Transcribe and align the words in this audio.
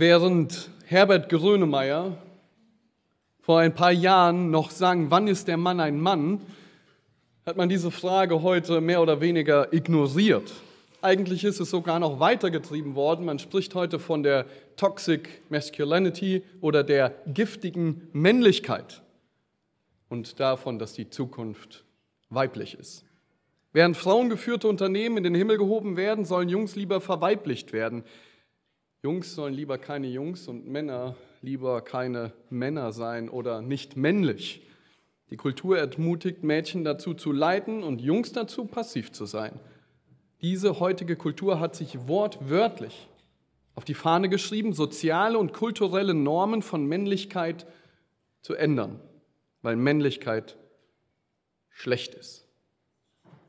Während 0.00 0.70
Herbert 0.86 1.28
Grönemeyer 1.28 2.16
vor 3.40 3.58
ein 3.58 3.74
paar 3.74 3.90
Jahren 3.90 4.52
noch 4.52 4.70
sang, 4.70 5.10
wann 5.10 5.26
ist 5.26 5.48
der 5.48 5.56
Mann 5.56 5.80
ein 5.80 5.98
Mann, 6.00 6.40
hat 7.44 7.56
man 7.56 7.68
diese 7.68 7.90
Frage 7.90 8.42
heute 8.42 8.80
mehr 8.80 9.02
oder 9.02 9.20
weniger 9.20 9.72
ignoriert. 9.72 10.52
Eigentlich 11.02 11.42
ist 11.42 11.58
es 11.58 11.70
sogar 11.70 11.98
noch 11.98 12.20
weitergetrieben 12.20 12.94
worden. 12.94 13.24
Man 13.24 13.40
spricht 13.40 13.74
heute 13.74 13.98
von 13.98 14.22
der 14.22 14.46
Toxic 14.76 15.42
Masculinity 15.50 16.44
oder 16.60 16.84
der 16.84 17.16
giftigen 17.26 18.06
Männlichkeit 18.12 19.02
und 20.08 20.38
davon, 20.38 20.78
dass 20.78 20.92
die 20.92 21.10
Zukunft 21.10 21.84
weiblich 22.30 22.78
ist. 22.78 23.04
Während 23.72 23.96
frauengeführte 23.96 24.68
Unternehmen 24.68 25.16
in 25.16 25.24
den 25.24 25.34
Himmel 25.34 25.58
gehoben 25.58 25.96
werden, 25.96 26.24
sollen 26.24 26.48
Jungs 26.48 26.76
lieber 26.76 27.00
verweiblicht 27.00 27.72
werden. 27.72 28.04
Jungs 29.02 29.34
sollen 29.34 29.54
lieber 29.54 29.78
keine 29.78 30.08
Jungs 30.08 30.48
und 30.48 30.66
Männer 30.66 31.14
lieber 31.40 31.82
keine 31.82 32.32
Männer 32.50 32.92
sein 32.92 33.28
oder 33.28 33.62
nicht 33.62 33.96
männlich. 33.96 34.66
Die 35.30 35.36
Kultur 35.36 35.78
ermutigt 35.78 36.42
Mädchen 36.42 36.82
dazu 36.82 37.14
zu 37.14 37.30
leiten 37.30 37.84
und 37.84 38.00
Jungs 38.00 38.32
dazu 38.32 38.64
passiv 38.64 39.12
zu 39.12 39.24
sein. 39.24 39.60
Diese 40.42 40.80
heutige 40.80 41.14
Kultur 41.14 41.60
hat 41.60 41.76
sich 41.76 42.08
wortwörtlich 42.08 43.08
auf 43.74 43.84
die 43.84 43.94
Fahne 43.94 44.28
geschrieben, 44.28 44.72
soziale 44.72 45.38
und 45.38 45.52
kulturelle 45.52 46.14
Normen 46.14 46.62
von 46.62 46.86
Männlichkeit 46.86 47.66
zu 48.42 48.54
ändern, 48.54 49.00
weil 49.62 49.76
Männlichkeit 49.76 50.56
schlecht 51.70 52.14
ist. 52.14 52.47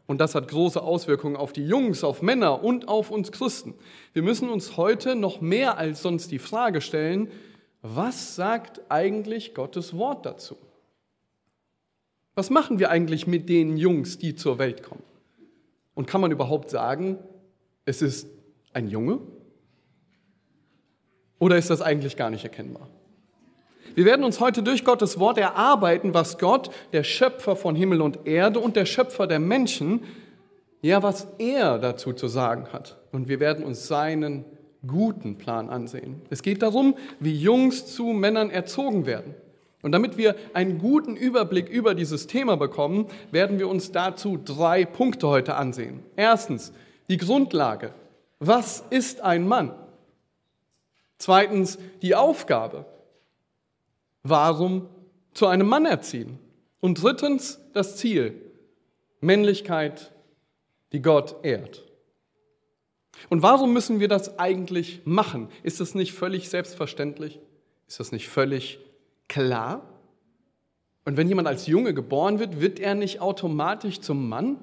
Und 0.10 0.18
das 0.18 0.34
hat 0.34 0.48
große 0.48 0.82
Auswirkungen 0.82 1.36
auf 1.36 1.54
die 1.54 1.68
Jungs, 1.68 2.04
auf 2.04 2.24
Männer 2.24 2.64
und 2.64 2.88
auf 2.88 3.12
uns 3.12 3.32
Christen. 3.32 3.76
Wir 4.12 4.24
müssen 4.24 4.50
uns 4.50 4.76
heute 4.76 5.16
noch 5.16 5.40
mehr 5.40 5.78
als 5.78 6.02
sonst 6.02 6.32
die 6.32 6.40
Frage 6.40 6.82
stellen, 6.82 7.30
was 7.84 8.36
sagt 8.36 8.82
eigentlich 8.90 9.54
Gottes 9.54 9.96
Wort 9.96 10.26
dazu? 10.26 10.58
Was 12.34 12.50
machen 12.50 12.80
wir 12.80 12.90
eigentlich 12.90 13.28
mit 13.28 13.50
den 13.50 13.78
Jungs, 13.78 14.18
die 14.18 14.34
zur 14.34 14.58
Welt 14.58 14.82
kommen? 14.82 15.04
Und 15.94 16.08
kann 16.08 16.22
man 16.22 16.32
überhaupt 16.32 16.72
sagen, 16.72 17.20
es 17.86 18.02
ist 18.02 18.28
ein 18.74 18.88
Junge? 18.88 19.20
Oder 21.38 21.56
ist 21.56 21.70
das 21.70 21.84
eigentlich 21.84 22.18
gar 22.18 22.32
nicht 22.32 22.44
erkennbar? 22.44 22.90
Wir 23.96 24.06
werden 24.06 24.24
uns 24.24 24.40
heute 24.40 24.64
durch 24.64 24.86
Gottes 24.86 25.20
Wort 25.20 25.38
erarbeiten, 25.38 26.14
was 26.14 26.38
Gott, 26.38 26.70
der 26.94 27.04
Schöpfer 27.04 27.56
von 27.56 27.76
Himmel 27.76 28.02
und 28.02 28.28
Erde 28.28 28.60
und 28.60 28.76
der 28.76 28.86
Schöpfer 28.86 29.28
der 29.28 29.40
Menschen, 29.40 30.04
ja, 30.82 31.04
was 31.04 31.28
er 31.38 31.78
dazu 31.78 32.14
zu 32.14 32.28
sagen 32.28 32.68
hat. 32.72 32.98
Und 33.12 33.28
wir 33.28 33.40
werden 33.40 33.66
uns 33.66 33.88
seinen 33.88 34.46
guten 34.86 35.38
Plan 35.38 35.70
ansehen. 35.70 36.22
Es 36.30 36.42
geht 36.42 36.62
darum, 36.62 36.96
wie 37.20 37.36
Jungs 37.36 37.94
zu 37.94 38.06
Männern 38.06 38.50
erzogen 38.50 39.06
werden. 39.06 39.36
Und 39.82 39.94
damit 39.94 40.18
wir 40.18 40.36
einen 40.54 40.78
guten 40.78 41.16
Überblick 41.16 41.70
über 41.70 41.96
dieses 41.96 42.28
Thema 42.28 42.58
bekommen, 42.58 43.08
werden 43.32 43.60
wir 43.60 43.70
uns 43.70 43.92
dazu 43.92 44.38
drei 44.38 44.86
Punkte 44.86 45.28
heute 45.28 45.56
ansehen. 45.56 46.04
Erstens, 46.16 46.74
die 47.10 47.18
Grundlage. 47.18 47.94
Was 48.40 48.84
ist 48.90 49.22
ein 49.22 49.48
Mann? 49.48 49.74
Zweitens, 51.18 51.78
die 52.02 52.16
Aufgabe. 52.16 52.86
Warum 54.24 54.88
zu 55.34 55.48
einem 55.48 55.68
Mann 55.68 55.86
erziehen? 55.86 56.40
Und 56.80 57.02
drittens 57.02 57.60
das 57.74 57.98
Ziel, 57.98 58.42
Männlichkeit, 59.22 60.12
die 60.92 61.02
Gott 61.02 61.36
ehrt. 61.44 61.84
Und 63.28 63.42
warum 63.42 63.74
müssen 63.74 64.00
wir 64.00 64.08
das 64.08 64.40
eigentlich 64.40 65.02
machen? 65.04 65.50
Ist 65.64 65.82
das 65.82 65.94
nicht 65.94 66.14
völlig 66.14 66.50
selbstverständlich? 66.50 67.40
Ist 67.88 68.00
das 68.00 68.12
nicht 68.12 68.30
völlig 68.30 68.80
klar? 69.28 69.82
Und 71.06 71.18
wenn 71.18 71.28
jemand 71.28 71.48
als 71.48 71.68
Junge 71.68 71.94
geboren 71.94 72.40
wird, 72.40 72.62
wird 72.62 72.80
er 72.80 72.96
nicht 72.96 73.20
automatisch 73.20 74.00
zum 74.00 74.30
Mann? 74.30 74.58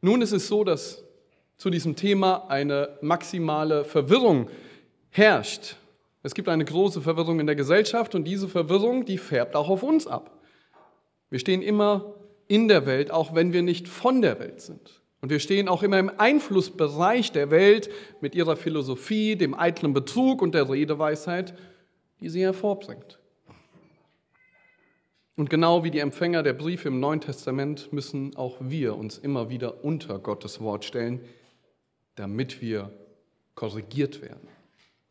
Nun 0.00 0.20
ist 0.22 0.32
es 0.32 0.48
so, 0.48 0.64
dass 0.64 1.04
zu 1.58 1.70
diesem 1.70 1.94
Thema 1.94 2.48
eine 2.48 2.98
maximale 3.02 3.84
Verwirrung 3.84 4.48
herrscht. 5.10 5.76
Es 6.22 6.34
gibt 6.34 6.48
eine 6.48 6.64
große 6.64 7.00
Verwirrung 7.00 7.40
in 7.40 7.46
der 7.46 7.56
Gesellschaft 7.56 8.14
und 8.14 8.24
diese 8.24 8.48
Verwirrung, 8.48 9.04
die 9.04 9.18
färbt 9.18 9.56
auch 9.56 9.68
auf 9.68 9.82
uns 9.82 10.06
ab. 10.06 10.38
Wir 11.30 11.38
stehen 11.38 11.62
immer 11.62 12.14
in 12.46 12.68
der 12.68 12.86
Welt, 12.86 13.10
auch 13.10 13.34
wenn 13.34 13.52
wir 13.52 13.62
nicht 13.62 13.88
von 13.88 14.22
der 14.22 14.38
Welt 14.38 14.60
sind. 14.60 15.00
Und 15.20 15.30
wir 15.30 15.38
stehen 15.38 15.68
auch 15.68 15.82
immer 15.82 15.98
im 15.98 16.10
Einflussbereich 16.18 17.32
der 17.32 17.50
Welt 17.50 17.90
mit 18.20 18.34
ihrer 18.34 18.56
Philosophie, 18.56 19.36
dem 19.36 19.54
eitlen 19.54 19.94
Betrug 19.94 20.42
und 20.42 20.54
der 20.54 20.68
Redeweisheit, 20.68 21.54
die 22.20 22.28
sie 22.28 22.42
hervorbringt. 22.42 23.18
Und 25.36 25.48
genau 25.48 25.82
wie 25.82 25.90
die 25.90 26.00
Empfänger 26.00 26.42
der 26.42 26.52
Briefe 26.52 26.88
im 26.88 27.00
Neuen 27.00 27.20
Testament 27.20 27.92
müssen 27.92 28.36
auch 28.36 28.58
wir 28.60 28.96
uns 28.96 29.16
immer 29.16 29.48
wieder 29.48 29.82
unter 29.84 30.18
Gottes 30.18 30.60
Wort 30.60 30.84
stellen, 30.84 31.20
damit 32.16 32.60
wir 32.60 32.92
korrigiert 33.54 34.20
werden. 34.22 34.51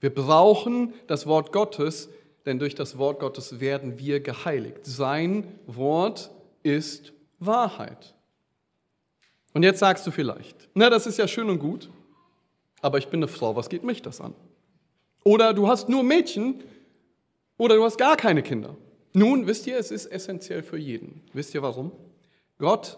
Wir 0.02 0.14
brauchen 0.14 0.94
das 1.08 1.28
Wort 1.28 1.54
Gottes, 1.54 2.10
denn 2.46 2.58
durch 2.60 2.74
das 2.76 2.98
Wort 2.98 3.20
Gottes 3.20 3.60
werden 3.60 4.00
wir 4.00 4.20
geheiligt. 4.20 4.80
Sein 4.82 5.48
Wort 5.68 6.32
ist 6.64 7.14
Wahrheit. 7.40 8.16
Und 9.54 9.64
jetzt 9.64 9.80
sagst 9.80 10.06
du 10.08 10.12
vielleicht, 10.12 10.70
na, 10.74 10.90
das 10.90 11.06
ist 11.06 11.18
ja 11.18 11.28
schön 11.28 11.50
und 11.50 11.60
gut, 11.60 11.90
aber 12.82 12.98
ich 12.98 13.10
bin 13.10 13.20
eine 13.20 13.28
Frau, 13.28 13.56
was 13.56 13.70
geht 13.70 13.84
mich 13.84 14.02
das 14.02 14.22
an? 14.22 14.34
Oder 15.24 15.54
du 15.54 15.68
hast 15.68 15.88
nur 15.88 16.04
Mädchen 16.04 16.64
oder 17.58 17.76
du 17.76 17.84
hast 17.84 17.98
gar 17.98 18.18
keine 18.18 18.42
Kinder. 18.42 18.76
Nun, 19.14 19.46
wisst 19.46 19.68
ihr, 19.68 19.78
es 19.78 19.92
ist 19.92 20.08
essentiell 20.08 20.64
für 20.64 20.78
jeden. 20.78 21.22
Wisst 21.34 21.54
ihr 21.54 21.62
warum? 21.62 21.92
Gott 22.58 22.98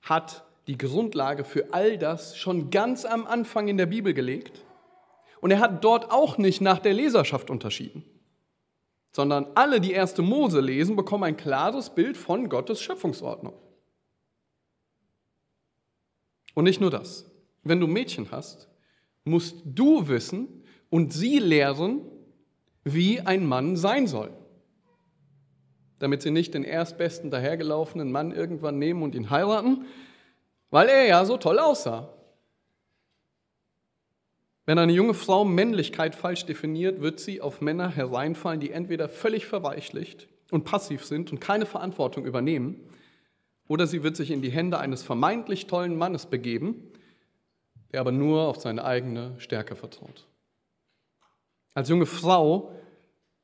hat 0.00 0.44
die 0.66 0.78
Grundlage 0.78 1.44
für 1.44 1.74
all 1.74 1.98
das 1.98 2.38
schon 2.38 2.70
ganz 2.70 3.04
am 3.04 3.26
Anfang 3.26 3.68
in 3.68 3.76
der 3.76 3.86
Bibel 3.86 4.14
gelegt 4.14 4.62
und 5.40 5.50
er 5.50 5.60
hat 5.60 5.84
dort 5.84 6.10
auch 6.10 6.38
nicht 6.38 6.60
nach 6.60 6.78
der 6.78 6.94
Leserschaft 6.94 7.50
unterschieden, 7.50 8.04
sondern 9.12 9.46
alle, 9.54 9.80
die 9.80 9.92
erste 9.92 10.22
Mose 10.22 10.60
lesen, 10.60 10.96
bekommen 10.96 11.24
ein 11.24 11.36
klares 11.36 11.90
Bild 11.90 12.16
von 12.16 12.48
Gottes 12.48 12.80
Schöpfungsordnung. 12.80 13.54
Und 16.54 16.64
nicht 16.64 16.80
nur 16.80 16.90
das. 16.90 17.30
Wenn 17.62 17.80
du 17.80 17.86
Mädchen 17.86 18.30
hast, 18.30 18.68
musst 19.24 19.62
du 19.64 20.08
wissen 20.08 20.64
und 20.90 21.12
sie 21.12 21.38
lehren, 21.38 22.00
wie 22.84 23.20
ein 23.20 23.46
Mann 23.46 23.76
sein 23.76 24.06
soll. 24.06 24.32
Damit 25.98 26.22
sie 26.22 26.30
nicht 26.30 26.54
den 26.54 26.64
erstbesten 26.64 27.30
dahergelaufenen 27.30 28.10
Mann 28.10 28.32
irgendwann 28.32 28.78
nehmen 28.78 29.02
und 29.02 29.14
ihn 29.14 29.30
heiraten, 29.30 29.86
weil 30.70 30.88
er 30.88 31.06
ja 31.06 31.24
so 31.24 31.36
toll 31.36 31.58
aussah. 31.58 32.12
Wenn 34.68 34.78
eine 34.78 34.92
junge 34.92 35.14
Frau 35.14 35.46
Männlichkeit 35.46 36.14
falsch 36.14 36.44
definiert, 36.44 37.00
wird 37.00 37.20
sie 37.20 37.40
auf 37.40 37.62
Männer 37.62 37.88
hereinfallen, 37.88 38.60
die 38.60 38.70
entweder 38.70 39.08
völlig 39.08 39.46
verweichlicht 39.46 40.28
und 40.50 40.66
passiv 40.66 41.06
sind 41.06 41.32
und 41.32 41.40
keine 41.40 41.64
Verantwortung 41.64 42.26
übernehmen, 42.26 42.78
oder 43.66 43.86
sie 43.86 44.02
wird 44.02 44.14
sich 44.14 44.30
in 44.30 44.42
die 44.42 44.50
Hände 44.50 44.78
eines 44.78 45.02
vermeintlich 45.02 45.68
tollen 45.68 45.96
Mannes 45.96 46.26
begeben, 46.26 46.92
der 47.92 48.00
aber 48.00 48.12
nur 48.12 48.42
auf 48.42 48.60
seine 48.60 48.84
eigene 48.84 49.36
Stärke 49.38 49.74
vertraut. 49.74 50.26
Als 51.72 51.88
junge 51.88 52.04
Frau 52.04 52.70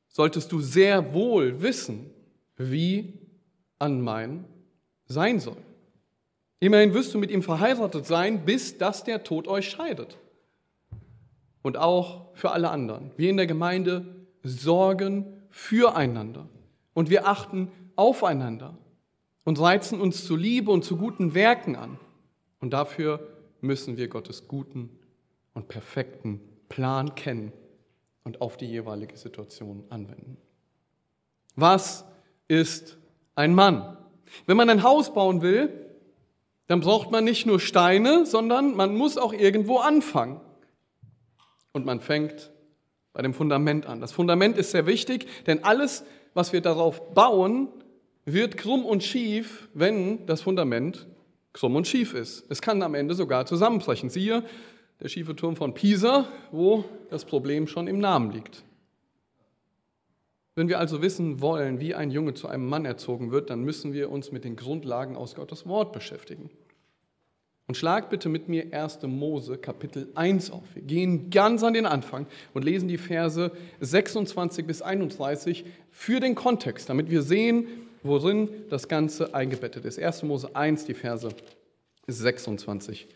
solltest 0.07 0.51
du 0.51 0.61
sehr 0.61 1.11
wohl 1.15 1.59
wissen, 1.59 2.11
wie 2.55 3.13
ein 3.79 3.99
Mann 3.99 4.45
sein 5.07 5.39
soll. 5.39 5.57
Immerhin 6.59 6.93
wirst 6.93 7.15
du 7.15 7.17
mit 7.17 7.31
ihm 7.31 7.41
verheiratet 7.41 8.05
sein, 8.05 8.45
bis 8.45 8.77
dass 8.77 9.03
der 9.03 9.23
Tod 9.23 9.47
euch 9.47 9.71
scheidet 9.71 10.19
und 11.65 11.77
auch 11.77 12.27
für 12.35 12.51
alle 12.51 12.69
anderen. 12.69 13.09
Wir 13.17 13.31
in 13.31 13.37
der 13.37 13.47
Gemeinde 13.47 14.05
sorgen 14.43 15.25
füreinander 15.49 16.47
und 16.93 17.09
wir 17.09 17.27
achten 17.27 17.71
aufeinander 17.95 18.77
und 19.45 19.59
reizen 19.59 19.99
uns 19.99 20.25
zu 20.25 20.35
Liebe 20.35 20.69
und 20.69 20.85
zu 20.85 20.95
guten 20.95 21.33
Werken 21.33 21.75
an. 21.75 21.97
Und 22.59 22.73
dafür 22.73 23.19
müssen 23.61 23.97
wir 23.97 24.09
Gottes 24.09 24.47
guten 24.47 24.91
und 25.55 25.67
perfekten 25.67 26.39
Plan 26.69 27.15
kennen 27.15 27.51
und 28.23 28.41
auf 28.41 28.57
die 28.57 28.67
jeweilige 28.67 29.17
Situation 29.17 29.85
anwenden. 29.89 30.37
Was 31.55 32.05
ist 32.47 32.99
ein 33.33 33.55
Mann? 33.55 33.97
Wenn 34.45 34.55
man 34.55 34.69
ein 34.69 34.83
Haus 34.83 35.15
bauen 35.15 35.41
will, 35.41 35.73
dann 36.67 36.81
braucht 36.81 37.09
man 37.09 37.23
nicht 37.23 37.47
nur 37.47 37.59
Steine, 37.59 38.27
sondern 38.27 38.75
man 38.75 38.95
muss 38.95 39.17
auch 39.17 39.33
irgendwo 39.33 39.77
anfangen 39.77 40.41
und 41.75 41.85
man 41.85 41.99
fängt 41.99 42.51
bei 43.13 43.21
dem 43.21 43.33
Fundament 43.33 43.85
an. 43.85 43.99
Das 43.99 44.13
Fundament 44.13 44.57
ist 44.57 44.71
sehr 44.71 44.87
wichtig, 44.87 45.27
denn 45.45 45.63
alles, 45.63 46.05
was 46.33 46.53
wir 46.53 46.61
darauf 46.61 47.13
bauen, 47.13 47.67
wird 48.23 48.57
krumm 48.57 48.85
und 48.85 49.03
schief, 49.03 49.67
wenn 49.73 50.25
das 50.25 50.41
Fundament 50.41 51.05
krumm 51.53 51.75
und 51.75 51.85
schief 51.85 52.13
ist. 52.13 52.45
Es 52.49 52.61
kann 52.61 52.81
am 52.81 52.95
Ende 52.95 53.13
sogar 53.13 53.45
zusammenbrechen. 53.45 54.09
Siehe 54.09 54.43
der 55.01 55.09
schiefe 55.09 55.35
Turm 55.35 55.57
von 55.57 55.73
Pisa, 55.73 56.27
wo 56.51 56.85
das 57.09 57.25
Problem 57.25 57.67
schon 57.67 57.87
im 57.87 57.99
Namen 57.99 58.31
liegt. 58.31 58.63
Wenn 60.55 60.69
wir 60.69 60.79
also 60.79 61.01
wissen 61.01 61.41
wollen, 61.41 61.81
wie 61.81 61.93
ein 61.93 62.11
Junge 62.11 62.33
zu 62.33 62.47
einem 62.47 62.67
Mann 62.67 62.85
erzogen 62.85 63.31
wird, 63.31 63.49
dann 63.49 63.63
müssen 63.63 63.91
wir 63.91 64.09
uns 64.09 64.31
mit 64.31 64.45
den 64.45 64.55
Grundlagen 64.55 65.17
aus 65.17 65.35
Gottes 65.35 65.67
Wort 65.67 65.91
beschäftigen. 65.91 66.49
Und 67.67 67.75
schlag 67.75 68.11
bitte 68.11 68.29
mit 68.29 68.47
mir 68.47 68.71
1. 68.71 69.01
Mose 69.03 69.57
Kapitel 69.57 70.07
1 70.13 70.51
auf. 70.51 70.63
Wir 70.75 70.83
gehen 70.83 71.31
ganz 71.31 71.63
an 71.63 71.73
den 71.73 71.87
Anfang 71.87 72.27
und 72.53 72.63
lesen 72.63 72.87
die 72.87 72.99
Verse 72.99 73.51
26 73.79 74.67
bis 74.67 74.83
31 74.83 75.65
für 75.89 76.19
den 76.19 76.35
Kontext, 76.35 76.89
damit 76.89 77.09
wir 77.09 77.23
sehen, 77.23 77.67
worin 78.03 78.49
das 78.69 78.87
Ganze 78.87 79.33
eingebettet 79.33 79.83
ist. 79.85 79.97
1. 79.97 80.23
Mose 80.23 80.55
1, 80.55 80.85
die 80.85 80.93
Verse 80.93 81.29
26 82.05 83.07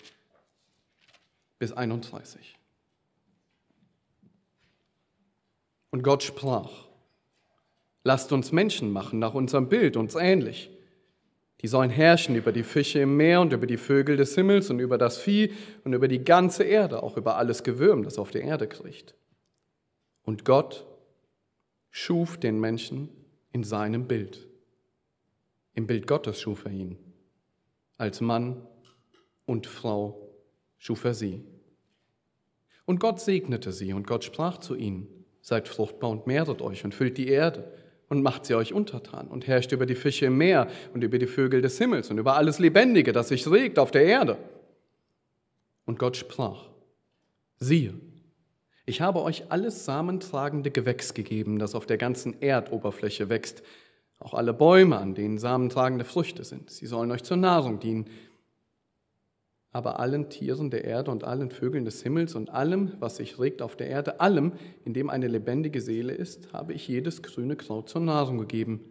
bis 1.60 1.72
31. 1.72 2.56
Und 5.92 6.02
Gott 6.02 6.24
sprach, 6.24 6.72
lasst 8.04 8.32
uns 8.32 8.52
Menschen 8.52 8.92
machen 8.92 9.20
nach 9.20 9.36
unserem 9.36 9.70
Bild, 9.70 9.96
uns 9.96 10.16
ähnlich. 10.16 10.72
Die 11.62 11.68
sollen 11.68 11.90
herrschen 11.90 12.36
über 12.36 12.52
die 12.52 12.64
Fische 12.64 13.00
im 13.00 13.18
Meer 13.18 13.42
und 13.42 13.52
über 13.52 13.68
die 13.68 13.78
Vögel 13.78 14.16
des 14.16 14.34
Himmels 14.36 14.70
und 14.70 14.80
über 14.80 14.98
das 14.98 15.18
Vieh 15.18 15.54
und 15.84 15.94
über 15.94 16.08
die 16.08 16.24
ganze 16.24 16.64
Erde, 16.64 17.04
auch 17.04 17.18
über 17.18 17.36
alles 17.36 17.64
Gewürm, 17.64 18.04
das 18.04 18.18
auf 18.18 18.32
der 18.32 18.44
Erde 18.44 18.68
kriecht. 18.68 19.16
Und 20.24 20.46
Gott 20.46 20.88
schuf 21.90 22.38
den 22.38 22.60
Menschen 22.60 23.10
in 23.52 23.64
seinem 23.64 24.08
Bild. 24.08 24.48
Im 25.74 25.86
Bild 25.86 26.08
Gottes 26.08 26.40
schuf 26.40 26.66
er 26.66 26.72
ihn. 26.72 26.98
Als 27.98 28.22
Mann 28.22 28.66
und 29.46 29.68
Frau 29.68 30.30
schuf 30.78 31.04
er 31.04 31.14
sie. 31.14 31.44
Und 32.86 33.02
Gott 33.02 33.20
segnete 33.20 33.74
sie 33.74 33.92
und 33.92 34.08
Gott 34.08 34.24
sprach 34.24 34.60
zu 34.60 34.76
ihnen, 34.76 35.08
seid 35.42 35.68
fruchtbar 35.68 36.10
und 36.10 36.26
mehret 36.26 36.62
euch 36.62 36.86
und 36.86 36.96
füllt 36.96 37.18
die 37.18 37.28
Erde 37.28 37.74
und 38.10 38.24
macht 38.24 38.46
sie 38.46 38.56
euch 38.56 38.74
untertan 38.74 39.28
und 39.28 39.48
herrscht 39.48 39.72
über 39.72 39.86
die 39.86 39.96
Fische 39.96 40.26
im 40.26 40.38
Meer 40.38 40.68
und 40.94 41.04
über 41.04 41.20
die 41.20 41.28
Vögel 41.28 41.62
des 41.62 41.78
Himmels 41.78 42.10
und 42.10 42.18
über 42.18 42.36
alles 42.36 42.60
Lebendige, 42.60 43.14
das 43.14 43.30
sich 43.30 43.50
regt 43.50 43.80
auf 43.80 43.92
der 43.92 44.04
Erde. 44.04 44.38
Und 45.86 46.00
Gott 46.00 46.18
sprach, 46.18 46.66
siehe, 47.60 47.94
ich 48.86 49.02
habe 49.02 49.22
euch 49.22 49.52
alles 49.52 49.86
samentragende 49.86 50.72
Gewächs 50.72 51.14
gegeben, 51.14 51.60
das 51.60 51.76
auf 51.76 51.86
der 51.86 51.98
ganzen 51.98 52.42
Erdoberfläche 52.42 53.30
wächst, 53.30 53.62
auch 54.18 54.34
alle 54.34 54.54
Bäume, 54.54 54.98
an 54.98 55.14
denen 55.14 55.38
samentragende 55.38 56.06
Früchte 56.06 56.44
sind. 56.44 56.72
Sie 56.72 56.88
sollen 56.88 57.12
euch 57.12 57.24
zur 57.24 57.38
Nahrung 57.38 57.80
dienen 57.80 58.10
aber 59.72 60.00
allen 60.00 60.30
Tieren 60.30 60.72
der 60.72 60.84
Erde 60.84 61.12
und 61.12 61.24
allen 61.24 61.52
Vögeln 61.52 61.86
des 61.86 62.02
Himmels 62.02 62.34
und 62.36 62.50
allem, 62.50 62.94
was 63.00 63.18
sich 63.18 63.38
regt 63.40 63.62
auf 63.62 63.76
der 63.76 63.88
Erde, 63.88 64.20
allem, 64.20 64.54
in 64.84 64.94
dem 64.94 65.10
eine 65.10 65.28
lebendige 65.28 65.82
Seele 65.82 66.14
ist, 66.14 66.54
habe 66.54 66.74
ich 66.74 66.88
jedes 66.88 67.22
grüne 67.22 67.56
Kraut 67.56 67.90
zur 67.90 68.02
Nahrung 68.02 68.40
gegeben. 68.40 68.82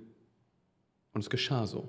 Und 1.13 1.23
es 1.23 1.31
geschah 1.31 1.67
so. 1.67 1.89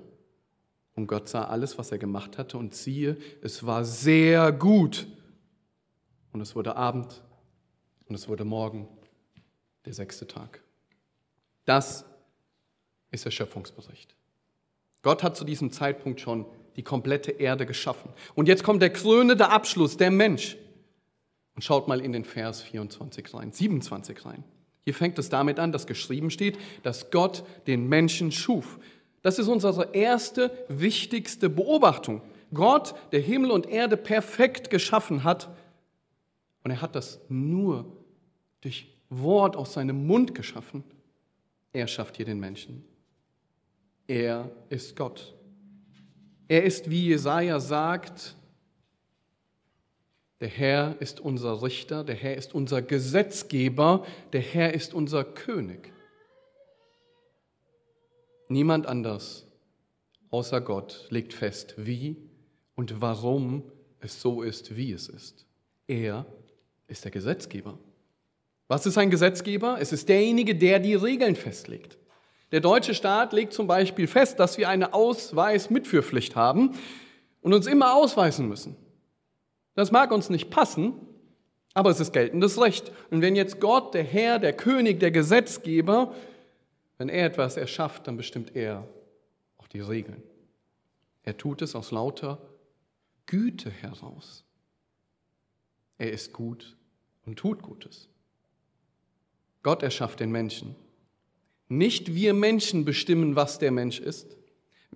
Und 0.94 1.06
Gott 1.06 1.28
sah 1.28 1.44
alles, 1.44 1.78
was 1.78 1.92
er 1.92 1.98
gemacht 1.98 2.36
hatte, 2.36 2.58
und 2.58 2.74
siehe, 2.74 3.16
es 3.42 3.64
war 3.64 3.84
sehr 3.84 4.50
gut. 4.50 5.06
Und 6.32 6.40
es 6.40 6.56
wurde 6.56 6.76
Abend 6.76 7.22
und 8.08 8.14
es 8.16 8.28
wurde 8.28 8.44
Morgen, 8.44 8.88
der 9.84 9.94
sechste 9.94 10.26
Tag. 10.26 10.62
Das 11.64 12.04
ist 13.12 13.24
der 13.24 13.30
Schöpfungsbericht. 13.30 14.16
Gott 15.02 15.22
hat 15.22 15.36
zu 15.36 15.44
diesem 15.44 15.70
Zeitpunkt 15.72 16.20
schon 16.20 16.44
die 16.80 16.84
komplette 16.84 17.32
Erde 17.32 17.66
geschaffen. 17.66 18.10
Und 18.34 18.48
jetzt 18.48 18.64
kommt 18.64 18.80
der 18.80 18.88
krönende 18.88 19.50
Abschluss, 19.50 19.98
der 19.98 20.10
Mensch. 20.10 20.56
Und 21.54 21.60
schaut 21.60 21.88
mal 21.88 22.00
in 22.00 22.12
den 22.12 22.24
Vers 22.24 22.62
24 22.62 23.34
rein, 23.34 23.52
27 23.52 24.24
rein. 24.24 24.44
Hier 24.84 24.94
fängt 24.94 25.18
es 25.18 25.28
damit 25.28 25.58
an, 25.58 25.72
dass 25.72 25.86
geschrieben 25.86 26.30
steht, 26.30 26.58
dass 26.82 27.10
Gott 27.10 27.44
den 27.66 27.86
Menschen 27.86 28.32
schuf. 28.32 28.78
Das 29.20 29.38
ist 29.38 29.48
unsere 29.48 29.90
erste 29.92 30.50
wichtigste 30.68 31.50
Beobachtung. 31.50 32.22
Gott, 32.54 32.94
der 33.12 33.20
Himmel 33.20 33.50
und 33.50 33.68
Erde 33.68 33.98
perfekt 33.98 34.70
geschaffen 34.70 35.22
hat. 35.22 35.54
Und 36.64 36.70
er 36.70 36.80
hat 36.80 36.94
das 36.94 37.20
nur 37.28 37.92
durch 38.62 38.86
Wort 39.10 39.54
aus 39.54 39.74
seinem 39.74 40.06
Mund 40.06 40.34
geschaffen. 40.34 40.82
Er 41.74 41.86
schafft 41.86 42.16
hier 42.16 42.24
den 42.24 42.40
Menschen. 42.40 42.86
Er 44.06 44.50
ist 44.70 44.96
Gott. 44.96 45.34
Er 46.50 46.64
ist, 46.64 46.90
wie 46.90 47.06
Jesaja 47.06 47.60
sagt, 47.60 48.34
der 50.40 50.48
Herr 50.48 51.00
ist 51.00 51.20
unser 51.20 51.62
Richter, 51.62 52.02
der 52.02 52.16
Herr 52.16 52.36
ist 52.36 52.56
unser 52.56 52.82
Gesetzgeber, 52.82 54.04
der 54.32 54.40
Herr 54.40 54.74
ist 54.74 54.92
unser 54.92 55.22
König. 55.22 55.92
Niemand 58.48 58.88
anders 58.88 59.46
außer 60.30 60.60
Gott 60.60 61.06
legt 61.10 61.34
fest, 61.34 61.74
wie 61.76 62.16
und 62.74 63.00
warum 63.00 63.62
es 64.00 64.20
so 64.20 64.42
ist, 64.42 64.74
wie 64.74 64.90
es 64.90 65.08
ist. 65.08 65.46
Er 65.86 66.26
ist 66.88 67.04
der 67.04 67.12
Gesetzgeber. 67.12 67.78
Was 68.66 68.86
ist 68.86 68.98
ein 68.98 69.10
Gesetzgeber? 69.10 69.78
Es 69.80 69.92
ist 69.92 70.08
derjenige, 70.08 70.56
der 70.56 70.80
die 70.80 70.96
Regeln 70.96 71.36
festlegt. 71.36 71.99
Der 72.52 72.60
deutsche 72.60 72.94
Staat 72.94 73.32
legt 73.32 73.52
zum 73.52 73.66
Beispiel 73.66 74.06
fest, 74.06 74.40
dass 74.40 74.58
wir 74.58 74.68
eine 74.68 74.92
Ausweismitführpflicht 74.92 76.34
haben 76.34 76.76
und 77.42 77.54
uns 77.54 77.66
immer 77.66 77.94
ausweisen 77.94 78.48
müssen. 78.48 78.76
Das 79.74 79.92
mag 79.92 80.10
uns 80.10 80.30
nicht 80.30 80.50
passen, 80.50 80.94
aber 81.74 81.90
es 81.90 82.00
ist 82.00 82.12
geltendes 82.12 82.60
Recht. 82.60 82.90
Und 83.10 83.22
wenn 83.22 83.36
jetzt 83.36 83.60
Gott, 83.60 83.94
der 83.94 84.02
Herr, 84.02 84.38
der 84.38 84.52
König, 84.52 84.98
der 84.98 85.12
Gesetzgeber, 85.12 86.14
wenn 86.98 87.08
er 87.08 87.26
etwas 87.26 87.56
erschafft, 87.56 88.06
dann 88.08 88.16
bestimmt 88.16 88.56
er 88.56 88.86
auch 89.58 89.68
die 89.68 89.80
Regeln. 89.80 90.22
Er 91.22 91.36
tut 91.36 91.62
es 91.62 91.76
aus 91.76 91.92
lauter 91.92 92.38
Güte 93.26 93.70
heraus. 93.70 94.44
Er 95.98 96.10
ist 96.10 96.32
gut 96.32 96.76
und 97.24 97.38
tut 97.38 97.62
Gutes. 97.62 98.08
Gott 99.62 99.82
erschafft 99.82 100.18
den 100.18 100.32
Menschen 100.32 100.74
nicht 101.70 102.16
wir 102.16 102.34
Menschen 102.34 102.84
bestimmen, 102.84 103.36
was 103.36 103.60
der 103.60 103.70
Mensch 103.70 104.00
ist. 104.00 104.36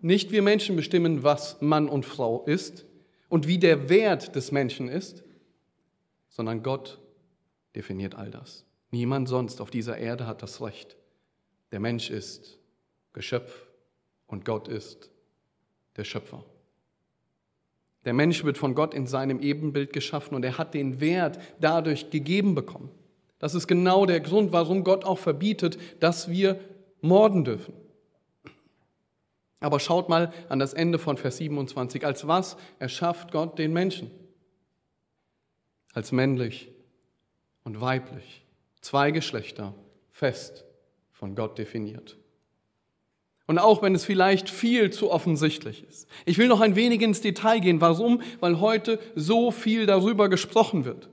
Nicht 0.00 0.32
wir 0.32 0.42
Menschen 0.42 0.74
bestimmen, 0.74 1.22
was 1.22 1.62
Mann 1.62 1.88
und 1.88 2.04
Frau 2.04 2.44
ist 2.44 2.84
und 3.28 3.46
wie 3.46 3.58
der 3.58 3.88
Wert 3.88 4.34
des 4.34 4.50
Menschen 4.50 4.88
ist, 4.88 5.22
sondern 6.28 6.64
Gott 6.64 7.00
definiert 7.76 8.16
all 8.16 8.30
das. 8.30 8.64
Niemand 8.90 9.28
sonst 9.28 9.60
auf 9.60 9.70
dieser 9.70 9.98
Erde 9.98 10.26
hat 10.26 10.42
das 10.42 10.60
Recht. 10.60 10.96
Der 11.70 11.78
Mensch 11.78 12.10
ist 12.10 12.58
Geschöpf 13.12 13.68
und 14.26 14.44
Gott 14.44 14.66
ist 14.66 15.10
der 15.96 16.04
Schöpfer. 16.04 16.44
Der 18.04 18.14
Mensch 18.14 18.42
wird 18.42 18.58
von 18.58 18.74
Gott 18.74 18.94
in 18.94 19.06
seinem 19.06 19.38
Ebenbild 19.38 19.92
geschaffen 19.92 20.34
und 20.34 20.44
er 20.44 20.58
hat 20.58 20.74
den 20.74 21.00
Wert 21.00 21.38
dadurch 21.60 22.10
gegeben 22.10 22.56
bekommen. 22.56 22.90
Das 23.38 23.54
ist 23.54 23.66
genau 23.66 24.06
der 24.06 24.20
Grund, 24.20 24.52
warum 24.52 24.84
Gott 24.84 25.04
auch 25.04 25.18
verbietet, 25.18 25.78
dass 26.00 26.30
wir 26.30 26.60
morden 27.00 27.44
dürfen. 27.44 27.74
Aber 29.60 29.80
schaut 29.80 30.08
mal 30.08 30.32
an 30.48 30.58
das 30.58 30.74
Ende 30.74 30.98
von 30.98 31.16
Vers 31.16 31.38
27. 31.38 32.04
Als 32.04 32.26
was 32.26 32.56
erschafft 32.78 33.32
Gott 33.32 33.58
den 33.58 33.72
Menschen? 33.72 34.10
Als 35.94 36.12
männlich 36.12 36.70
und 37.62 37.80
weiblich. 37.80 38.44
Zwei 38.80 39.10
Geschlechter, 39.10 39.74
fest 40.10 40.64
von 41.12 41.34
Gott 41.34 41.56
definiert. 41.56 42.18
Und 43.46 43.58
auch 43.58 43.82
wenn 43.82 43.94
es 43.94 44.04
vielleicht 44.04 44.48
viel 44.48 44.90
zu 44.90 45.10
offensichtlich 45.10 45.84
ist. 45.88 46.08
Ich 46.24 46.38
will 46.38 46.48
noch 46.48 46.60
ein 46.60 46.76
wenig 46.76 47.02
ins 47.02 47.20
Detail 47.20 47.60
gehen. 47.60 47.80
Warum? 47.80 48.22
Weil 48.40 48.60
heute 48.60 48.98
so 49.14 49.50
viel 49.50 49.86
darüber 49.86 50.28
gesprochen 50.28 50.84
wird, 50.84 51.10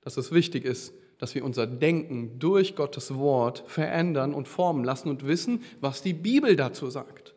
dass 0.00 0.16
es 0.16 0.32
wichtig 0.32 0.64
ist, 0.64 0.94
dass 1.20 1.34
wir 1.34 1.44
unser 1.44 1.66
Denken 1.66 2.38
durch 2.38 2.74
Gottes 2.74 3.14
Wort 3.14 3.62
verändern 3.66 4.32
und 4.32 4.48
formen 4.48 4.84
lassen 4.84 5.10
und 5.10 5.26
wissen, 5.26 5.62
was 5.80 6.00
die 6.00 6.14
Bibel 6.14 6.56
dazu 6.56 6.88
sagt. 6.88 7.34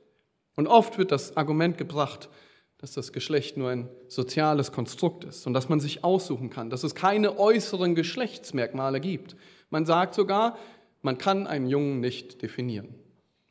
Und 0.56 0.68
oft 0.68 0.98
wird 0.98 1.12
das 1.12 1.36
Argument 1.36 1.78
gebracht, 1.78 2.30
dass 2.78 2.94
das 2.94 3.12
Geschlecht 3.12 3.58
nur 3.58 3.70
ein 3.70 3.90
soziales 4.08 4.72
Konstrukt 4.72 5.26
ist 5.26 5.46
und 5.48 5.54
dass 5.54 5.68
man 5.68 5.82
sich 5.82 6.04
aussuchen 6.04 6.50
kann, 6.50 6.70
dass 6.70 6.84
es 6.84 6.96
keine 6.96 7.38
äußeren 7.38 7.94
Geschlechtsmerkmale 7.94 9.02
gibt. 9.02 9.36
Man 9.70 9.86
sagt 9.86 10.16
sogar, 10.16 10.58
man 11.02 11.18
kann 11.18 11.46
einen 11.46 11.68
Jungen 11.68 12.00
nicht 12.00 12.42
definieren 12.42 12.96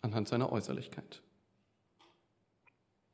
anhand 0.00 0.28
seiner 0.28 0.50
Äußerlichkeit. 0.50 1.20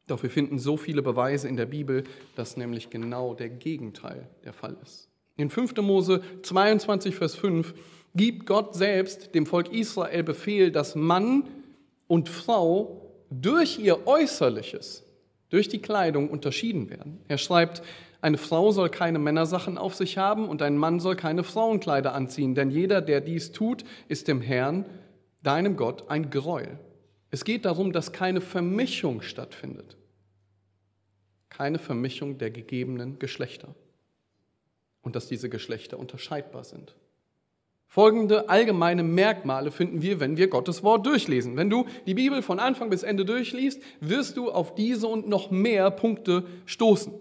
Doch 0.06 0.22
wir 0.22 0.30
finden 0.30 0.58
so 0.58 0.76
viele 0.76 1.02
Beweise 1.02 1.48
in 1.48 1.56
der 1.56 1.66
Bibel, 1.66 2.04
dass 2.37 2.56
nämlich 2.56 2.90
genau 2.90 3.34
der 3.34 3.48
Gegenteil 3.48 4.28
der 4.44 4.52
Fall 4.52 4.76
ist. 4.82 5.07
In 5.38 5.50
5. 5.50 5.76
Mose 5.76 6.21
22, 6.42 7.14
Vers 7.14 7.37
5 7.37 7.73
gibt 8.14 8.45
Gott 8.45 8.75
selbst 8.75 9.37
dem 9.37 9.47
Volk 9.47 9.73
Israel 9.73 10.25
Befehl, 10.25 10.73
dass 10.73 10.97
Mann 10.97 11.45
und 12.09 12.28
Frau 12.28 13.14
durch 13.30 13.78
ihr 13.78 14.09
Äußerliches, 14.09 15.04
durch 15.49 15.68
die 15.68 15.78
Kleidung 15.78 16.28
unterschieden 16.28 16.90
werden. 16.90 17.21
Er 17.28 17.38
schreibt, 17.38 17.83
eine 18.21 18.37
Frau 18.37 18.73
soll 18.73 18.88
keine 18.88 19.21
Männersachen 19.21 19.78
auf 19.78 19.95
sich 19.95 20.18
haben 20.18 20.49
und 20.49 20.61
ein 20.61 20.76
Mann 20.76 20.99
soll 20.99 21.14
keine 21.14 21.45
Frauenkleider 21.45 22.14
anziehen, 22.14 22.57
denn 22.57 22.73
jeder, 22.73 23.00
der 23.00 23.21
dies 23.21 23.52
tut, 23.52 23.85
ist 24.09 24.26
dem 24.26 24.40
Herrn, 24.40 24.87
deinem 25.45 25.76
Gott, 25.76 26.11
ein 26.11 26.30
Gräuel. 26.30 26.80
Es 27.30 27.45
geht 27.45 27.64
darum, 27.64 27.92
dass 27.92 28.11
keine 28.11 28.40
Vermischung 28.40 29.23
stattfindet. 29.23 29.97
Keine 31.49 31.78
Vermischung 31.78 32.38
der 32.38 32.50
gegebenen 32.50 33.21
Geschlechter. 33.21 33.73
Und 35.08 35.16
dass 35.16 35.26
diese 35.26 35.48
Geschlechter 35.48 35.98
unterscheidbar 35.98 36.64
sind. 36.64 36.94
Folgende 37.86 38.50
allgemeine 38.50 39.02
Merkmale 39.02 39.70
finden 39.70 40.02
wir, 40.02 40.20
wenn 40.20 40.36
wir 40.36 40.48
Gottes 40.48 40.82
Wort 40.82 41.06
durchlesen. 41.06 41.56
Wenn 41.56 41.70
du 41.70 41.86
die 42.04 42.12
Bibel 42.12 42.42
von 42.42 42.58
Anfang 42.58 42.90
bis 42.90 43.04
Ende 43.04 43.24
durchliest, 43.24 43.82
wirst 44.00 44.36
du 44.36 44.50
auf 44.50 44.74
diese 44.74 45.06
und 45.06 45.26
noch 45.26 45.50
mehr 45.50 45.90
Punkte 45.90 46.44
stoßen. 46.66 47.14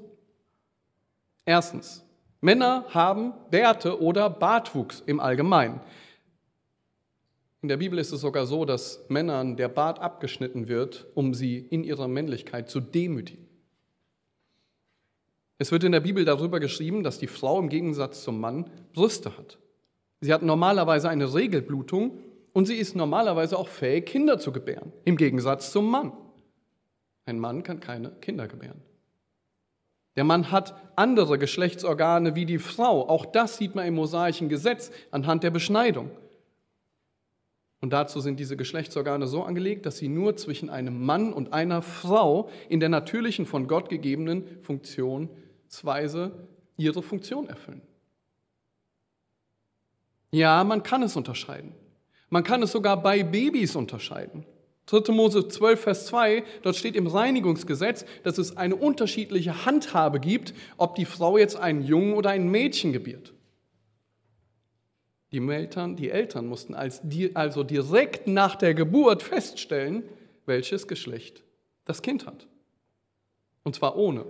Erstens, 1.46 2.04
Männer 2.42 2.84
haben 2.90 3.32
Bärte 3.52 4.02
oder 4.02 4.30
Bartwuchs 4.30 5.02
im 5.06 5.22
Allgemeinen. 5.22 5.80
In 7.62 7.70
der 7.70 7.78
Bibel 7.78 8.00
ist 8.00 8.12
es 8.12 8.20
sogar 8.20 8.46
so, 8.48 8.66
dass 8.66 9.06
Männern 9.08 9.56
der 9.56 9.70
Bart 9.70 10.00
abgeschnitten 10.00 10.68
wird, 10.68 11.08
um 11.16 11.34
sie 11.34 11.58
in 11.58 11.86
ihrer 11.86 12.10
Männlichkeit 12.10 12.70
zu 12.70 12.82
demütigen. 12.82 13.47
Es 15.58 15.72
wird 15.72 15.84
in 15.84 15.92
der 15.92 16.02
Bibel 16.02 16.24
darüber 16.24 16.60
geschrieben, 16.60 17.04
dass 17.04 17.18
die 17.18 17.28
Frau 17.28 17.60
im 17.60 17.70
Gegensatz 17.70 18.24
zum 18.24 18.40
Mann 18.40 18.70
Brüste 18.94 19.38
hat. 19.38 19.58
Sie 20.22 20.34
hat 20.34 20.44
normalerweise 20.44 21.10
eine 21.10 21.34
Regelblutung 21.34 22.20
und 22.54 22.66
sie 22.66 22.76
ist 22.76 22.96
normalerweise 22.96 23.58
auch 23.58 23.68
fähig, 23.68 24.06
Kinder 24.06 24.40
zu 24.40 24.52
gebären, 24.52 24.94
im 25.06 25.18
Gegensatz 25.18 25.72
zum 25.72 25.90
Mann. 25.90 26.12
Ein 27.26 27.40
Mann 27.40 27.64
kann 27.64 27.80
keine 27.80 28.12
Kinder 28.22 28.48
gebären. 28.48 28.82
Der 30.16 30.24
Mann 30.24 30.52
hat 30.52 30.76
andere 30.96 31.38
Geschlechtsorgane 31.38 32.36
wie 32.36 32.46
die 32.46 32.58
Frau. 32.58 33.08
Auch 33.08 33.26
das 33.26 33.58
sieht 33.58 33.76
man 33.76 33.86
im 33.86 33.96
mosaischen 33.96 34.50
Gesetz 34.50 34.92
anhand 35.12 35.44
der 35.44 35.52
Beschneidung. 35.52 36.10
Und 37.82 37.94
dazu 37.94 38.20
sind 38.20 38.40
diese 38.40 38.58
Geschlechtsorgane 38.58 39.28
so 39.28 39.44
angelegt, 39.44 39.86
dass 39.86 39.98
sie 39.98 40.08
nur 40.08 40.36
zwischen 40.36 40.72
einem 40.72 41.06
Mann 41.06 41.32
und 41.32 41.54
einer 41.54 41.84
Frau 41.84 42.50
in 42.70 42.80
der 42.80 42.90
natürlichen 42.90 43.46
von 43.46 43.68
Gott 43.68 43.90
gegebenen 43.90 44.46
Funktionsweise 45.68 46.32
ihre 46.78 47.04
Funktion 47.04 47.48
erfüllen. 47.50 47.82
Ja, 50.32 50.64
man 50.64 50.84
kann 50.84 51.04
es 51.04 51.16
unterscheiden. 51.16 51.74
Man 52.30 52.44
kann 52.44 52.62
es 52.64 52.72
sogar 52.72 53.02
bei 53.02 53.24
Babys 53.24 53.76
unterscheiden. 53.76 54.46
3. 54.88 55.12
Mose 55.12 55.48
12, 55.48 55.82
Vers 55.82 56.06
2, 56.08 56.44
dort 56.62 56.76
steht 56.78 56.96
im 56.96 57.08
Reinigungsgesetz, 57.08 58.06
dass 58.24 58.38
es 58.38 58.56
eine 58.56 58.76
unterschiedliche 58.76 59.66
Handhabe 59.66 60.20
gibt, 60.20 60.54
ob 60.78 60.96
die 60.96 61.06
Frau 61.06 61.38
jetzt 61.38 61.58
einen 61.58 61.84
Jungen 61.84 62.14
oder 62.14 62.30
ein 62.30 62.50
Mädchen 62.50 62.94
gebiert. 62.94 63.34
Die 65.34 65.46
Eltern, 65.46 65.98
die 65.98 66.10
Eltern 66.10 66.48
mussten 66.48 66.74
als, 66.74 67.02
also 67.34 67.64
direkt 67.64 68.28
nach 68.28 68.56
der 68.56 68.74
Geburt 68.74 69.24
feststellen, 69.24 70.04
welches 70.46 70.88
Geschlecht 70.88 71.44
das 71.84 72.02
Kind 72.02 72.26
hat. 72.26 72.48
Und 73.64 73.76
zwar 73.76 73.98
ohne, 73.98 74.26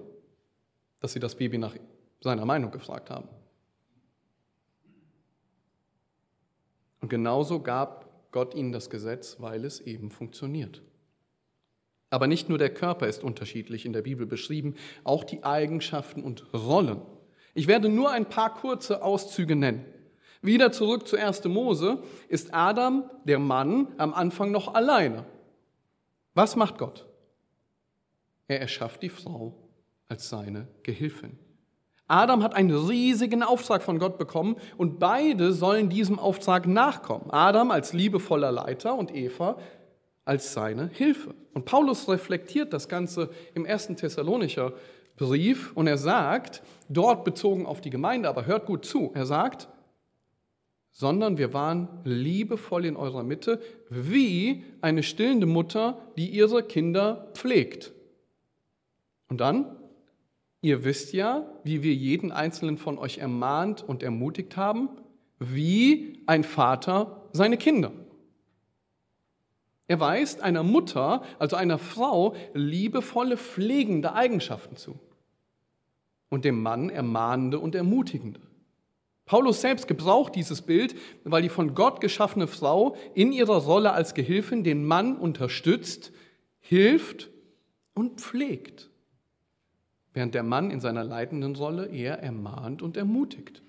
dass 0.99 1.13
sie 1.13 1.19
das 1.19 1.35
Baby 1.35 1.57
nach 1.57 1.75
seiner 2.21 2.45
Meinung 2.45 2.71
gefragt 2.71 3.09
haben. 3.09 3.29
Und 6.99 7.09
genauso 7.09 7.61
gab 7.61 8.31
Gott 8.31 8.55
ihnen 8.55 8.71
das 8.71 8.89
Gesetz, 8.89 9.37
weil 9.39 9.65
es 9.65 9.79
eben 9.79 10.11
funktioniert. 10.11 10.81
Aber 12.09 12.27
nicht 12.27 12.49
nur 12.49 12.57
der 12.57 12.73
Körper 12.73 13.07
ist 13.07 13.23
unterschiedlich 13.23 13.85
in 13.85 13.93
der 13.93 14.01
Bibel 14.01 14.25
beschrieben, 14.25 14.75
auch 15.03 15.23
die 15.23 15.43
Eigenschaften 15.43 16.23
und 16.23 16.53
Rollen. 16.53 17.01
Ich 17.53 17.67
werde 17.67 17.89
nur 17.89 18.11
ein 18.11 18.29
paar 18.29 18.53
kurze 18.53 19.03
Auszüge 19.03 19.55
nennen. 19.55 19.85
Wieder 20.41 20.71
zurück 20.71 21.07
zu 21.07 21.17
1. 21.17 21.43
Mose 21.45 22.03
ist 22.29 22.53
Adam, 22.53 23.09
der 23.25 23.39
Mann, 23.39 23.87
am 23.97 24.13
Anfang 24.13 24.51
noch 24.51 24.73
alleine. 24.73 25.25
Was 26.33 26.55
macht 26.55 26.77
Gott? 26.77 27.07
Er 28.47 28.61
erschafft 28.61 29.01
die 29.01 29.09
Frau 29.09 29.66
als 30.07 30.29
seine 30.29 30.67
Gehilfin. 30.83 31.37
Adam 32.07 32.41
hat 32.41 32.55
einen 32.55 32.71
riesigen 32.71 33.43
Auftrag 33.43 33.83
von 33.83 33.99
Gott 33.99 34.17
bekommen 34.17 34.55
und 34.77 34.97
beide 34.99 35.51
sollen 35.51 35.89
diesem 35.89 36.19
Auftrag 36.19 36.65
nachkommen. 36.65 37.29
Adam 37.31 37.69
als 37.71 37.91
liebevoller 37.91 38.51
Leiter 38.51 38.95
und 38.95 39.13
Eva 39.13 39.57
als 40.23 40.53
seine 40.53 40.87
Hilfe. 40.87 41.35
Und 41.53 41.65
Paulus 41.65 42.07
reflektiert 42.07 42.71
das 42.71 42.87
Ganze 42.87 43.29
im 43.53 43.65
ersten 43.65 43.95
Thessalonicher 43.97 44.73
Brief 45.17 45.71
und 45.73 45.87
er 45.87 45.97
sagt, 45.97 46.61
dort 46.89 47.23
bezogen 47.25 47.65
auf 47.65 47.81
die 47.81 47.89
Gemeinde, 47.89 48.29
aber 48.29 48.45
hört 48.45 48.67
gut 48.67 48.85
zu, 48.85 49.11
er 49.15 49.25
sagt, 49.25 49.67
sondern 50.91 51.37
wir 51.37 51.53
waren 51.53 51.87
liebevoll 52.03 52.85
in 52.85 52.95
eurer 52.95 53.23
Mitte, 53.23 53.59
wie 53.89 54.63
eine 54.81 55.03
stillende 55.03 55.47
Mutter, 55.47 55.97
die 56.17 56.29
ihre 56.29 56.63
Kinder 56.63 57.31
pflegt. 57.33 57.93
Und 59.27 59.41
dann, 59.41 59.75
Ihr 60.61 60.83
wisst 60.83 61.13
ja, 61.13 61.45
wie 61.63 61.83
wir 61.83 61.93
jeden 61.93 62.31
einzelnen 62.31 62.77
von 62.77 62.97
euch 62.97 63.19
ermahnt 63.19 63.83
und 63.87 64.01
ermutigt 64.01 64.57
haben, 64.57 64.89
wie 65.39 66.23
ein 66.25 66.43
Vater 66.43 67.29
seine 67.31 67.57
Kinder. 67.57 67.91
Er 69.87 69.99
weist 69.99 70.41
einer 70.41 70.63
Mutter, 70.63 71.23
also 71.39 71.55
einer 71.55 71.77
Frau, 71.77 72.35
liebevolle, 72.53 73.37
pflegende 73.37 74.13
Eigenschaften 74.13 74.75
zu 74.75 74.99
und 76.29 76.43
dem 76.43 76.61
Mann 76.61 76.89
ermahnende 76.89 77.59
und 77.59 77.75
ermutigende. 77.75 78.41
Paulus 79.25 79.61
selbst 79.61 79.87
gebraucht 79.87 80.35
dieses 80.35 80.61
Bild, 80.61 80.95
weil 81.23 81.41
die 81.41 81.49
von 81.49 81.75
Gott 81.75 82.01
geschaffene 82.01 82.47
Frau 82.47 82.95
in 83.13 83.31
ihrer 83.31 83.57
Rolle 83.57 83.91
als 83.91 84.13
Gehilfin 84.13 84.63
den 84.63 84.85
Mann 84.85 85.17
unterstützt, 85.17 86.11
hilft 86.59 87.29
und 87.93 88.19
pflegt 88.19 88.86
während 90.17 90.33
der 90.33 90.41
Mann 90.41 90.71
in 90.71 90.79
seiner 90.79 91.03
leitenden 91.03 91.55
Rolle 91.55 91.85
eher 91.85 92.23
ermahnt 92.23 92.81
und 92.81 92.97
ermutigt. 92.97 93.61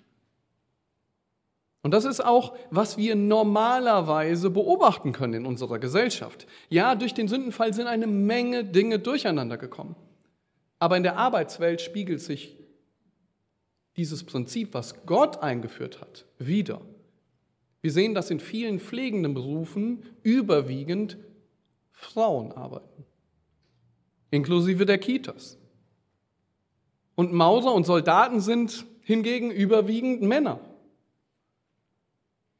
Und 1.82 1.92
das 1.92 2.06
ist 2.06 2.24
auch, 2.24 2.56
was 2.70 2.96
wir 2.96 3.16
normalerweise 3.16 4.48
beobachten 4.48 5.12
können 5.12 5.34
in 5.34 5.46
unserer 5.46 5.78
Gesellschaft. 5.78 6.46
Ja, 6.70 6.94
durch 6.94 7.12
den 7.12 7.28
Sündenfall 7.28 7.74
sind 7.74 7.86
eine 7.86 8.06
Menge 8.06 8.64
Dinge 8.64 8.98
durcheinander 8.98 9.58
gekommen. 9.58 9.94
Aber 10.78 10.96
in 10.96 11.02
der 11.02 11.18
Arbeitswelt 11.18 11.82
spiegelt 11.82 12.22
sich 12.22 12.56
dieses 13.98 14.24
Prinzip, 14.24 14.72
was 14.72 15.04
Gott 15.04 15.42
eingeführt 15.42 16.00
hat, 16.00 16.24
wieder. 16.38 16.80
Wir 17.82 17.92
sehen, 17.92 18.14
dass 18.14 18.30
in 18.30 18.40
vielen 18.40 18.80
pflegenden 18.80 19.34
Berufen 19.34 20.02
überwiegend 20.22 21.18
Frauen 21.92 22.52
arbeiten, 22.52 23.04
inklusive 24.30 24.86
der 24.86 24.96
Kitas. 24.96 25.57
Und 27.18 27.32
Maurer 27.32 27.74
und 27.74 27.84
Soldaten 27.84 28.38
sind 28.40 28.86
hingegen 29.00 29.50
überwiegend 29.50 30.22
Männer. 30.22 30.60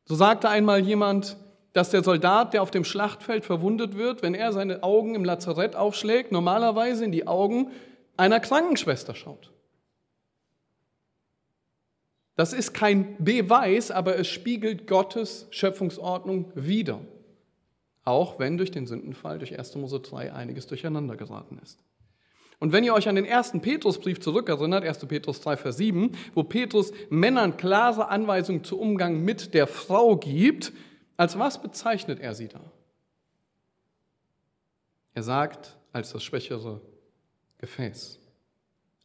So 0.04 0.16
sagte 0.16 0.48
einmal 0.48 0.80
jemand, 0.80 1.36
dass 1.74 1.90
der 1.90 2.02
Soldat, 2.02 2.54
der 2.54 2.62
auf 2.62 2.72
dem 2.72 2.82
Schlachtfeld 2.82 3.44
verwundet 3.44 3.96
wird, 3.96 4.20
wenn 4.20 4.34
er 4.34 4.52
seine 4.52 4.82
Augen 4.82 5.14
im 5.14 5.24
Lazarett 5.24 5.76
aufschlägt, 5.76 6.32
normalerweise 6.32 7.04
in 7.04 7.12
die 7.12 7.28
Augen 7.28 7.70
einer 8.16 8.40
Krankenschwester 8.40 9.14
schaut. 9.14 9.52
Das 12.34 12.52
ist 12.52 12.74
kein 12.74 13.14
Beweis, 13.22 13.92
aber 13.92 14.16
es 14.18 14.26
spiegelt 14.26 14.88
Gottes 14.88 15.46
Schöpfungsordnung 15.50 16.50
wider. 16.56 16.98
Auch 18.04 18.40
wenn 18.40 18.56
durch 18.56 18.72
den 18.72 18.88
Sündenfall, 18.88 19.38
durch 19.38 19.56
1. 19.56 19.76
Mose 19.76 20.00
3, 20.00 20.32
einiges 20.32 20.66
durcheinander 20.66 21.14
geraten 21.14 21.60
ist. 21.62 21.78
Und 22.60 22.72
wenn 22.72 22.82
ihr 22.82 22.94
euch 22.94 23.08
an 23.08 23.14
den 23.14 23.24
ersten 23.24 23.60
Petrusbrief 23.60 24.20
zurückerinnert, 24.20 24.84
1. 24.84 25.06
Petrus 25.06 25.40
3, 25.40 25.56
Vers 25.56 25.76
7, 25.76 26.12
wo 26.34 26.42
Petrus 26.42 26.92
Männern 27.08 27.56
klare 27.56 28.08
Anweisungen 28.08 28.64
zu 28.64 28.78
Umgang 28.80 29.22
mit 29.22 29.54
der 29.54 29.66
Frau 29.68 30.16
gibt, 30.16 30.72
als 31.16 31.38
was 31.38 31.62
bezeichnet 31.62 32.20
er 32.20 32.34
sie 32.34 32.48
da? 32.48 32.60
Er 35.14 35.22
sagt, 35.22 35.76
als 35.92 36.12
das 36.12 36.22
schwächere 36.22 36.80
Gefäß, 37.58 38.18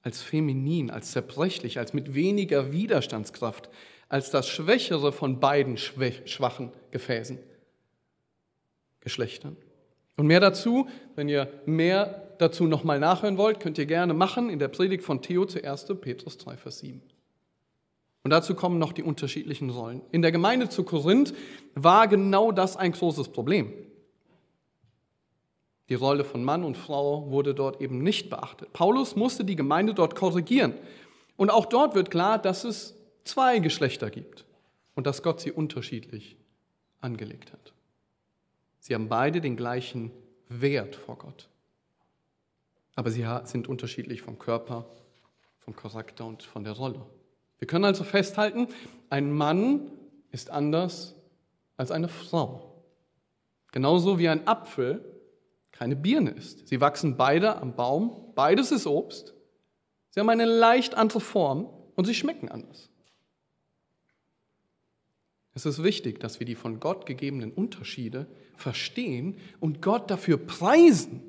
als 0.02 0.22
feminin, 0.22 0.90
als 0.90 1.12
zerbrechlich, 1.12 1.80
als 1.80 1.94
mit 1.94 2.14
weniger 2.14 2.72
Widerstandskraft, 2.72 3.70
als 4.10 4.30
das 4.30 4.48
schwächere 4.48 5.12
von 5.12 5.40
beiden 5.40 5.78
schwachen 5.78 6.72
Gefäßen, 6.92 7.40
Geschlechtern. 9.00 9.58
Und 10.16 10.28
mehr 10.28 10.40
dazu, 10.40 10.88
wenn 11.16 11.30
ihr 11.30 11.52
mehr 11.66 12.33
dazu 12.44 12.68
nochmal 12.68 13.00
nachhören 13.00 13.38
wollt, 13.38 13.60
könnt 13.60 13.78
ihr 13.78 13.86
gerne 13.86 14.14
machen 14.14 14.50
in 14.50 14.60
der 14.60 14.68
Predigt 14.68 15.04
von 15.04 15.22
Theo 15.22 15.46
zu 15.46 15.64
1. 15.64 15.86
Petrus 16.02 16.38
3, 16.38 16.58
Vers 16.58 16.80
7. 16.80 17.02
Und 18.24 18.32
dazu 18.32 18.56
kommen 18.56 18.80
noch 18.80 18.94
die 18.94 19.04
unterschiedlichen 19.04 19.70
Rollen. 19.70 20.02
In 20.12 20.22
der 20.22 20.32
Gemeinde 20.32 20.70
zu 20.70 20.84
Korinth 20.84 21.34
war 21.76 22.08
genau 22.08 22.52
das 22.52 22.78
ein 22.78 22.92
großes 22.92 23.30
Problem. 23.30 23.74
Die 25.90 25.96
Rolle 25.96 26.24
von 26.24 26.44
Mann 26.44 26.64
und 26.64 26.78
Frau 26.78 27.30
wurde 27.30 27.54
dort 27.54 27.82
eben 27.82 28.02
nicht 28.02 28.30
beachtet. 28.30 28.72
Paulus 28.72 29.16
musste 29.16 29.44
die 29.44 29.58
Gemeinde 29.58 29.94
dort 29.94 30.16
korrigieren. 30.16 30.74
Und 31.36 31.50
auch 31.50 31.66
dort 31.66 31.96
wird 31.96 32.12
klar, 32.12 32.40
dass 32.40 32.64
es 32.64 32.96
zwei 33.26 33.60
Geschlechter 33.60 34.10
gibt 34.10 34.46
und 34.96 35.08
dass 35.08 35.24
Gott 35.24 35.42
sie 35.42 35.52
unterschiedlich 35.52 36.38
angelegt 37.02 37.52
hat. 37.52 37.74
Sie 38.80 38.94
haben 38.94 39.10
beide 39.10 39.42
den 39.42 39.58
gleichen 39.58 40.12
Wert 40.48 40.96
vor 40.96 41.18
Gott. 41.18 41.50
Aber 42.96 43.12
sie 43.12 43.26
sind 43.46 43.68
unterschiedlich 43.68 44.22
vom 44.22 44.38
Körper, 44.38 44.86
vom 45.60 45.76
Charakter 45.76 46.26
und 46.26 46.44
von 46.44 46.64
der 46.64 46.74
Rolle. 46.74 47.06
Wir 47.60 47.68
können 47.68 47.86
also 47.86 48.04
festhalten, 48.04 48.68
ein 49.10 49.32
Mann 49.32 49.92
ist 50.32 50.50
anders 50.50 51.16
als 51.78 51.92
eine 51.92 52.10
Frau. 52.10 52.84
Genauso 53.72 54.20
wie 54.20 54.30
ein 54.30 54.48
Apfel 54.48 55.04
keine 55.72 55.96
Birne 55.96 56.32
ist. 56.32 56.68
Sie 56.68 56.82
wachsen 56.82 57.18
beide 57.18 57.58
am 57.58 57.76
Baum, 57.76 58.32
beides 58.36 58.72
ist 58.72 58.86
Obst. 58.86 59.34
Sie 60.12 60.20
haben 60.20 60.30
eine 60.30 60.46
leicht 60.46 60.96
andere 60.96 61.22
Form 61.22 61.68
und 61.96 62.06
sie 62.06 62.14
schmecken 62.14 62.50
anders. 62.50 62.90
Es 65.56 65.66
ist 65.66 65.84
wichtig, 65.84 66.20
dass 66.20 66.40
wir 66.40 66.46
die 66.46 66.56
von 66.56 66.80
Gott 66.80 67.06
gegebenen 67.06 67.52
Unterschiede 67.52 68.28
verstehen 68.56 69.38
und 69.60 69.82
Gott 69.82 70.10
dafür 70.10 70.38
preisen. 70.38 71.22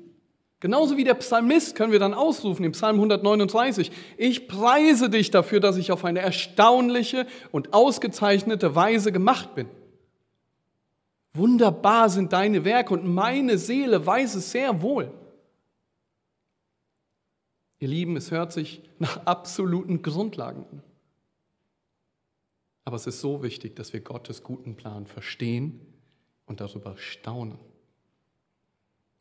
Genauso 0.61 0.97
wie 0.97 1.03
der 1.03 1.15
Psalmist 1.15 1.75
können 1.75 1.91
wir 1.91 1.99
dann 1.99 2.13
ausrufen 2.13 2.63
im 2.63 2.71
Psalm 2.71 2.95
139, 2.95 3.91
ich 4.17 4.47
preise 4.47 5.09
dich 5.09 5.29
dafür, 5.29 5.59
dass 5.59 5.77
ich 5.77 5.91
auf 5.91 6.05
eine 6.05 6.19
erstaunliche 6.19 7.27
und 7.51 7.73
ausgezeichnete 7.73 8.73
Weise 8.73 9.11
gemacht 9.11 9.53
bin. 9.55 9.69
Wunderbar 11.33 12.09
sind 12.09 12.31
deine 12.31 12.63
Werke 12.63 12.93
und 12.93 13.05
meine 13.05 13.57
Seele 13.57 14.05
weiß 14.05 14.35
es 14.35 14.51
sehr 14.51 14.81
wohl. 14.81 15.11
Ihr 17.79 17.89
Lieben, 17.89 18.15
es 18.15 18.31
hört 18.31 18.53
sich 18.53 18.81
nach 18.99 19.25
absoluten 19.25 20.01
Grundlagen 20.01 20.65
an. 20.71 20.83
Aber 22.85 22.95
es 22.95 23.05
ist 23.07 23.19
so 23.19 23.43
wichtig, 23.43 23.75
dass 23.75 23.91
wir 23.91 23.99
Gottes 23.99 24.43
guten 24.43 24.75
Plan 24.75 25.07
verstehen 25.07 25.81
und 26.45 26.61
darüber 26.61 26.95
staunen. 26.97 27.57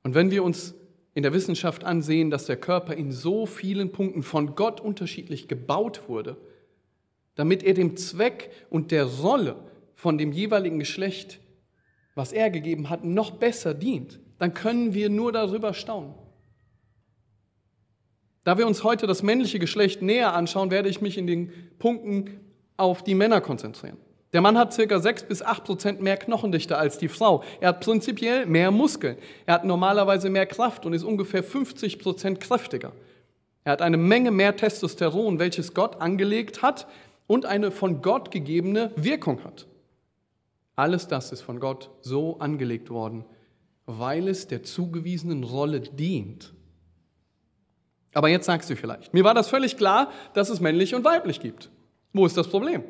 Und 0.05 0.15
wenn 0.15 0.31
wir 0.31 0.45
uns 0.45 0.75
in 1.15 1.23
der 1.23 1.33
Wissenschaft 1.33 1.85
ansehen, 1.85 2.31
dass 2.31 2.47
der 2.47 2.57
Körper 2.57 2.95
in 2.95 3.13
so 3.13 3.47
vielen 3.47 3.93
Punkten 3.93 4.23
von 4.23 4.57
Gott 4.57 4.81
unterschiedlich 4.81 5.47
gebaut 5.49 6.09
wurde, 6.09 6.37
damit 7.37 7.63
er 7.63 7.75
dem 7.75 7.97
Zweck 7.97 8.51
und 8.69 8.91
der 8.91 9.05
Rolle 9.05 9.57
von 9.95 10.19
dem 10.19 10.33
jeweiligen 10.33 10.81
Geschlecht, 10.81 11.41
was 12.15 12.33
er 12.33 12.51
gegeben 12.51 12.91
hat, 12.91 13.05
noch 13.05 13.33
besser 13.33 13.75
dient, 13.75 14.21
dann 14.39 14.55
können 14.55 14.93
wir 14.93 15.09
nur 15.09 15.33
darüber 15.33 15.73
staunen. 15.73 16.15
Da 18.43 18.59
wir 18.59 18.67
uns 18.67 18.85
heute 18.85 19.07
das 19.07 19.23
männliche 19.23 19.59
Geschlecht 19.59 20.03
näher 20.03 20.35
anschauen, 20.35 20.71
werde 20.71 20.89
ich 20.89 21.01
mich 21.01 21.17
in 21.17 21.27
den 21.27 21.53
Punkten 21.79 22.41
auf 22.77 23.03
die 23.03 23.15
Männer 23.15 23.41
konzentrieren. 23.41 23.97
Der 24.35 24.41
Mann 24.41 24.59
hat 24.59 24.75
circa 24.75 24.99
6 24.99 25.23
bis 25.23 25.43
8 25.43 25.63
Prozent 25.63 26.03
mehr 26.03 26.17
Knochendichte 26.17 26.77
als 26.77 26.99
die 26.99 27.07
Frau. 27.07 27.45
Er 27.61 27.69
hat 27.69 27.81
prinzipiell 27.81 28.47
mehr 28.47 28.73
Muskeln. 28.73 29.17
Er 29.47 29.55
hat 29.55 29.65
normalerweise 29.65 30.29
mehr 30.29 30.45
Kraft 30.45 30.85
und 30.85 30.93
ist 30.93 31.05
ungefähr 31.05 31.45
50 31.45 32.01
Prozent 32.01 32.41
kräftiger. 32.41 32.91
Er 33.63 33.73
hat 33.73 33.81
eine 33.81 33.97
Menge 33.97 34.33
mehr 34.33 34.57
Testosteron, 34.57 35.39
welches 35.39 35.73
Gott 35.73 36.01
angelegt 36.01 36.63
hat 36.63 36.89
und 37.29 37.47
eine 37.47 37.71
von 37.71 38.03
Gott 38.03 38.33
gegebene 38.33 38.91
Wirkung 38.97 39.45
hat. 39.45 39.69
Alles 40.75 41.07
das 41.07 41.31
ist 41.31 41.43
von 41.43 41.61
Gott 41.61 41.91
so 42.01 42.41
angelegt 42.41 42.91
worden, 42.91 43.25
weil 43.87 44.27
es 44.27 44.49
der 44.49 44.65
zugewiesenen 44.65 45.45
Rolle 45.45 45.79
dient. 45.79 46.53
Aber 48.13 48.29
jetzt 48.29 48.47
sagst 48.47 48.69
du 48.69 48.75
vielleicht, 48.75 49.15
mir 49.15 49.23
war 49.23 49.35
das 49.35 49.49
völlig 49.49 49.77
klar, 49.77 50.11
dass 50.35 50.51
es 50.51 50.59
männlich 50.59 50.93
und 50.93 51.05
weiblich 51.05 51.39
gibt. 51.39 51.71
Wo 52.13 52.27
ist 52.27 52.37
das 52.37 52.49
Problem? 52.49 52.83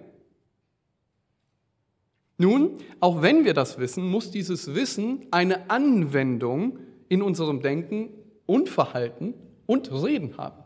Nun, 2.36 2.78
auch 3.00 3.22
wenn 3.22 3.44
wir 3.44 3.54
das 3.54 3.78
wissen, 3.78 4.08
muss 4.08 4.30
dieses 4.30 4.74
Wissen 4.74 5.26
eine 5.30 5.70
Anwendung 5.70 6.80
in 7.08 7.22
unserem 7.22 7.62
Denken 7.62 8.10
und 8.46 8.68
Verhalten 8.68 9.34
und 9.66 9.92
Reden 9.92 10.36
haben. 10.36 10.62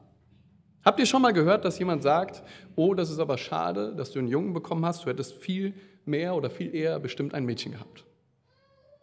Habt 0.84 0.98
ihr 1.00 1.06
schon 1.06 1.22
mal 1.22 1.32
gehört, 1.32 1.64
dass 1.64 1.78
jemand 1.78 2.02
sagt, 2.02 2.42
oh, 2.74 2.94
das 2.94 3.10
ist 3.10 3.18
aber 3.18 3.36
schade, 3.36 3.94
dass 3.94 4.12
du 4.12 4.18
einen 4.18 4.28
Jungen 4.28 4.54
bekommen 4.54 4.86
hast, 4.86 5.04
du 5.04 5.10
hättest 5.10 5.34
viel 5.34 5.74
mehr 6.06 6.34
oder 6.34 6.48
viel 6.48 6.74
eher 6.74 6.98
bestimmt 6.98 7.34
ein 7.34 7.44
Mädchen 7.44 7.72
gehabt? 7.72 8.04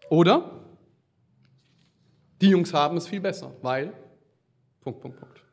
Oder 0.10 0.66
die 2.42 2.50
Jungs 2.50 2.74
haben 2.74 2.98
es 2.98 3.08
viel 3.08 3.22
besser, 3.22 3.52
weil 3.62 3.94
Punkt, 4.82 5.02
Punkt, 5.02 5.20
Punkt. 5.20 5.44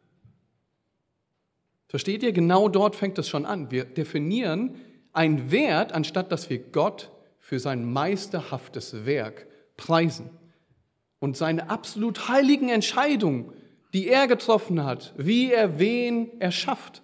Versteht 1.88 2.22
ihr? 2.22 2.32
Genau 2.32 2.68
dort 2.68 2.96
fängt 2.96 3.18
es 3.18 3.28
schon 3.28 3.44
an. 3.44 3.70
Wir 3.70 3.84
definieren 3.84 4.76
einen 5.12 5.50
Wert, 5.50 5.92
anstatt 5.92 6.32
dass 6.32 6.50
wir 6.50 6.58
Gott 6.58 7.10
für 7.38 7.58
sein 7.58 7.90
meisterhaftes 7.92 9.04
Werk 9.04 9.46
preisen 9.76 10.30
und 11.18 11.36
seine 11.36 11.70
absolut 11.70 12.28
heiligen 12.28 12.68
Entscheidungen, 12.68 13.52
die 13.92 14.08
er 14.08 14.26
getroffen 14.26 14.84
hat, 14.84 15.12
wie 15.16 15.52
er 15.52 15.78
wen 15.78 16.40
erschafft, 16.40 17.02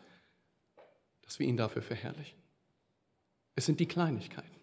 dass 1.23 1.39
wir 1.39 1.47
ihn 1.47 1.57
dafür 1.57 1.83
verherrlichen. 1.83 2.39
Es 3.55 3.67
sind 3.67 3.81
die 3.81 3.87
Kleinigkeiten. 3.87 4.57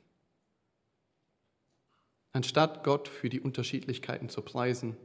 Anstatt 2.32 2.84
Gott 2.84 3.08
für 3.08 3.30
die 3.30 3.40
Unterschiedlichkeiten 3.40 4.30
zu 4.30 4.42
preisen, 4.42 4.98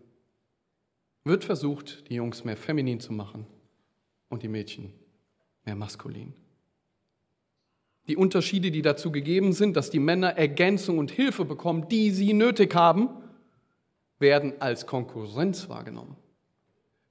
wird 1.25 1.45
versucht, 1.45 2.09
die 2.09 2.15
Jungs 2.15 2.45
mehr 2.45 2.57
feminin 2.57 3.01
zu 3.01 3.13
machen 3.13 3.47
und 4.29 4.43
die 4.43 4.49
Mädchen 4.49 4.93
mehr 5.65 5.77
maskulin. 5.77 6.35
Die 8.09 8.17
Unterschiede, 8.17 8.71
die 8.71 8.83
dazu 8.83 9.13
gegeben 9.13 9.53
sind, 9.53 9.77
dass 9.77 9.91
die 9.91 9.99
Männer 9.99 10.37
Ergänzung 10.37 10.99
und 10.99 11.11
Hilfe 11.11 11.45
bekommen, 11.45 11.89
die 11.89 12.11
sie 12.11 12.33
nötig 12.33 12.75
haben, 12.75 13.09
werden 14.19 14.55
als 14.61 14.87
Konkurrenz 14.87 15.69
wahrgenommen. 15.69 16.17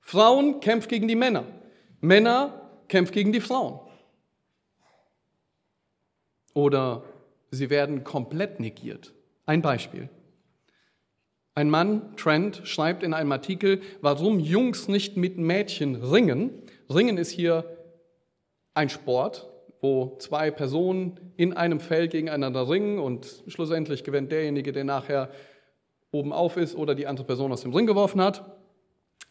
Frauen 0.01 0.59
kämpfen 0.59 0.89
gegen 0.89 1.07
die 1.07 1.15
Männer, 1.15 1.45
Männer 2.01 2.69
kämpfen 2.87 3.13
gegen 3.13 3.31
die 3.31 3.41
Frauen. 3.41 3.79
Oder 6.53 7.03
sie 7.51 7.69
werden 7.69 8.03
komplett 8.03 8.59
negiert. 8.59 9.13
Ein 9.45 9.61
Beispiel. 9.61 10.09
Ein 11.55 11.69
Mann, 11.69 12.15
Trent, 12.15 12.61
schreibt 12.63 13.03
in 13.03 13.13
einem 13.13 13.31
Artikel, 13.31 13.81
warum 14.01 14.39
Jungs 14.39 14.87
nicht 14.87 15.17
mit 15.17 15.37
Mädchen 15.37 15.95
ringen. 15.95 16.51
Ringen 16.89 17.17
ist 17.17 17.31
hier 17.31 17.65
ein 18.73 18.89
Sport, 18.89 19.48
wo 19.81 20.17
zwei 20.19 20.51
Personen 20.51 21.33
in 21.37 21.53
einem 21.53 21.79
Feld 21.79 22.11
gegeneinander 22.11 22.69
ringen 22.69 22.99
und 22.99 23.43
schlussendlich 23.47 24.03
gewinnt 24.03 24.31
derjenige, 24.31 24.71
der 24.71 24.83
nachher 24.83 25.29
oben 26.11 26.33
auf 26.33 26.57
ist 26.57 26.75
oder 26.75 26.95
die 26.95 27.07
andere 27.07 27.25
Person 27.25 27.51
aus 27.51 27.61
dem 27.61 27.73
Ring 27.73 27.85
geworfen 27.85 28.21
hat. 28.21 28.43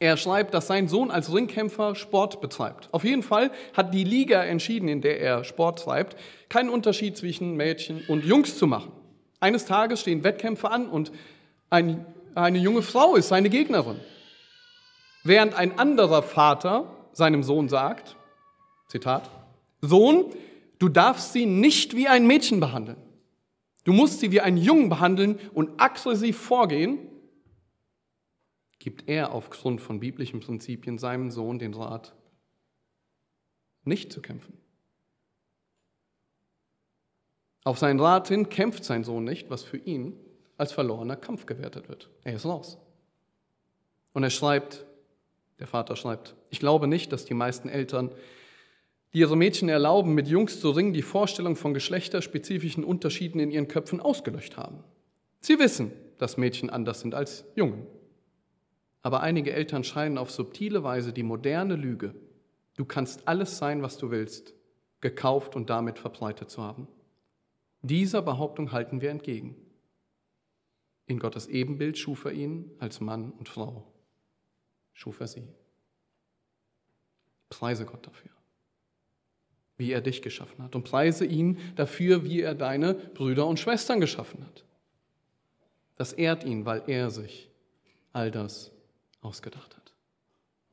Er 0.00 0.16
schreibt, 0.16 0.54
dass 0.54 0.68
sein 0.68 0.86
Sohn 0.86 1.10
als 1.10 1.34
Ringkämpfer 1.34 1.96
Sport 1.96 2.40
betreibt. 2.40 2.88
Auf 2.92 3.02
jeden 3.02 3.24
Fall 3.24 3.50
hat 3.76 3.92
die 3.92 4.04
Liga 4.04 4.44
entschieden, 4.44 4.88
in 4.88 5.00
der 5.00 5.20
er 5.20 5.42
Sport 5.42 5.80
treibt, 5.80 6.16
keinen 6.48 6.70
Unterschied 6.70 7.16
zwischen 7.16 7.56
Mädchen 7.56 8.04
und 8.06 8.24
Jungs 8.24 8.56
zu 8.56 8.68
machen. 8.68 8.92
Eines 9.40 9.64
Tages 9.64 10.00
stehen 10.00 10.22
Wettkämpfe 10.22 10.70
an 10.70 10.88
und 10.88 11.10
ein, 11.68 12.06
eine 12.34 12.58
junge 12.58 12.82
Frau 12.82 13.16
ist 13.16 13.28
seine 13.28 13.50
Gegnerin. 13.50 13.98
Während 15.24 15.54
ein 15.58 15.78
anderer 15.78 16.22
Vater 16.22 16.86
seinem 17.12 17.42
Sohn 17.42 17.68
sagt, 17.68 18.16
Zitat, 18.86 19.28
Sohn, 19.80 20.32
du 20.78 20.88
darfst 20.88 21.32
sie 21.32 21.46
nicht 21.46 21.96
wie 21.96 22.08
ein 22.08 22.26
Mädchen 22.26 22.60
behandeln. 22.60 22.98
Du 23.84 23.92
musst 23.92 24.20
sie 24.20 24.30
wie 24.32 24.40
einen 24.40 24.58
Jungen 24.58 24.88
behandeln 24.88 25.38
und 25.54 25.80
aggressiv 25.80 26.36
vorgehen, 26.36 26.98
gibt 28.78 29.08
er 29.08 29.32
aufgrund 29.32 29.80
von 29.80 30.00
biblischen 30.00 30.40
Prinzipien 30.40 30.98
seinem 30.98 31.30
Sohn 31.30 31.58
den 31.58 31.74
Rat, 31.74 32.14
nicht 33.84 34.12
zu 34.12 34.20
kämpfen. 34.20 34.58
Auf 37.64 37.78
seinen 37.78 38.00
Rat 38.00 38.28
hin 38.28 38.48
kämpft 38.48 38.84
sein 38.84 39.04
Sohn 39.04 39.24
nicht, 39.24 39.50
was 39.50 39.62
für 39.62 39.76
ihn 39.76 40.18
als 40.56 40.72
verlorener 40.72 41.16
Kampf 41.16 41.46
gewertet 41.46 41.88
wird. 41.88 42.08
Er 42.24 42.34
ist 42.34 42.46
raus. 42.46 42.78
Und 44.12 44.22
er 44.22 44.30
schreibt, 44.30 44.86
der 45.58 45.66
Vater 45.66 45.96
schreibt, 45.96 46.34
ich 46.50 46.60
glaube 46.60 46.86
nicht, 46.86 47.12
dass 47.12 47.24
die 47.24 47.34
meisten 47.34 47.68
Eltern 47.68 48.10
die 49.12 49.20
ihre 49.20 49.36
Mädchen 49.36 49.68
erlauben, 49.68 50.14
mit 50.14 50.28
Jungs 50.28 50.60
zu 50.60 50.70
ringen, 50.70 50.92
die 50.92 51.02
Vorstellung 51.02 51.56
von 51.56 51.74
geschlechterspezifischen 51.74 52.84
Unterschieden 52.84 53.40
in 53.40 53.50
ihren 53.50 53.68
Köpfen 53.68 54.00
ausgelöscht 54.00 54.56
haben. 54.56 54.84
Sie 55.40 55.58
wissen, 55.58 55.92
dass 56.18 56.36
Mädchen 56.36 56.70
anders 56.70 57.00
sind 57.00 57.14
als 57.14 57.44
Jungen. 57.54 57.86
Aber 59.02 59.20
einige 59.20 59.52
Eltern 59.52 59.84
scheinen 59.84 60.18
auf 60.18 60.30
subtile 60.30 60.82
Weise 60.82 61.12
die 61.12 61.22
moderne 61.22 61.76
Lüge, 61.76 62.14
du 62.76 62.84
kannst 62.84 63.26
alles 63.26 63.58
sein, 63.58 63.82
was 63.82 63.96
du 63.96 64.10
willst, 64.10 64.54
gekauft 65.00 65.56
und 65.56 65.70
damit 65.70 65.98
verbreitet 65.98 66.50
zu 66.50 66.62
haben. 66.62 66.88
Dieser 67.82 68.22
Behauptung 68.22 68.72
halten 68.72 69.00
wir 69.00 69.10
entgegen. 69.10 69.56
In 71.06 71.18
Gottes 71.18 71.46
Ebenbild 71.46 71.96
schuf 71.96 72.24
er 72.24 72.32
ihn 72.32 72.72
als 72.80 73.00
Mann 73.00 73.30
und 73.30 73.48
Frau. 73.48 73.90
Schuf 74.92 75.20
er 75.20 75.28
sie. 75.28 75.48
Preise 77.48 77.86
Gott 77.86 78.06
dafür. 78.06 78.32
Wie 79.78 79.92
er 79.92 80.00
dich 80.00 80.20
geschaffen 80.20 80.62
hat. 80.62 80.74
Und 80.74 80.84
preise 80.84 81.24
ihn 81.24 81.58
dafür, 81.76 82.24
wie 82.24 82.42
er 82.42 82.54
deine 82.54 82.94
Brüder 82.94 83.46
und 83.46 83.58
Schwestern 83.58 84.00
geschaffen 84.00 84.44
hat. 84.44 84.64
Das 85.96 86.12
ehrt 86.12 86.44
ihn, 86.44 86.66
weil 86.66 86.82
er 86.86 87.10
sich 87.10 87.48
all 88.12 88.30
das 88.30 88.72
ausgedacht 89.20 89.76
hat. 89.76 89.94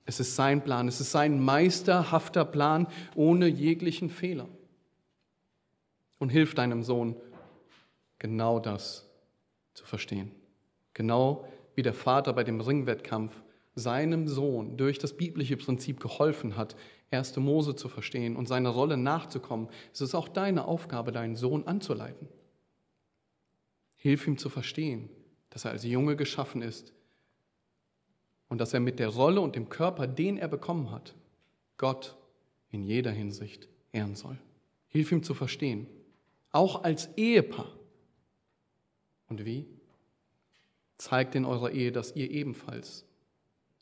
Es 0.05 0.19
ist 0.19 0.35
sein 0.35 0.63
Plan, 0.63 0.87
es 0.87 0.99
ist 0.99 1.11
sein 1.11 1.39
meisterhafter 1.39 2.45
Plan 2.45 2.87
ohne 3.15 3.47
jeglichen 3.47 4.09
Fehler. 4.09 4.47
Und 6.19 6.29
hilf 6.29 6.55
deinem 6.55 6.83
Sohn, 6.83 7.15
genau 8.19 8.59
das 8.59 9.09
zu 9.73 9.85
verstehen. 9.85 10.31
Genau 10.93 11.47
wie 11.75 11.81
der 11.81 11.93
Vater 11.93 12.33
bei 12.33 12.43
dem 12.43 12.61
Ringwettkampf 12.61 13.33
seinem 13.75 14.27
Sohn 14.27 14.77
durch 14.77 14.97
das 14.97 15.17
biblische 15.17 15.57
Prinzip 15.57 15.99
geholfen 15.99 16.55
hat, 16.55 16.75
1. 17.15 17.37
Mose 17.37 17.75
zu 17.75 17.89
verstehen 17.89 18.35
und 18.35 18.47
seiner 18.47 18.69
Rolle 18.69 18.97
nachzukommen, 18.97 19.69
ist 19.91 20.01
es 20.01 20.15
auch 20.15 20.27
deine 20.27 20.65
Aufgabe, 20.65 21.11
deinen 21.11 21.35
Sohn 21.35 21.65
anzuleiten. 21.65 22.27
Hilf 23.95 24.27
ihm 24.27 24.37
zu 24.37 24.49
verstehen, 24.49 25.09
dass 25.49 25.65
er 25.65 25.71
als 25.71 25.83
Junge 25.83 26.15
geschaffen 26.15 26.61
ist 26.61 26.93
und 28.49 28.59
dass 28.59 28.73
er 28.73 28.79
mit 28.79 28.99
der 28.99 29.09
Rolle 29.09 29.41
und 29.41 29.55
dem 29.55 29.69
Körper, 29.69 30.07
den 30.07 30.37
er 30.37 30.47
bekommen 30.47 30.91
hat, 30.91 31.15
Gott 31.77 32.17
in 32.69 32.83
jeder 32.83 33.11
Hinsicht 33.11 33.67
ehren 33.91 34.15
soll. 34.15 34.37
Hilf 34.89 35.11
ihm 35.11 35.23
zu 35.23 35.33
verstehen, 35.33 35.87
auch 36.51 36.83
als 36.83 37.09
Ehepaar. 37.17 37.71
Und 39.27 39.43
wie? 39.45 39.65
Zeigt 40.97 41.35
in 41.35 41.45
eurer 41.45 41.71
Ehe, 41.71 41.91
dass 41.91 42.15
ihr 42.15 42.29
ebenfalls 42.29 43.05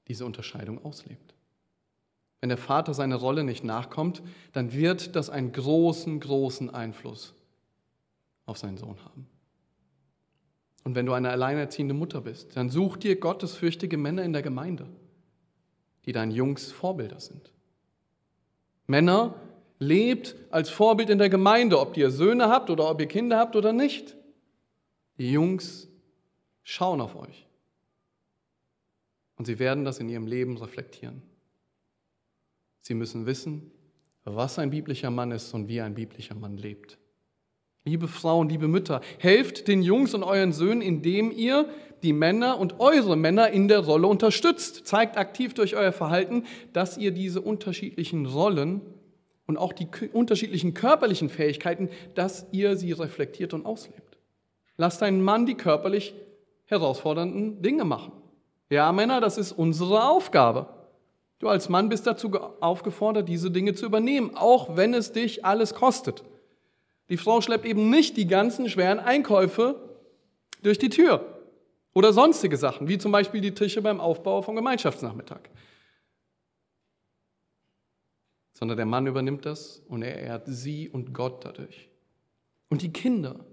diese 0.07 0.25
Unterscheidung 0.25 0.83
auslebt. 0.83 1.32
Wenn 2.43 2.49
der 2.49 2.57
Vater 2.57 2.93
seiner 2.93 3.15
Rolle 3.15 3.45
nicht 3.45 3.63
nachkommt, 3.63 4.21
dann 4.51 4.73
wird 4.73 5.15
das 5.15 5.29
einen 5.29 5.53
großen, 5.53 6.19
großen 6.19 6.69
Einfluss 6.69 7.33
auf 8.45 8.57
seinen 8.57 8.75
Sohn 8.75 8.97
haben. 9.05 9.29
Und 10.83 10.93
wenn 10.93 11.05
du 11.05 11.13
eine 11.13 11.29
alleinerziehende 11.29 11.93
Mutter 11.93 12.19
bist, 12.19 12.57
dann 12.57 12.69
such 12.69 12.97
dir 12.97 13.17
gottesfürchtige 13.17 13.95
Männer 13.95 14.23
in 14.23 14.33
der 14.33 14.41
Gemeinde, 14.41 14.89
die 16.03 16.11
deinen 16.11 16.31
Jungs 16.31 16.69
Vorbilder 16.69 17.21
sind. 17.21 17.53
Männer, 18.87 19.35
lebt 19.79 20.35
als 20.49 20.69
Vorbild 20.69 21.09
in 21.09 21.19
der 21.19 21.29
Gemeinde, 21.29 21.79
ob 21.79 21.95
ihr 21.95 22.11
Söhne 22.11 22.49
habt 22.49 22.69
oder 22.69 22.89
ob 22.89 22.99
ihr 22.99 23.07
Kinder 23.07 23.37
habt 23.37 23.55
oder 23.55 23.71
nicht. 23.71 24.17
Die 25.17 25.31
Jungs 25.31 25.87
schauen 26.61 26.99
auf 26.99 27.15
euch. 27.15 27.47
Und 29.37 29.45
sie 29.45 29.59
werden 29.59 29.85
das 29.85 29.99
in 29.99 30.09
ihrem 30.09 30.27
Leben 30.27 30.57
reflektieren. 30.57 31.21
Sie 32.83 32.95
müssen 32.95 33.25
wissen, 33.25 33.71
was 34.25 34.59
ein 34.59 34.69
biblischer 34.69 35.09
Mann 35.09 35.31
ist 35.31 35.53
und 35.53 35.69
wie 35.69 35.79
ein 35.79 35.93
biblischer 35.93 36.35
Mann 36.35 36.57
lebt. 36.57 36.97
Liebe 37.85 38.09
Frauen, 38.09 38.49
liebe 38.49 38.67
Mütter, 38.67 38.99
helft 39.19 39.69
den 39.69 39.81
Jungs 39.81 40.13
und 40.13 40.23
euren 40.23 40.51
Söhnen, 40.51 40.81
indem 40.81 41.31
ihr 41.31 41.69
die 42.03 42.11
Männer 42.11 42.59
und 42.59 42.81
eure 42.81 43.15
Männer 43.15 43.51
in 43.51 43.69
der 43.69 43.79
Rolle 43.79 44.07
unterstützt. 44.07 44.85
Zeigt 44.85 45.15
aktiv 45.15 45.53
durch 45.53 45.77
euer 45.77 45.93
Verhalten, 45.93 46.43
dass 46.73 46.97
ihr 46.97 47.11
diese 47.11 47.39
unterschiedlichen 47.39 48.25
Rollen 48.25 48.81
und 49.47 49.55
auch 49.55 49.71
die 49.71 49.87
unterschiedlichen 50.11 50.73
körperlichen 50.73 51.29
Fähigkeiten, 51.29 51.89
dass 52.15 52.47
ihr 52.51 52.75
sie 52.75 52.91
reflektiert 52.91 53.53
und 53.53 53.65
auslebt. 53.65 54.17
Lasst 54.75 55.03
einen 55.03 55.21
Mann 55.21 55.45
die 55.45 55.55
körperlich 55.55 56.13
herausfordernden 56.65 57.61
Dinge 57.61 57.85
machen. 57.85 58.11
Ja, 58.69 58.91
Männer, 58.91 59.21
das 59.21 59.37
ist 59.37 59.53
unsere 59.53 60.09
Aufgabe. 60.09 60.82
Du 61.39 61.49
als 61.49 61.69
Mann 61.69 61.89
bist 61.89 62.07
dazu 62.07 62.31
aufgefordert, 62.61 63.27
diese 63.27 63.51
Dinge 63.51 63.73
zu 63.73 63.85
übernehmen, 63.85 64.35
auch 64.35 64.77
wenn 64.77 64.93
es 64.93 65.11
dich 65.11 65.43
alles 65.43 65.73
kostet. 65.73 66.23
Die 67.09 67.17
Frau 67.17 67.41
schleppt 67.41 67.65
eben 67.65 67.89
nicht 67.89 68.17
die 68.17 68.27
ganzen 68.27 68.69
schweren 68.69 68.99
Einkäufe 68.99 69.75
durch 70.61 70.79
die 70.79 70.89
Tür 70.89 71.33
oder 71.93 72.13
sonstige 72.13 72.57
Sachen, 72.57 72.87
wie 72.87 72.97
zum 72.97 73.11
Beispiel 73.11 73.41
die 73.41 73.53
Tische 73.53 73.81
beim 73.81 73.99
Aufbau 73.99 74.41
vom 74.41 74.55
Gemeinschaftsnachmittag. 74.55 75.41
Sondern 78.53 78.77
der 78.77 78.85
Mann 78.85 79.07
übernimmt 79.07 79.45
das 79.45 79.79
und 79.87 80.01
er 80.01 80.15
ehrt 80.17 80.43
sie 80.47 80.89
und 80.89 81.13
Gott 81.13 81.43
dadurch. 81.43 81.89
Und 82.69 82.81
die 82.81 82.93
Kinder 82.93 83.45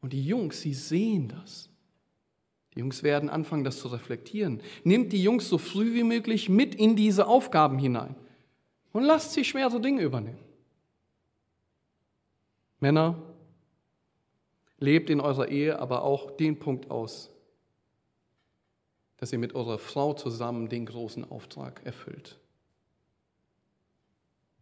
und 0.00 0.12
die 0.12 0.24
Jungs, 0.24 0.60
sie 0.60 0.74
sehen 0.74 1.28
das. 1.28 1.68
Die 2.76 2.80
Jungs 2.80 3.02
werden 3.02 3.30
anfangen, 3.30 3.64
das 3.64 3.80
zu 3.80 3.88
reflektieren. 3.88 4.60
Nehmt 4.84 5.12
die 5.12 5.22
Jungs 5.22 5.48
so 5.48 5.56
früh 5.56 5.94
wie 5.94 6.04
möglich 6.04 6.50
mit 6.50 6.74
in 6.74 6.94
diese 6.94 7.26
Aufgaben 7.26 7.78
hinein 7.78 8.14
und 8.92 9.02
lasst 9.02 9.32
sie 9.32 9.44
schwere 9.44 9.80
Dinge 9.80 10.02
übernehmen. 10.02 10.38
Männer, 12.80 13.16
lebt 14.78 15.08
in 15.08 15.20
eurer 15.20 15.48
Ehe 15.48 15.78
aber 15.78 16.02
auch 16.02 16.30
den 16.36 16.58
Punkt 16.58 16.90
aus, 16.90 17.30
dass 19.16 19.32
ihr 19.32 19.38
mit 19.38 19.54
eurer 19.54 19.78
Frau 19.78 20.12
zusammen 20.12 20.68
den 20.68 20.84
großen 20.84 21.30
Auftrag 21.30 21.80
erfüllt. 21.84 22.38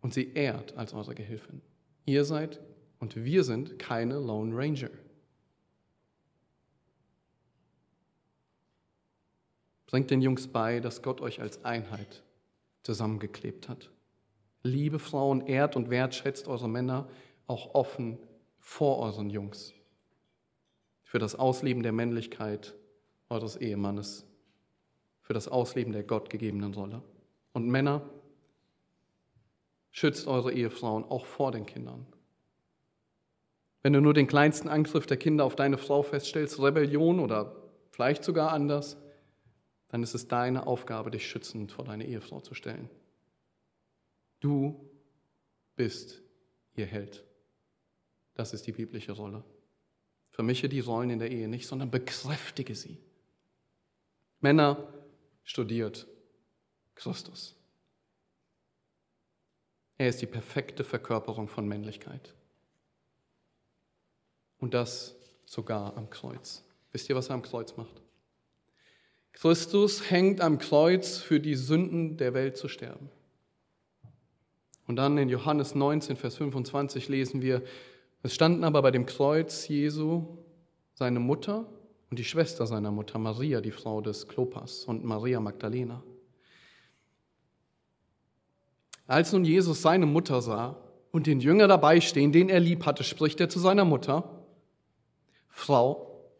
Und 0.00 0.14
sie 0.14 0.32
ehrt 0.34 0.76
als 0.76 0.94
eure 0.94 1.14
Gehilfin. 1.14 1.60
Ihr 2.06 2.24
seid 2.24 2.60
und 3.00 3.16
wir 3.16 3.42
sind 3.42 3.78
keine 3.78 4.18
Lone 4.20 4.54
Ranger. 4.56 4.90
Bringt 9.94 10.10
den 10.10 10.22
Jungs 10.22 10.48
bei, 10.48 10.80
dass 10.80 11.02
Gott 11.02 11.20
euch 11.20 11.40
als 11.40 11.64
Einheit 11.64 12.24
zusammengeklebt 12.82 13.68
hat. 13.68 13.90
Liebe 14.64 14.98
Frauen, 14.98 15.46
ehrt 15.46 15.76
und 15.76 15.88
wertschätzt 15.88 16.48
eure 16.48 16.68
Männer 16.68 17.06
auch 17.46 17.76
offen 17.76 18.18
vor 18.58 18.98
euren 18.98 19.30
Jungs. 19.30 19.72
Für 21.04 21.20
das 21.20 21.36
Ausleben 21.36 21.84
der 21.84 21.92
Männlichkeit 21.92 22.74
eures 23.28 23.54
Ehemannes. 23.54 24.26
Für 25.20 25.32
das 25.32 25.46
Ausleben 25.46 25.92
der 25.92 26.02
gottgegebenen 26.02 26.74
Rolle. 26.74 27.00
Und 27.52 27.68
Männer, 27.68 28.02
schützt 29.92 30.26
eure 30.26 30.52
Ehefrauen 30.52 31.04
auch 31.04 31.24
vor 31.24 31.52
den 31.52 31.66
Kindern. 31.66 32.04
Wenn 33.84 33.92
du 33.92 34.00
nur 34.00 34.12
den 34.12 34.26
kleinsten 34.26 34.66
Angriff 34.66 35.06
der 35.06 35.18
Kinder 35.18 35.44
auf 35.44 35.54
deine 35.54 35.78
Frau 35.78 36.02
feststellst, 36.02 36.60
Rebellion 36.60 37.20
oder 37.20 37.54
vielleicht 37.92 38.24
sogar 38.24 38.50
anders, 38.50 38.96
dann 39.94 40.02
ist 40.02 40.16
es 40.16 40.26
deine 40.26 40.66
Aufgabe, 40.66 41.12
dich 41.12 41.30
schützend 41.30 41.70
vor 41.70 41.84
deine 41.84 42.04
Ehefrau 42.04 42.40
zu 42.40 42.54
stellen. 42.54 42.90
Du 44.40 44.90
bist 45.76 46.20
ihr 46.74 46.86
Held. 46.86 47.22
Das 48.34 48.52
ist 48.52 48.66
die 48.66 48.72
biblische 48.72 49.12
Rolle. 49.12 49.44
Vermische 50.32 50.68
die 50.68 50.80
Rollen 50.80 51.10
in 51.10 51.20
der 51.20 51.30
Ehe 51.30 51.46
nicht, 51.46 51.68
sondern 51.68 51.92
bekräftige 51.92 52.74
sie. 52.74 52.98
Männer, 54.40 54.92
studiert 55.44 56.08
Christus. 56.96 57.54
Er 59.96 60.08
ist 60.08 60.20
die 60.20 60.26
perfekte 60.26 60.82
Verkörperung 60.82 61.46
von 61.46 61.68
Männlichkeit. 61.68 62.34
Und 64.58 64.74
das 64.74 65.14
sogar 65.44 65.96
am 65.96 66.10
Kreuz. 66.10 66.64
Wisst 66.90 67.08
ihr, 67.08 67.14
was 67.14 67.28
er 67.28 67.36
am 67.36 67.42
Kreuz 67.42 67.76
macht? 67.76 68.03
Christus 69.34 70.10
hängt 70.10 70.40
am 70.40 70.58
Kreuz 70.58 71.18
für 71.18 71.38
die 71.38 71.54
Sünden 71.54 72.16
der 72.16 72.34
Welt 72.34 72.56
zu 72.56 72.68
sterben. 72.68 73.10
Und 74.86 74.96
dann 74.96 75.18
in 75.18 75.28
Johannes 75.28 75.74
19, 75.74 76.16
Vers 76.16 76.36
25 76.36 77.08
lesen 77.08 77.42
wir, 77.42 77.62
es 78.22 78.34
standen 78.34 78.64
aber 78.64 78.80
bei 78.80 78.90
dem 78.90 79.06
Kreuz 79.06 79.68
Jesu 79.68 80.38
seine 80.94 81.20
Mutter 81.20 81.66
und 82.10 82.18
die 82.18 82.24
Schwester 82.24 82.66
seiner 82.66 82.90
Mutter, 82.90 83.18
Maria, 83.18 83.60
die 83.60 83.70
Frau 83.70 84.00
des 84.00 84.28
Klopas, 84.28 84.84
und 84.84 85.04
Maria 85.04 85.40
Magdalena. 85.40 86.02
Als 89.06 89.32
nun 89.32 89.44
Jesus 89.44 89.82
seine 89.82 90.06
Mutter 90.06 90.40
sah 90.40 90.76
und 91.12 91.26
den 91.26 91.40
Jünger 91.40 91.68
dabei 91.68 92.00
stehen, 92.00 92.32
den 92.32 92.48
er 92.48 92.60
lieb 92.60 92.86
hatte, 92.86 93.04
spricht 93.04 93.40
er 93.40 93.48
zu 93.48 93.58
seiner 93.58 93.84
Mutter, 93.84 94.46
Frau, 95.48 96.30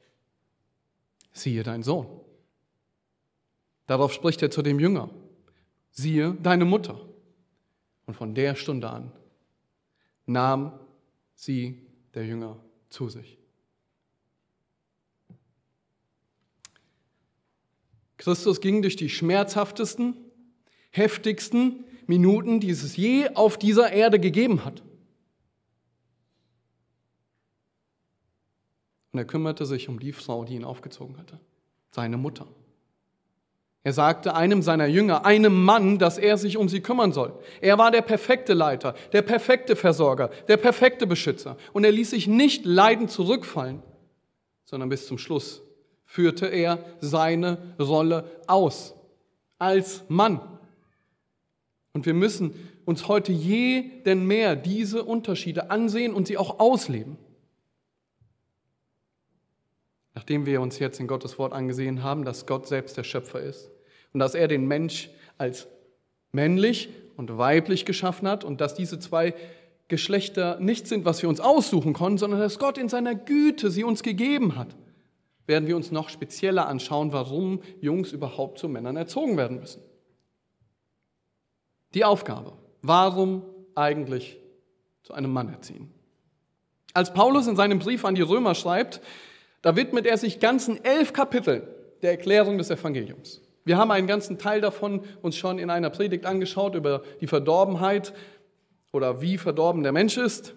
siehe 1.32 1.62
dein 1.62 1.82
Sohn. 1.82 2.23
Darauf 3.86 4.12
spricht 4.12 4.42
er 4.42 4.50
zu 4.50 4.62
dem 4.62 4.80
Jünger, 4.80 5.10
siehe 5.90 6.34
deine 6.42 6.64
Mutter. 6.64 7.00
Und 8.06 8.14
von 8.14 8.34
der 8.34 8.54
Stunde 8.54 8.88
an 8.90 9.12
nahm 10.26 10.78
sie, 11.34 11.82
der 12.14 12.26
Jünger, 12.26 12.56
zu 12.88 13.08
sich. 13.08 13.38
Christus 18.16 18.60
ging 18.60 18.80
durch 18.80 18.96
die 18.96 19.10
schmerzhaftesten, 19.10 20.16
heftigsten 20.90 21.84
Minuten, 22.06 22.60
die 22.60 22.70
es 22.70 22.96
je 22.96 23.28
auf 23.34 23.58
dieser 23.58 23.92
Erde 23.92 24.18
gegeben 24.18 24.64
hat. 24.64 24.82
Und 29.12 29.18
er 29.18 29.24
kümmerte 29.26 29.66
sich 29.66 29.88
um 29.88 30.00
die 30.00 30.12
Frau, 30.12 30.44
die 30.44 30.54
ihn 30.54 30.64
aufgezogen 30.64 31.18
hatte, 31.18 31.38
seine 31.90 32.16
Mutter. 32.16 32.46
Er 33.86 33.92
sagte 33.92 34.34
einem 34.34 34.62
seiner 34.62 34.86
Jünger, 34.86 35.26
einem 35.26 35.62
Mann, 35.62 35.98
dass 35.98 36.16
er 36.16 36.38
sich 36.38 36.56
um 36.56 36.70
sie 36.70 36.80
kümmern 36.80 37.12
soll. 37.12 37.38
Er 37.60 37.76
war 37.76 37.90
der 37.90 38.00
perfekte 38.00 38.54
Leiter, 38.54 38.94
der 39.12 39.20
perfekte 39.20 39.76
Versorger, 39.76 40.30
der 40.48 40.56
perfekte 40.56 41.06
Beschützer. 41.06 41.58
Und 41.74 41.84
er 41.84 41.92
ließ 41.92 42.10
sich 42.10 42.26
nicht 42.26 42.64
leiden 42.64 43.08
zurückfallen, 43.08 43.82
sondern 44.64 44.88
bis 44.88 45.06
zum 45.06 45.18
Schluss 45.18 45.62
führte 46.06 46.46
er 46.46 46.78
seine 47.00 47.74
Rolle 47.78 48.24
aus 48.46 48.94
als 49.58 50.02
Mann. 50.08 50.40
Und 51.92 52.06
wir 52.06 52.14
müssen 52.14 52.54
uns 52.86 53.06
heute 53.06 53.32
je 53.32 54.00
denn 54.06 54.26
mehr 54.26 54.56
diese 54.56 55.04
Unterschiede 55.04 55.70
ansehen 55.70 56.14
und 56.14 56.26
sie 56.26 56.38
auch 56.38 56.58
ausleben. 56.58 57.18
Nachdem 60.14 60.46
wir 60.46 60.62
uns 60.62 60.78
jetzt 60.78 61.00
in 61.00 61.06
Gottes 61.06 61.38
Wort 61.38 61.52
angesehen 61.52 62.02
haben, 62.02 62.24
dass 62.24 62.46
Gott 62.46 62.66
selbst 62.66 62.96
der 62.96 63.04
Schöpfer 63.04 63.40
ist 63.40 63.73
und 64.14 64.20
dass 64.20 64.34
er 64.34 64.48
den 64.48 64.66
Mensch 64.66 65.10
als 65.36 65.68
männlich 66.32 66.88
und 67.16 67.36
weiblich 67.36 67.84
geschaffen 67.84 68.26
hat 68.26 68.44
und 68.44 68.60
dass 68.60 68.74
diese 68.74 68.98
zwei 68.98 69.34
Geschlechter 69.88 70.58
nicht 70.60 70.86
sind, 70.86 71.04
was 71.04 71.20
wir 71.20 71.28
uns 71.28 71.40
aussuchen 71.40 71.92
konnten, 71.92 72.18
sondern 72.18 72.40
dass 72.40 72.58
Gott 72.58 72.78
in 72.78 72.88
seiner 72.88 73.14
Güte 73.14 73.70
sie 73.70 73.84
uns 73.84 74.02
gegeben 74.02 74.56
hat, 74.56 74.74
werden 75.46 75.68
wir 75.68 75.76
uns 75.76 75.90
noch 75.90 76.08
spezieller 76.08 76.66
anschauen, 76.66 77.12
warum 77.12 77.60
Jungs 77.80 78.12
überhaupt 78.12 78.58
zu 78.58 78.68
Männern 78.68 78.96
erzogen 78.96 79.36
werden 79.36 79.60
müssen. 79.60 79.82
Die 81.92 82.04
Aufgabe, 82.04 82.52
warum 82.80 83.42
eigentlich 83.74 84.38
zu 85.02 85.12
einem 85.12 85.32
Mann 85.32 85.50
erziehen? 85.50 85.92
Als 86.94 87.12
Paulus 87.12 87.46
in 87.46 87.56
seinem 87.56 87.80
Brief 87.80 88.04
an 88.04 88.14
die 88.14 88.22
Römer 88.22 88.54
schreibt, 88.54 89.00
da 89.60 89.76
widmet 89.76 90.06
er 90.06 90.16
sich 90.16 90.40
ganzen 90.40 90.82
elf 90.84 91.12
Kapiteln 91.12 91.62
der 92.02 92.12
Erklärung 92.12 92.58
des 92.58 92.70
Evangeliums. 92.70 93.43
Wir 93.64 93.78
haben 93.78 93.90
einen 93.90 94.06
ganzen 94.06 94.38
Teil 94.38 94.60
davon 94.60 95.02
uns 95.22 95.36
schon 95.36 95.58
in 95.58 95.70
einer 95.70 95.90
Predigt 95.90 96.26
angeschaut 96.26 96.74
über 96.74 97.02
die 97.20 97.26
Verdorbenheit 97.26 98.12
oder 98.92 99.20
wie 99.20 99.38
verdorben 99.38 99.82
der 99.82 99.92
Mensch 99.92 100.16
ist. 100.16 100.54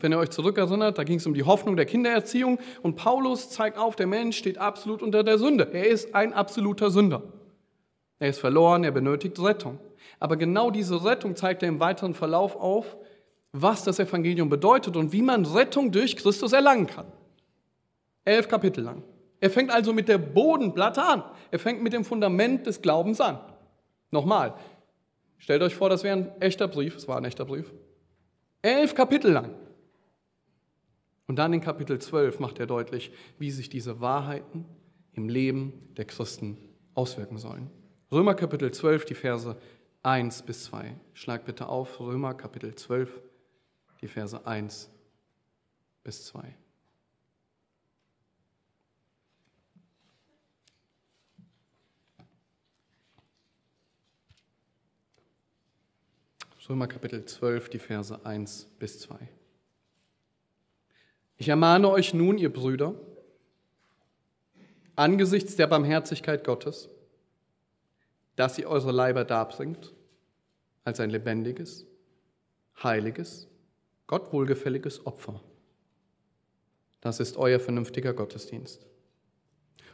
Wenn 0.00 0.12
ihr 0.12 0.18
euch 0.18 0.30
zurückerinnert, 0.30 0.98
da 0.98 1.04
ging 1.04 1.18
es 1.18 1.26
um 1.26 1.34
die 1.34 1.44
Hoffnung 1.44 1.76
der 1.76 1.86
Kindererziehung 1.86 2.58
und 2.82 2.96
Paulus 2.96 3.50
zeigt 3.50 3.78
auf, 3.78 3.96
der 3.96 4.06
Mensch 4.06 4.36
steht 4.36 4.58
absolut 4.58 5.02
unter 5.02 5.22
der 5.22 5.38
Sünde. 5.38 5.68
Er 5.72 5.86
ist 5.86 6.14
ein 6.14 6.32
absoluter 6.32 6.90
Sünder. 6.90 7.22
Er 8.18 8.30
ist 8.30 8.40
verloren, 8.40 8.84
er 8.84 8.92
benötigt 8.92 9.38
Rettung. 9.38 9.78
Aber 10.18 10.36
genau 10.36 10.70
diese 10.70 11.04
Rettung 11.04 11.36
zeigt 11.36 11.62
er 11.62 11.68
im 11.68 11.80
weiteren 11.80 12.14
Verlauf 12.14 12.56
auf, 12.56 12.96
was 13.52 13.84
das 13.84 13.98
Evangelium 13.98 14.48
bedeutet 14.48 14.96
und 14.96 15.12
wie 15.12 15.22
man 15.22 15.44
Rettung 15.44 15.92
durch 15.92 16.16
Christus 16.16 16.52
erlangen 16.52 16.86
kann. 16.86 17.06
Elf 18.24 18.48
Kapitel 18.48 18.84
lang. 18.84 19.02
Er 19.40 19.50
fängt 19.50 19.70
also 19.70 19.92
mit 19.92 20.08
der 20.08 20.18
Bodenplatte 20.18 21.02
an. 21.02 21.22
Er 21.50 21.58
fängt 21.58 21.82
mit 21.82 21.92
dem 21.92 22.04
Fundament 22.04 22.66
des 22.66 22.80
Glaubens 22.80 23.20
an. 23.20 23.38
Nochmal, 24.10 24.54
stellt 25.38 25.62
euch 25.62 25.74
vor, 25.74 25.90
das 25.90 26.04
wäre 26.04 26.16
ein 26.16 26.40
echter 26.40 26.68
Brief. 26.68 26.96
Es 26.96 27.06
war 27.08 27.18
ein 27.18 27.24
echter 27.24 27.44
Brief. 27.44 27.72
Elf 28.62 28.94
Kapitel 28.94 29.32
lang. 29.32 29.54
Und 31.26 31.36
dann 31.36 31.52
in 31.52 31.60
Kapitel 31.60 31.98
12 31.98 32.38
macht 32.38 32.58
er 32.58 32.66
deutlich, 32.66 33.12
wie 33.38 33.50
sich 33.50 33.68
diese 33.68 34.00
Wahrheiten 34.00 34.64
im 35.12 35.28
Leben 35.28 35.72
der 35.96 36.04
Christen 36.04 36.56
auswirken 36.94 37.38
sollen. 37.38 37.70
Römer 38.12 38.34
Kapitel 38.34 38.70
12, 38.70 39.04
die 39.06 39.14
Verse 39.14 39.56
1 40.02 40.42
bis 40.42 40.64
2. 40.64 40.94
Schlag 41.14 41.44
bitte 41.44 41.68
auf, 41.68 41.98
Römer 41.98 42.34
Kapitel 42.34 42.74
12, 42.74 43.20
die 44.00 44.08
Verse 44.08 44.46
1 44.46 44.88
bis 46.04 46.24
2. 46.26 46.54
Römer 56.68 56.88
Kapitel 56.88 57.24
12, 57.24 57.68
die 57.68 57.78
Verse 57.78 58.24
1 58.24 58.66
bis 58.80 58.98
2. 58.98 59.16
Ich 61.36 61.48
ermahne 61.48 61.88
euch 61.88 62.12
nun, 62.12 62.38
ihr 62.38 62.52
Brüder, 62.52 62.94
angesichts 64.96 65.54
der 65.54 65.68
Barmherzigkeit 65.68 66.42
Gottes, 66.42 66.88
dass 68.34 68.58
ihr 68.58 68.68
eure 68.68 68.90
Leiber 68.90 69.24
darbringt 69.24 69.94
als 70.82 70.98
ein 70.98 71.10
lebendiges, 71.10 71.86
heiliges, 72.82 73.48
Gott 74.08 74.32
wohlgefälliges 74.32 75.06
Opfer. 75.06 75.40
Das 77.00 77.20
ist 77.20 77.36
euer 77.36 77.60
vernünftiger 77.60 78.12
Gottesdienst. 78.12 78.84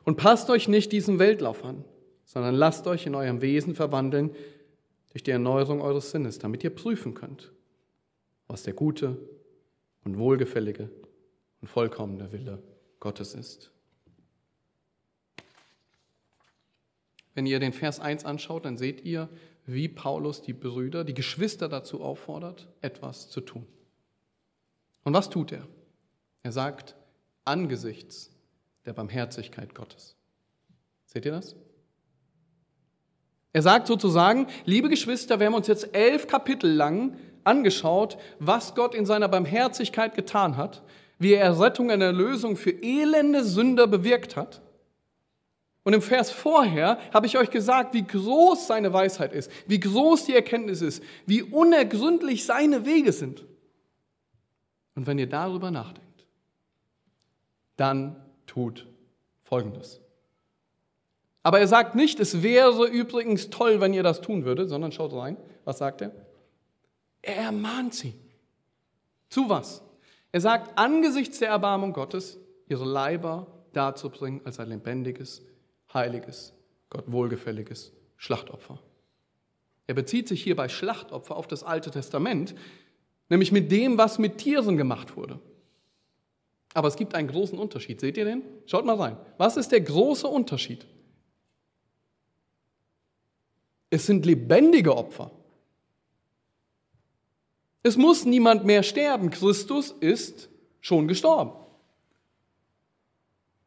Und 0.04 0.16
passt 0.16 0.48
euch 0.48 0.68
nicht 0.68 0.90
diesem 0.92 1.18
Weltlauf 1.18 1.64
an, 1.64 1.84
sondern 2.24 2.54
lasst 2.54 2.86
euch 2.86 3.06
in 3.06 3.14
eurem 3.14 3.42
Wesen 3.42 3.74
verwandeln 3.74 4.34
durch 5.12 5.22
die 5.22 5.30
Erneuerung 5.30 5.82
eures 5.82 6.10
Sinnes, 6.10 6.38
damit 6.38 6.64
ihr 6.64 6.74
prüfen 6.74 7.14
könnt, 7.14 7.52
was 8.48 8.62
der 8.62 8.72
gute 8.72 9.18
und 10.04 10.18
wohlgefällige 10.18 10.90
und 11.60 11.68
vollkommene 11.68 12.32
Wille 12.32 12.62
Gottes 12.98 13.34
ist. 13.34 13.70
Wenn 17.34 17.46
ihr 17.46 17.60
den 17.60 17.72
Vers 17.72 18.00
1 18.00 18.24
anschaut, 18.24 18.64
dann 18.64 18.76
seht 18.76 19.02
ihr, 19.02 19.28
wie 19.64 19.88
Paulus 19.88 20.42
die 20.42 20.52
Brüder, 20.52 21.04
die 21.04 21.14
Geschwister 21.14 21.68
dazu 21.68 22.02
auffordert, 22.02 22.68
etwas 22.80 23.30
zu 23.30 23.40
tun. 23.40 23.66
Und 25.04 25.14
was 25.14 25.30
tut 25.30 25.52
er? 25.52 25.66
Er 26.42 26.52
sagt, 26.52 26.96
angesichts 27.44 28.30
der 28.84 28.92
Barmherzigkeit 28.92 29.74
Gottes. 29.74 30.16
Seht 31.06 31.26
ihr 31.26 31.32
das? 31.32 31.54
Er 33.52 33.62
sagt 33.62 33.86
sozusagen, 33.86 34.46
liebe 34.64 34.88
Geschwister, 34.88 35.38
wir 35.38 35.46
haben 35.46 35.54
uns 35.54 35.66
jetzt 35.66 35.94
elf 35.94 36.26
Kapitel 36.26 36.70
lang 36.70 37.16
angeschaut, 37.44 38.16
was 38.38 38.74
Gott 38.74 38.94
in 38.94 39.04
seiner 39.04 39.28
Barmherzigkeit 39.28 40.14
getan 40.14 40.56
hat, 40.56 40.82
wie 41.18 41.34
er 41.34 41.60
Rettung 41.60 41.90
und 41.90 42.00
Erlösung 42.00 42.56
für 42.56 42.70
elende 42.70 43.44
Sünder 43.44 43.86
bewirkt 43.86 44.36
hat. 44.36 44.62
Und 45.84 45.94
im 45.94 46.02
Vers 46.02 46.30
vorher 46.30 46.98
habe 47.12 47.26
ich 47.26 47.36
euch 47.36 47.50
gesagt, 47.50 47.92
wie 47.92 48.06
groß 48.06 48.68
seine 48.68 48.92
Weisheit 48.92 49.32
ist, 49.32 49.50
wie 49.66 49.80
groß 49.80 50.26
die 50.26 50.34
Erkenntnis 50.34 50.80
ist, 50.80 51.02
wie 51.26 51.42
unergründlich 51.42 52.44
seine 52.44 52.86
Wege 52.86 53.12
sind. 53.12 53.44
Und 54.94 55.06
wenn 55.06 55.18
ihr 55.18 55.28
darüber 55.28 55.70
nachdenkt, 55.70 56.26
dann 57.76 58.16
tut 58.46 58.86
Folgendes. 59.42 60.01
Aber 61.42 61.58
er 61.58 61.68
sagt 61.68 61.94
nicht, 61.94 62.20
es 62.20 62.42
wäre 62.42 62.86
übrigens 62.86 63.50
toll, 63.50 63.80
wenn 63.80 63.94
ihr 63.94 64.02
das 64.02 64.20
tun 64.20 64.44
würdet, 64.44 64.68
sondern 64.68 64.92
schaut 64.92 65.12
rein. 65.12 65.36
Was 65.64 65.78
sagt 65.78 66.02
er? 66.02 66.12
Er 67.20 67.36
ermahnt 67.36 67.94
sie. 67.94 68.14
Zu 69.28 69.48
was? 69.48 69.82
Er 70.30 70.40
sagt, 70.40 70.78
angesichts 70.78 71.38
der 71.38 71.48
Erbarmung 71.48 71.92
Gottes, 71.92 72.38
ihre 72.68 72.84
Leiber 72.84 73.46
darzubringen 73.72 74.40
als 74.44 74.60
ein 74.60 74.68
lebendiges, 74.68 75.42
heiliges, 75.92 76.52
Gott 76.90 77.04
wohlgefälliges 77.06 77.92
Schlachtopfer. 78.16 78.78
Er 79.86 79.94
bezieht 79.94 80.28
sich 80.28 80.42
hier 80.42 80.56
bei 80.56 80.68
Schlachtopfer 80.68 81.36
auf 81.36 81.48
das 81.48 81.64
Alte 81.64 81.90
Testament, 81.90 82.54
nämlich 83.28 83.52
mit 83.52 83.70
dem, 83.72 83.98
was 83.98 84.18
mit 84.18 84.38
Tieren 84.38 84.76
gemacht 84.76 85.16
wurde. 85.16 85.40
Aber 86.74 86.88
es 86.88 86.96
gibt 86.96 87.14
einen 87.14 87.28
großen 87.28 87.58
Unterschied. 87.58 88.00
Seht 88.00 88.16
ihr 88.16 88.24
den? 88.24 88.42
Schaut 88.66 88.86
mal 88.86 88.96
rein. 88.96 89.16
Was 89.38 89.56
ist 89.56 89.72
der 89.72 89.80
große 89.80 90.26
Unterschied? 90.26 90.86
Es 93.92 94.06
sind 94.06 94.24
lebendige 94.24 94.96
Opfer. 94.96 95.30
Es 97.82 97.98
muss 97.98 98.24
niemand 98.24 98.64
mehr 98.64 98.82
sterben. 98.82 99.28
Christus 99.28 99.90
ist 99.90 100.48
schon 100.80 101.08
gestorben. 101.08 101.52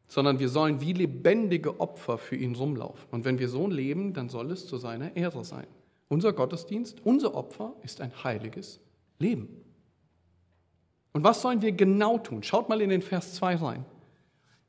Sondern 0.08 0.40
wir 0.40 0.48
sollen 0.48 0.80
wie 0.80 0.94
lebendige 0.94 1.78
Opfer 1.78 2.18
für 2.18 2.34
ihn 2.34 2.56
rumlaufen. 2.56 3.06
Und 3.12 3.24
wenn 3.24 3.38
wir 3.38 3.48
so 3.48 3.68
leben, 3.68 4.14
dann 4.14 4.28
soll 4.28 4.50
es 4.50 4.66
zu 4.66 4.78
seiner 4.78 5.14
Ehre 5.14 5.44
sein. 5.44 5.68
Unser 6.08 6.32
Gottesdienst, 6.32 6.98
unser 7.04 7.36
Opfer 7.36 7.74
ist 7.84 8.00
ein 8.00 8.24
heiliges 8.24 8.80
Leben. 9.20 9.62
Und 11.12 11.22
was 11.22 11.40
sollen 11.40 11.62
wir 11.62 11.70
genau 11.70 12.18
tun? 12.18 12.42
Schaut 12.42 12.68
mal 12.68 12.80
in 12.80 12.90
den 12.90 13.02
Vers 13.02 13.34
2 13.34 13.54
rein. 13.54 13.84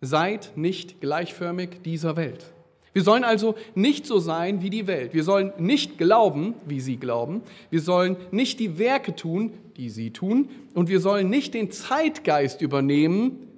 Seid 0.02 0.56
nicht 0.56 1.02
gleichförmig 1.02 1.82
dieser 1.82 2.16
Welt. 2.16 2.54
Wir 2.98 3.04
sollen 3.04 3.24
also 3.24 3.54
nicht 3.76 4.08
so 4.08 4.18
sein 4.18 4.64
wie 4.64 4.72
die 4.72 4.88
Welt. 4.88 5.14
Wir 5.14 5.24
sollen 5.24 5.54
nicht 5.60 6.00
glauben, 6.00 6.56
wie 6.66 6.80
sie 6.80 6.98
glauben. 6.98 7.44
Wir 7.70 7.80
sollen 7.80 8.18
nicht 8.32 8.60
die 8.60 8.80
Werke 8.80 9.16
tun, 9.16 9.54
die 9.76 9.92
sie 9.92 10.10
tun. 10.10 10.50
Und 10.74 10.90
wir 10.90 11.00
sollen 11.00 11.30
nicht 11.30 11.54
den 11.54 11.70
Zeitgeist 11.70 12.64
übernehmen, 12.64 13.50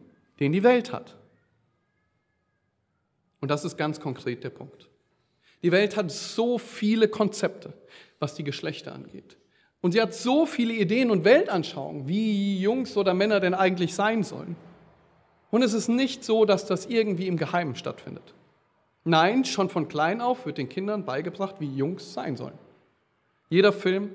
den 0.41 0.51
die 0.51 0.61
Welt 0.63 0.91
hat. 0.91 1.15
Und 3.39 3.49
das 3.49 3.63
ist 3.63 3.77
ganz 3.77 4.01
konkret 4.01 4.43
der 4.43 4.49
Punkt. 4.49 4.89
Die 5.63 5.71
Welt 5.71 5.95
hat 5.95 6.11
so 6.11 6.57
viele 6.57 7.07
Konzepte, 7.07 7.71
was 8.19 8.35
die 8.35 8.43
Geschlechter 8.43 8.93
angeht. 8.93 9.37
Und 9.79 9.93
sie 9.93 10.01
hat 10.01 10.13
so 10.13 10.45
viele 10.47 10.73
Ideen 10.73 11.11
und 11.11 11.23
Weltanschauungen, 11.23 12.09
wie 12.09 12.59
Jungs 12.59 12.97
oder 12.97 13.13
Männer 13.13 13.39
denn 13.39 13.53
eigentlich 13.53 13.93
sein 13.93 14.23
sollen. 14.23 14.57
Und 15.49 15.61
es 15.61 15.71
ist 15.71 15.87
nicht 15.87 16.25
so, 16.25 16.43
dass 16.43 16.65
das 16.65 16.87
irgendwie 16.87 17.27
im 17.27 17.37
Geheimen 17.37 17.75
stattfindet. 17.75 18.33
Nein, 19.09 19.43
schon 19.43 19.69
von 19.69 19.87
klein 19.87 20.21
auf 20.21 20.45
wird 20.45 20.59
den 20.59 20.69
Kindern 20.69 21.03
beigebracht, 21.03 21.55
wie 21.57 21.75
Jungs 21.75 22.13
sein 22.13 22.37
sollen. 22.37 22.59
Jeder 23.49 23.73
Film, 23.73 24.13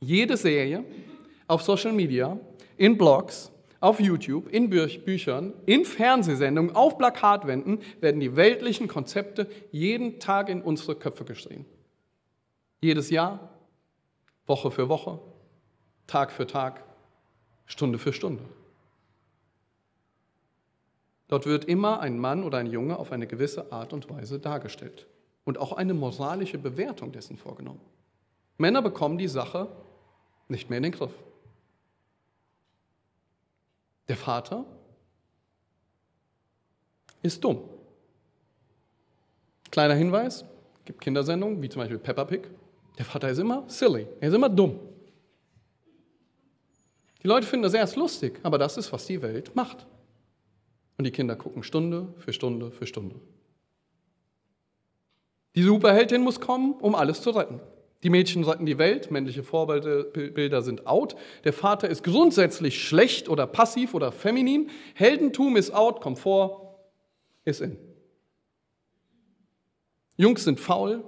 jede 0.00 0.36
Serie, 0.36 0.84
auf 1.46 1.62
Social 1.62 1.92
Media, 1.92 2.38
in 2.76 2.98
Blogs, 2.98 3.50
auf 3.80 3.98
YouTube, 3.98 4.50
in 4.50 4.68
Büchern, 4.68 5.54
in 5.64 5.86
Fernsehsendungen, 5.86 6.76
auf 6.76 6.98
Plakatwänden 6.98 7.80
werden 8.00 8.20
die 8.20 8.36
weltlichen 8.36 8.86
Konzepte 8.86 9.48
jeden 9.72 10.20
Tag 10.20 10.50
in 10.50 10.60
unsere 10.60 10.94
Köpfe 10.94 11.24
geschrieben. 11.24 11.64
Jedes 12.82 13.08
Jahr, 13.08 13.48
Woche 14.46 14.70
für 14.70 14.90
Woche, 14.90 15.20
Tag 16.06 16.32
für 16.32 16.46
Tag, 16.46 16.84
Stunde 17.64 17.98
für 17.98 18.12
Stunde. 18.12 18.42
Dort 21.30 21.46
wird 21.46 21.66
immer 21.66 22.00
ein 22.00 22.18
Mann 22.18 22.42
oder 22.42 22.58
ein 22.58 22.66
Junge 22.66 22.98
auf 22.98 23.12
eine 23.12 23.28
gewisse 23.28 23.70
Art 23.70 23.92
und 23.92 24.10
Weise 24.10 24.40
dargestellt 24.40 25.06
und 25.44 25.58
auch 25.58 25.72
eine 25.72 25.94
moralische 25.94 26.58
Bewertung 26.58 27.12
dessen 27.12 27.36
vorgenommen. 27.36 27.80
Männer 28.58 28.82
bekommen 28.82 29.16
die 29.16 29.28
Sache 29.28 29.68
nicht 30.48 30.68
mehr 30.68 30.78
in 30.78 30.82
den 30.82 30.92
Griff. 30.92 31.12
Der 34.08 34.16
Vater 34.16 34.64
ist 37.22 37.44
dumm. 37.44 37.60
Kleiner 39.70 39.94
Hinweis, 39.94 40.44
gibt 40.84 41.00
Kindersendungen, 41.00 41.62
wie 41.62 41.68
zum 41.68 41.80
Beispiel 41.80 41.98
Peppa 41.98 42.24
Pig. 42.24 42.50
Der 42.98 43.04
Vater 43.04 43.28
ist 43.30 43.38
immer 43.38 43.62
silly, 43.68 44.08
er 44.18 44.30
ist 44.30 44.34
immer 44.34 44.48
dumm. 44.48 44.80
Die 47.22 47.28
Leute 47.28 47.46
finden 47.46 47.62
das 47.62 47.74
erst 47.74 47.94
lustig, 47.94 48.40
aber 48.42 48.58
das 48.58 48.76
ist, 48.76 48.92
was 48.92 49.06
die 49.06 49.22
Welt 49.22 49.54
macht. 49.54 49.86
Und 51.00 51.04
die 51.04 51.12
Kinder 51.12 51.34
gucken 51.34 51.62
Stunde 51.62 52.12
für 52.18 52.34
Stunde 52.34 52.70
für 52.70 52.86
Stunde. 52.86 53.18
Die 55.54 55.62
Superheldin 55.62 56.20
muss 56.20 56.40
kommen, 56.40 56.74
um 56.74 56.94
alles 56.94 57.22
zu 57.22 57.30
retten. 57.30 57.58
Die 58.02 58.10
Mädchen 58.10 58.44
retten 58.44 58.66
die 58.66 58.76
Welt, 58.76 59.10
männliche 59.10 59.42
Vorbilder 59.42 60.60
sind 60.60 60.86
out. 60.86 61.16
Der 61.44 61.54
Vater 61.54 61.88
ist 61.88 62.04
grundsätzlich 62.04 62.86
schlecht 62.86 63.30
oder 63.30 63.46
passiv 63.46 63.94
oder 63.94 64.12
feminin. 64.12 64.68
Heldentum 64.92 65.56
ist 65.56 65.70
out, 65.70 66.02
Komfort 66.02 66.76
ist 67.46 67.62
in. 67.62 67.78
Jungs 70.18 70.44
sind 70.44 70.60
faul, 70.60 71.02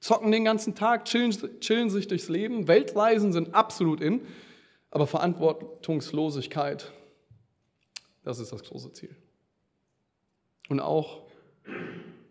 zocken 0.00 0.32
den 0.32 0.44
ganzen 0.44 0.74
Tag, 0.74 1.04
chillen, 1.04 1.60
chillen 1.60 1.88
sich 1.88 2.08
durchs 2.08 2.28
Leben. 2.28 2.66
Weltreisen 2.66 3.32
sind 3.32 3.54
absolut 3.54 4.00
in. 4.00 4.22
Aber 4.90 5.06
Verantwortungslosigkeit, 5.06 6.92
das 8.24 8.40
ist 8.40 8.50
das 8.50 8.64
große 8.64 8.92
Ziel. 8.92 9.14
Und 10.68 10.80
auch 10.80 11.22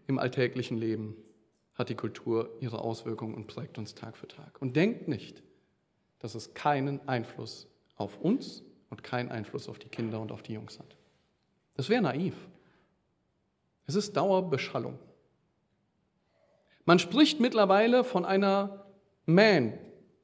im 0.08 0.20
alltäglichen 0.20 0.78
Leben 0.78 1.16
hat 1.74 1.90
die 1.90 1.96
Kultur 1.96 2.50
ihre 2.60 2.80
Auswirkungen 2.80 3.36
und 3.36 3.48
prägt 3.48 3.78
uns 3.78 3.96
Tag 3.96 4.18
für 4.18 4.28
Tag. 4.28 4.62
Und 4.62 4.76
denkt 4.76 5.08
nicht, 5.08 5.44
dass 6.20 6.36
es 6.36 6.54
keinen 6.54 7.06
Einfluss 7.08 7.68
auf 7.96 8.20
uns 8.20 8.64
und 8.90 9.04
keinen 9.04 9.30
Einfluss 9.30 9.70
auf 9.70 9.80
die 9.80 9.90
Kinder 9.90 10.20
und 10.20 10.32
auf 10.32 10.42
die 10.42 10.54
Jungs 10.54 10.80
hat. 10.80 10.96
Das 11.76 11.90
wäre 11.90 12.02
naiv. 12.02 12.36
Es 13.88 13.96
ist 13.96 14.16
Dauerbeschallung. 14.16 14.98
Man 16.86 17.00
spricht 17.00 17.40
mittlerweile 17.40 18.04
von 18.04 18.26
einer 18.26 18.86
Man 19.26 19.74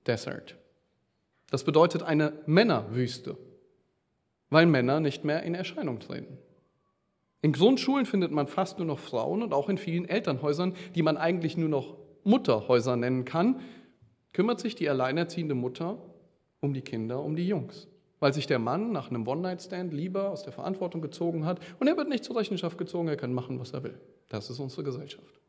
Desert. 0.06 0.56
Das 1.50 1.64
bedeutet 1.64 2.02
eine 2.04 2.34
Männerwüste, 2.46 3.38
weil 4.50 4.66
Männer 4.66 5.00
nicht 5.00 5.26
mehr 5.26 5.44
in 5.44 5.54
Erscheinung 5.54 6.00
treten. 6.00 6.38
In 7.42 7.54
Grundschulen 7.54 8.06
findet 8.06 8.32
man 8.32 8.48
fast 8.48 8.78
nur 8.78 8.88
noch 8.88 9.00
Frauen 9.00 9.42
und 9.42 9.54
auch 9.54 9.70
in 9.70 9.78
vielen 9.78 10.08
Elternhäusern, 10.08 10.76
die 10.94 11.02
man 11.02 11.18
eigentlich 11.18 11.58
nur 11.58 11.70
noch 11.70 11.98
Mutterhäuser 12.24 12.96
nennen 12.96 13.26
kann, 13.26 13.62
kümmert 14.34 14.60
sich 14.60 14.76
die 14.76 14.90
alleinerziehende 14.90 15.56
Mutter 15.56 15.98
um 16.60 16.74
die 16.74 16.82
Kinder, 16.82 17.24
um 17.24 17.36
die 17.36 17.48
Jungs. 17.48 17.88
Weil 18.20 18.34
sich 18.34 18.46
der 18.46 18.60
Mann 18.60 18.92
nach 18.92 19.10
einem 19.10 19.28
One-Night-Stand 19.28 19.92
lieber 19.92 20.30
aus 20.30 20.44
der 20.44 20.54
Verantwortung 20.54 21.02
gezogen 21.02 21.46
hat 21.46 21.60
und 21.80 21.88
er 21.88 21.98
wird 21.98 22.10
nicht 22.10 22.24
zur 22.24 22.38
Rechenschaft 22.38 22.78
gezogen, 22.78 23.08
er 23.08 23.18
kann 23.18 23.34
machen, 23.34 23.60
was 23.60 23.74
er 23.74 23.84
will. 23.84 24.00
Das 24.30 24.50
ist 24.52 24.60
unsere 24.60 24.84
Gesellschaft. 24.84 25.42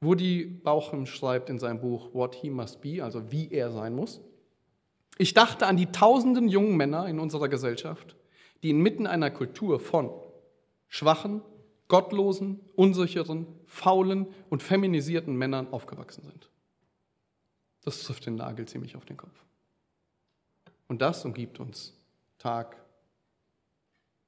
Woody 0.00 0.44
Bauchem 0.44 1.06
schreibt 1.06 1.48
in 1.48 1.60
seinem 1.60 1.80
Buch 1.80 2.12
What 2.12 2.34
He 2.34 2.50
Must 2.50 2.80
Be, 2.80 3.04
also 3.04 3.30
wie 3.30 3.52
er 3.52 3.70
sein 3.70 3.94
muss. 3.94 4.20
Ich 5.16 5.32
dachte 5.32 5.68
an 5.68 5.76
die 5.76 5.86
tausenden 5.86 6.48
jungen 6.48 6.76
Männer 6.76 7.06
in 7.06 7.20
unserer 7.20 7.48
Gesellschaft, 7.48 8.16
die 8.62 8.70
inmitten 8.70 9.06
einer 9.06 9.30
Kultur 9.30 9.80
von 9.80 10.10
schwachen, 10.88 11.42
gottlosen, 11.88 12.60
unsicheren, 12.74 13.46
faulen 13.66 14.26
und 14.50 14.62
feminisierten 14.62 15.36
Männern 15.36 15.72
aufgewachsen 15.72 16.24
sind. 16.24 16.50
Das 17.84 18.02
trifft 18.02 18.26
den 18.26 18.36
Nagel 18.36 18.66
ziemlich 18.66 18.96
auf 18.96 19.04
den 19.04 19.16
Kopf. 19.16 19.44
Und 20.86 21.02
das 21.02 21.24
umgibt 21.24 21.58
uns 21.58 21.98
Tag 22.38 22.76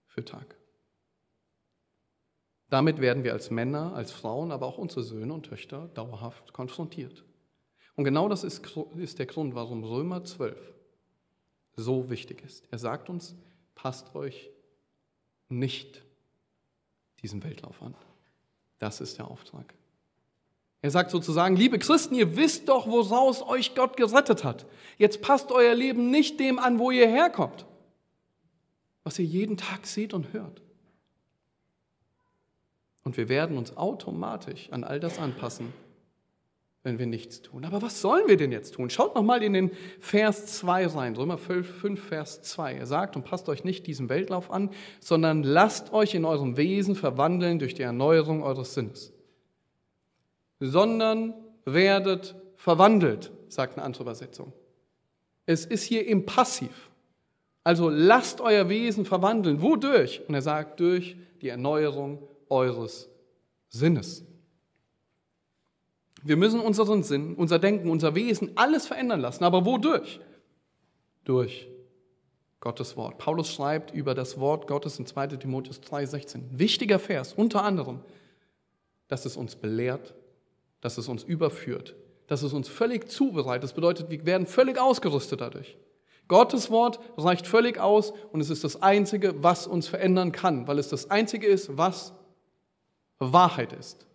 für 0.07 0.25
Tag. 0.25 0.57
Damit 2.71 3.01
werden 3.01 3.23
wir 3.23 3.33
als 3.33 3.51
Männer, 3.51 3.95
als 3.95 4.11
Frauen, 4.11 4.51
aber 4.51 4.67
auch 4.67 4.79
unsere 4.79 5.03
Söhne 5.03 5.33
und 5.33 5.47
Töchter 5.47 5.89
dauerhaft 5.95 6.53
konfrontiert. 6.53 7.25
Und 7.95 8.05
genau 8.05 8.29
das 8.29 8.43
ist, 8.43 8.77
ist 8.97 9.19
der 9.19 9.27
Grund, 9.27 9.55
warum 9.55 9.85
Römer 9.85 10.25
12 10.25 10.75
so 11.77 12.11
wichtig 12.11 12.43
ist. 12.45 12.67
Er 12.71 12.79
sagt 12.79 13.09
uns, 13.09 13.37
passt 13.75 14.15
euch 14.15 14.51
nicht 15.49 16.03
diesem 17.23 17.43
Weltlauf 17.43 17.83
an. 17.83 17.95
Das 18.79 19.01
ist 19.01 19.19
der 19.19 19.31
Auftrag. 19.31 19.75
Er 20.83 20.91
sagt 20.91 21.11
sozusagen, 21.11 21.57
liebe 21.57 21.79
Christen, 21.79 22.15
ihr 22.15 22.37
wisst 22.37 22.69
doch, 22.69 22.87
woraus 22.87 23.41
euch 23.41 23.75
Gott 23.75 23.97
gerettet 23.97 24.45
hat. 24.45 24.67
Jetzt 24.99 25.23
passt 25.23 25.51
euer 25.51 25.75
Leben 25.75 26.11
nicht 26.11 26.39
dem 26.39 26.59
an, 26.59 26.79
wo 26.79 26.91
ihr 26.91 27.09
herkommt, 27.09 27.65
was 29.03 29.19
ihr 29.19 29.25
jeden 29.25 29.57
Tag 29.57 29.87
seht 29.87 30.13
und 30.13 30.35
hört. 30.35 30.61
Und 33.03 33.17
wir 33.17 33.31
werden 33.31 33.57
uns 33.57 33.77
automatisch 33.77 34.71
an 34.73 34.85
all 34.85 35.01
das 35.01 35.19
anpassen, 35.19 35.73
wenn 36.85 36.99
wir 36.99 37.07
nichts 37.07 37.41
tun. 37.41 37.65
Aber 37.65 37.81
was 37.81 38.03
sollen 38.03 38.29
wir 38.29 38.37
denn 38.37 38.53
jetzt 38.53 38.75
tun? 38.75 38.91
Schaut 38.91 39.15
nochmal 39.15 39.43
in 39.43 39.55
den 39.55 39.71
Vers 40.01 40.47
2 40.59 40.87
rein, 40.89 41.17
Römer 41.17 41.39
5, 41.39 41.99
Vers 41.99 42.43
2. 42.43 42.75
Er 42.75 42.87
sagt, 42.87 43.17
und 43.17 43.25
passt 43.25 43.49
euch 43.49 43.65
nicht 43.65 43.87
diesem 43.87 44.11
Weltlauf 44.11 44.51
an, 44.51 44.71
sondern 45.01 45.43
lasst 45.43 45.95
euch 45.95 46.15
in 46.15 46.27
eurem 46.27 46.59
Wesen 46.59 46.95
verwandeln 46.95 47.59
durch 47.59 47.75
die 47.75 47.83
Erneuerung 47.83 48.43
eures 48.43 48.75
Sinnes. 48.75 49.15
Sondern 50.61 51.33
werdet 51.65 52.37
verwandelt, 52.57 53.33
sagt 53.49 53.79
eine 53.79 53.85
andere 53.85 54.03
Übersetzung. 54.03 54.53
Es 55.47 55.65
ist 55.65 55.85
hier 55.85 56.07
im 56.07 56.27
Passiv. 56.27 56.91
Also 57.65 57.89
lasst 57.89 58.43
euer 58.43 58.69
Wesen 58.69 59.07
verwandeln. 59.07 59.63
Wodurch? 59.63 60.21
Und 60.29 60.35
er 60.35 60.43
sagt, 60.43 60.81
durch 60.81 61.17
die 61.41 61.49
Erneuerung 61.49 62.29
eures 62.51 63.09
Sinnes. 63.71 64.27
Wir 66.25 66.37
müssen 66.37 66.59
unseren 66.59 67.03
Sinn, 67.03 67.35
unser 67.35 67.59
Denken, 67.59 67.91
unser 67.91 68.15
Wesen, 68.15 68.53
alles 68.57 68.87
verändern 68.87 69.21
lassen. 69.21 69.45
Aber 69.45 69.67
wodurch? 69.67 70.21
Durch 71.25 71.69
Gottes 72.61 72.97
Wort. 72.97 73.19
Paulus 73.19 73.53
schreibt 73.53 73.93
über 73.93 74.15
das 74.15 74.41
Wort 74.41 74.67
Gottes 74.67 74.99
in 74.99 75.05
2 75.05 75.27
Timotheus 75.29 75.83
3,16. 75.83 76.41
Wichtiger 76.53 76.99
Vers, 76.99 77.35
unter 77.35 77.63
anderem, 77.63 78.01
dass 79.07 79.27
es 79.27 79.37
uns 79.37 79.55
belehrt, 79.55 80.15
dass 80.81 80.97
es 80.97 81.09
uns 81.09 81.23
überführt, 81.25 81.95
dass 82.27 82.43
es 82.43 82.55
uns 82.55 82.69
völlig 82.69 83.11
zubereitet. 83.11 83.65
Das 83.65 83.75
bedeutet, 83.75 84.09
wir 84.09 84.25
werden 84.25 84.47
völlig 84.47 84.79
ausgerüstet 84.79 85.43
dadurch. 85.43 85.77
Gottes 86.27 86.71
Wort 86.71 87.01
reicht 87.19 87.47
völlig 87.47 87.79
aus 87.79 88.15
und 88.33 88.41
es 88.41 88.49
ist 88.49 88.65
das 88.65 88.81
Einzige, 88.81 89.43
was 89.43 89.67
uns 89.67 89.89
verändern 89.89 90.33
kann, 90.33 90.67
weil 90.67 90.79
es 90.79 90.89
das 90.89 91.11
Einzige 91.11 91.47
ist, 91.47 91.77
was 91.77 92.15
Wahrheit 93.19 93.75
ist. 93.75 94.07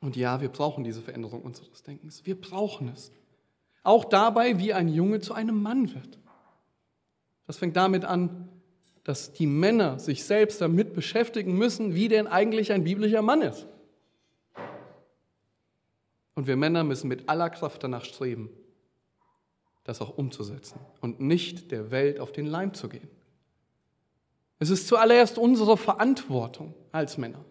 Und 0.00 0.16
ja, 0.16 0.40
wir 0.40 0.48
brauchen 0.48 0.84
diese 0.84 1.02
Veränderung 1.02 1.42
unseres 1.42 1.82
Denkens. 1.82 2.24
Wir 2.24 2.40
brauchen 2.40 2.88
es. 2.88 3.10
Auch 3.82 4.04
dabei, 4.04 4.58
wie 4.58 4.72
ein 4.72 4.88
Junge 4.88 5.20
zu 5.20 5.34
einem 5.34 5.60
Mann 5.60 5.94
wird. 5.94 6.18
Das 7.46 7.56
fängt 7.56 7.76
damit 7.76 8.04
an, 8.04 8.48
dass 9.04 9.32
die 9.32 9.46
Männer 9.46 9.98
sich 9.98 10.24
selbst 10.24 10.60
damit 10.60 10.92
beschäftigen 10.92 11.56
müssen, 11.56 11.94
wie 11.94 12.08
denn 12.08 12.26
eigentlich 12.26 12.72
ein 12.72 12.84
biblischer 12.84 13.22
Mann 13.22 13.40
ist. 13.40 13.66
Und 16.34 16.46
wir 16.46 16.56
Männer 16.56 16.84
müssen 16.84 17.08
mit 17.08 17.28
aller 17.28 17.50
Kraft 17.50 17.82
danach 17.82 18.04
streben, 18.04 18.50
das 19.84 20.00
auch 20.02 20.16
umzusetzen 20.16 20.78
und 21.00 21.20
nicht 21.20 21.72
der 21.72 21.90
Welt 21.90 22.20
auf 22.20 22.30
den 22.30 22.46
Leim 22.46 22.74
zu 22.74 22.88
gehen. 22.88 23.08
Es 24.58 24.70
ist 24.70 24.86
zuallererst 24.86 25.38
unsere 25.38 25.76
Verantwortung 25.76 26.74
als 26.92 27.16
Männer. 27.16 27.44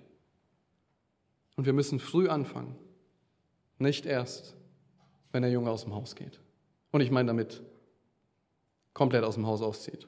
Und 1.58 1.66
wir 1.66 1.74
müssen 1.74 2.00
früh 2.00 2.30
anfangen, 2.30 2.76
nicht 3.80 4.06
erst, 4.06 4.56
wenn 5.32 5.42
der 5.42 5.52
Junge 5.52 5.70
aus 5.70 5.84
dem 5.84 5.94
Haus 5.94 6.16
geht. 6.16 6.40
Und 6.92 7.02
ich 7.02 7.12
meine 7.12 7.28
damit 7.28 7.62
komplett 8.94 9.24
aus 9.24 9.36
dem 9.36 9.46
Haus 9.46 9.62
auszieht. 9.62 10.08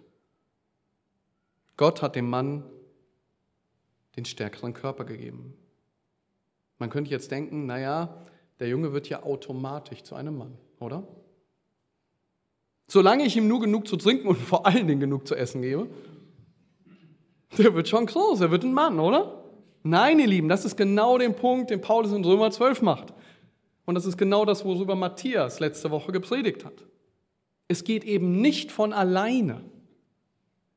Gott 1.76 2.02
hat 2.02 2.16
dem 2.16 2.30
Mann 2.30 2.64
den 4.16 4.26
stärkeren 4.26 4.74
Körper 4.74 5.06
gegeben. 5.06 5.54
Man 6.78 6.90
könnte 6.90 7.12
jetzt 7.12 7.32
denken, 7.32 7.66
naja, 7.66 8.26
der 8.60 8.68
Junge 8.68 8.94
wird 8.94 9.10
ja 9.10 9.24
automatisch 9.24 10.04
zu 10.04 10.16
einem 10.16 10.38
Mann, 10.38 10.58
oder? 10.80 11.08
Solange 12.88 13.26
ich 13.26 13.38
ihm 13.38 13.48
nur 13.48 13.60
genug 13.60 13.88
zu 13.88 13.98
trinken 13.98 14.28
und 14.28 14.38
vor 14.38 14.66
allen 14.66 14.88
Dingen 14.88 15.00
genug 15.00 15.28
zu 15.28 15.36
essen 15.36 15.62
gebe, 15.62 15.90
der 17.58 17.74
wird 17.74 17.88
schon 17.88 18.06
groß, 18.06 18.42
er 18.42 18.52
wird 18.52 18.64
ein 18.64 18.74
Mann, 18.74 19.00
oder? 19.00 19.39
Nein, 19.84 20.20
ihr 20.20 20.28
Lieben, 20.28 20.50
das 20.50 20.66
ist 20.66 20.76
genau 20.76 21.18
der 21.18 21.30
Punkt, 21.30 21.70
den 21.70 21.82
Paulus 21.82 22.12
in 22.12 22.24
Römer 22.24 22.52
12 22.52 22.82
macht. 22.82 23.14
Und 23.86 23.96
das 23.96 24.06
ist 24.06 24.18
genau 24.18 24.46
das, 24.46 24.66
worüber 24.66 24.96
Matthias 24.96 25.60
letzte 25.60 25.90
Woche 25.90 26.12
gepredigt 26.12 26.66
hat. 26.66 26.86
Es 27.68 27.84
geht 27.84 28.04
eben 28.04 28.42
nicht 28.42 28.72
von 28.72 28.94
alleine. 28.94 29.62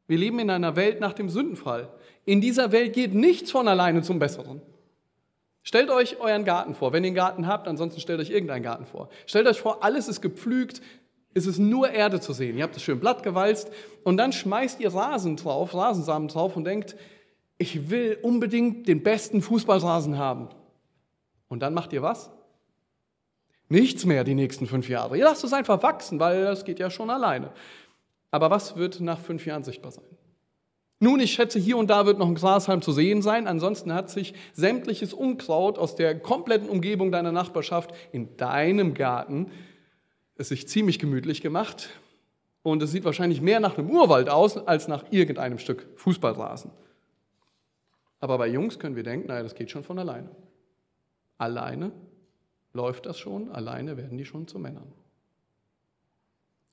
Wir 0.06 0.18
leben 0.18 0.38
in 0.38 0.50
einer 0.50 0.76
Welt 0.76 1.00
nach 1.00 1.12
dem 1.12 1.28
Sündenfall. 1.28 1.88
In 2.24 2.40
dieser 2.40 2.70
Welt 2.70 2.92
geht 2.92 3.14
nichts 3.14 3.50
von 3.50 3.66
alleine 3.66 4.02
zum 4.02 4.18
Besseren. 4.18 4.62
Stellt 5.62 5.90
euch 5.90 6.20
euren 6.20 6.44
Garten 6.44 6.74
vor, 6.74 6.92
wenn 6.92 7.04
ihr 7.04 7.08
einen 7.08 7.16
Garten 7.16 7.46
habt, 7.46 7.68
ansonsten 7.68 8.00
stellt 8.00 8.20
euch 8.20 8.30
irgendeinen 8.30 8.62
Garten 8.62 8.84
vor. 8.84 9.08
Stellt 9.26 9.46
euch 9.46 9.60
vor, 9.60 9.84
alles 9.84 10.08
ist 10.08 10.20
gepflügt, 10.20 10.82
es 11.34 11.46
ist 11.46 11.58
nur 11.58 11.90
Erde 11.90 12.20
zu 12.20 12.32
sehen. 12.32 12.56
Ihr 12.56 12.64
habt 12.64 12.76
es 12.76 12.82
schön 12.82 13.00
blatt 13.00 13.22
gewalzt 13.22 13.70
und 14.04 14.16
dann 14.16 14.32
schmeißt 14.32 14.80
ihr 14.80 14.92
Rasen 14.92 15.36
drauf, 15.36 15.74
Rasensamen 15.74 16.28
drauf 16.28 16.56
und 16.56 16.64
denkt, 16.64 16.96
ich 17.62 17.88
will 17.88 18.18
unbedingt 18.22 18.88
den 18.88 19.02
besten 19.02 19.40
Fußballrasen 19.40 20.18
haben. 20.18 20.48
Und 21.48 21.60
dann 21.60 21.72
macht 21.72 21.92
ihr 21.92 22.02
was? 22.02 22.30
Nichts 23.68 24.04
mehr 24.04 24.24
die 24.24 24.34
nächsten 24.34 24.66
fünf 24.66 24.88
Jahre. 24.88 25.16
Ihr 25.16 25.24
lasst 25.24 25.44
es 25.44 25.52
einfach 25.52 25.82
wachsen, 25.82 26.20
weil 26.20 26.44
das 26.44 26.64
geht 26.64 26.78
ja 26.78 26.90
schon 26.90 27.08
alleine. 27.08 27.52
Aber 28.30 28.50
was 28.50 28.76
wird 28.76 29.00
nach 29.00 29.20
fünf 29.20 29.46
Jahren 29.46 29.64
sichtbar 29.64 29.92
sein? 29.92 30.04
Nun, 30.98 31.20
ich 31.20 31.32
schätze, 31.32 31.58
hier 31.58 31.78
und 31.78 31.88
da 31.88 32.04
wird 32.06 32.18
noch 32.18 32.28
ein 32.28 32.34
Grashalm 32.34 32.82
zu 32.82 32.92
sehen 32.92 33.22
sein. 33.22 33.46
Ansonsten 33.46 33.92
hat 33.92 34.10
sich 34.10 34.34
sämtliches 34.52 35.14
Unkraut 35.14 35.78
aus 35.78 35.96
der 35.96 36.18
kompletten 36.18 36.68
Umgebung 36.68 37.10
deiner 37.12 37.32
Nachbarschaft 37.32 37.92
in 38.12 38.36
deinem 38.36 38.94
Garten 38.94 39.50
es 40.36 40.48
sich 40.48 40.68
ziemlich 40.68 40.98
gemütlich 40.98 41.40
gemacht. 41.40 41.90
Und 42.62 42.82
es 42.82 42.92
sieht 42.92 43.04
wahrscheinlich 43.04 43.40
mehr 43.40 43.60
nach 43.60 43.76
einem 43.76 43.90
Urwald 43.90 44.28
aus 44.28 44.56
als 44.56 44.88
nach 44.88 45.04
irgendeinem 45.10 45.58
Stück 45.58 45.86
Fußballrasen. 45.96 46.70
Aber 48.22 48.38
bei 48.38 48.46
Jungs 48.46 48.78
können 48.78 48.94
wir 48.94 49.02
denken, 49.02 49.26
naja, 49.26 49.42
das 49.42 49.56
geht 49.56 49.72
schon 49.72 49.82
von 49.82 49.98
alleine. 49.98 50.30
Alleine 51.38 51.90
läuft 52.72 53.04
das 53.04 53.18
schon, 53.18 53.50
alleine 53.50 53.96
werden 53.96 54.16
die 54.16 54.24
schon 54.24 54.46
zu 54.46 54.60
Männern. 54.60 54.92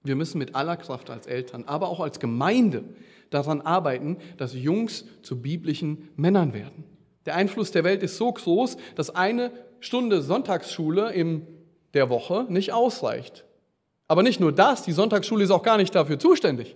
Wir 0.03 0.15
müssen 0.15 0.37
mit 0.37 0.53
aller 0.53 0.77
Kraft 0.77 1.09
als 1.09 1.25
Eltern, 1.25 1.63
aber 1.65 1.89
auch 1.89 2.01
als 2.01 2.19
Gemeinde 2.19 2.83
daran 3.31 3.61
arbeiten, 3.61 4.17
dass 4.37 4.53
Jungs 4.53 5.05
zu 5.23 5.41
biblischen 5.41 6.09
Männern 6.15 6.53
werden. 6.53 6.83
Der 7.25 7.33
Einfluss 7.33 7.71
der 7.71 7.83
Welt 7.83 8.03
ist 8.03 8.17
so 8.17 8.31
groß, 8.31 8.77
dass 8.93 9.15
eine 9.15 9.51
Stunde 9.79 10.21
Sonntagsschule 10.21 11.11
in 11.13 11.47
der 11.95 12.11
Woche 12.11 12.45
nicht 12.47 12.73
ausreicht. 12.73 13.43
Aber 14.07 14.21
nicht 14.21 14.39
nur 14.39 14.51
das, 14.51 14.83
die 14.83 14.91
Sonntagsschule 14.91 15.45
ist 15.45 15.51
auch 15.51 15.63
gar 15.63 15.77
nicht 15.77 15.95
dafür 15.95 16.19
zuständig. 16.19 16.75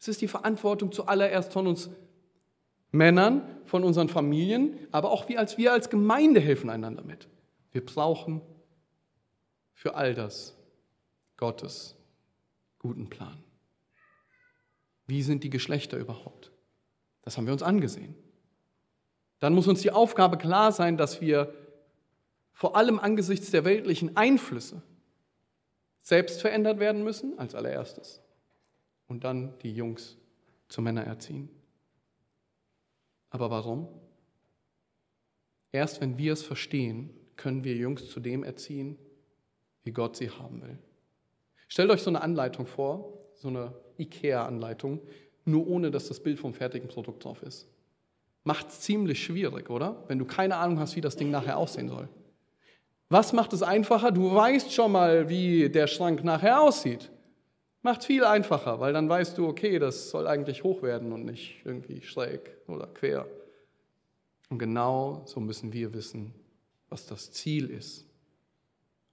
Es 0.00 0.08
ist 0.08 0.22
die 0.22 0.28
Verantwortung 0.28 0.92
zuallererst 0.92 1.52
von 1.52 1.66
uns 1.66 1.90
Männern, 2.90 3.42
von 3.68 3.84
unseren 3.84 4.08
Familien, 4.08 4.78
aber 4.90 5.10
auch 5.10 5.28
wir 5.28 5.38
als 5.38 5.58
wir 5.58 5.72
als 5.72 5.90
Gemeinde 5.90 6.40
helfen 6.40 6.70
einander 6.70 7.04
mit. 7.04 7.28
Wir 7.70 7.84
brauchen 7.84 8.40
für 9.74 9.94
all 9.94 10.14
das 10.14 10.56
Gottes 11.36 11.94
guten 12.78 13.08
Plan. 13.10 13.44
Wie 15.06 15.22
sind 15.22 15.44
die 15.44 15.50
Geschlechter 15.50 15.96
überhaupt? 15.98 16.50
Das 17.22 17.36
haben 17.36 17.46
wir 17.46 17.52
uns 17.52 17.62
angesehen. 17.62 18.14
Dann 19.38 19.54
muss 19.54 19.68
uns 19.68 19.82
die 19.82 19.92
Aufgabe 19.92 20.38
klar 20.38 20.72
sein, 20.72 20.96
dass 20.96 21.20
wir 21.20 21.54
vor 22.52 22.76
allem 22.76 22.98
angesichts 22.98 23.50
der 23.50 23.64
weltlichen 23.64 24.16
Einflüsse 24.16 24.82
selbst 26.02 26.40
verändert 26.40 26.80
werden 26.80 27.04
müssen 27.04 27.38
als 27.38 27.54
allererstes 27.54 28.20
und 29.06 29.24
dann 29.24 29.56
die 29.60 29.72
Jungs 29.72 30.16
zu 30.68 30.82
Männer 30.82 31.04
erziehen. 31.04 31.50
Aber 33.30 33.50
warum? 33.50 33.88
Erst 35.72 36.00
wenn 36.00 36.18
wir 36.18 36.32
es 36.32 36.42
verstehen, 36.42 37.10
können 37.36 37.64
wir 37.64 37.74
Jungs 37.74 38.08
zu 38.08 38.20
dem 38.20 38.42
erziehen, 38.42 38.98
wie 39.84 39.92
Gott 39.92 40.16
sie 40.16 40.30
haben 40.30 40.62
will. 40.62 40.78
Stellt 41.68 41.90
euch 41.90 42.02
so 42.02 42.10
eine 42.10 42.22
Anleitung 42.22 42.66
vor, 42.66 43.12
so 43.34 43.48
eine 43.48 43.74
IKEA-Anleitung, 43.98 45.00
nur 45.44 45.66
ohne 45.66 45.90
dass 45.90 46.08
das 46.08 46.22
Bild 46.22 46.38
vom 46.38 46.52
fertigen 46.52 46.88
Produkt 46.88 47.24
drauf 47.24 47.42
ist. 47.42 47.68
Macht 48.44 48.68
es 48.68 48.80
ziemlich 48.80 49.22
schwierig, 49.22 49.68
oder? 49.68 50.04
Wenn 50.08 50.18
du 50.18 50.24
keine 50.24 50.56
Ahnung 50.56 50.78
hast, 50.78 50.96
wie 50.96 51.00
das 51.00 51.16
Ding 51.16 51.30
nachher 51.30 51.58
aussehen 51.58 51.88
soll. 51.88 52.08
Was 53.10 53.32
macht 53.32 53.52
es 53.52 53.62
einfacher? 53.62 54.10
Du 54.10 54.34
weißt 54.34 54.72
schon 54.72 54.92
mal, 54.92 55.28
wie 55.28 55.68
der 55.68 55.86
Schrank 55.86 56.24
nachher 56.24 56.60
aussieht. 56.60 57.10
Macht 57.82 58.04
viel 58.04 58.24
einfacher, 58.24 58.80
weil 58.80 58.92
dann 58.92 59.08
weißt 59.08 59.38
du, 59.38 59.46
okay, 59.46 59.78
das 59.78 60.10
soll 60.10 60.26
eigentlich 60.26 60.64
hoch 60.64 60.82
werden 60.82 61.12
und 61.12 61.24
nicht 61.24 61.60
irgendwie 61.64 62.02
schräg 62.02 62.56
oder 62.66 62.86
quer. 62.86 63.26
Und 64.48 64.58
genau 64.58 65.22
so 65.26 65.40
müssen 65.40 65.72
wir 65.72 65.92
wissen, 65.94 66.34
was 66.88 67.06
das 67.06 67.30
Ziel 67.32 67.70
ist. 67.70 68.06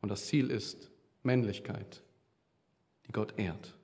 Und 0.01 0.09
das 0.09 0.25
Ziel 0.27 0.49
ist 0.49 0.89
Männlichkeit, 1.23 2.01
die 3.07 3.11
Gott 3.11 3.33
ehrt. 3.37 3.75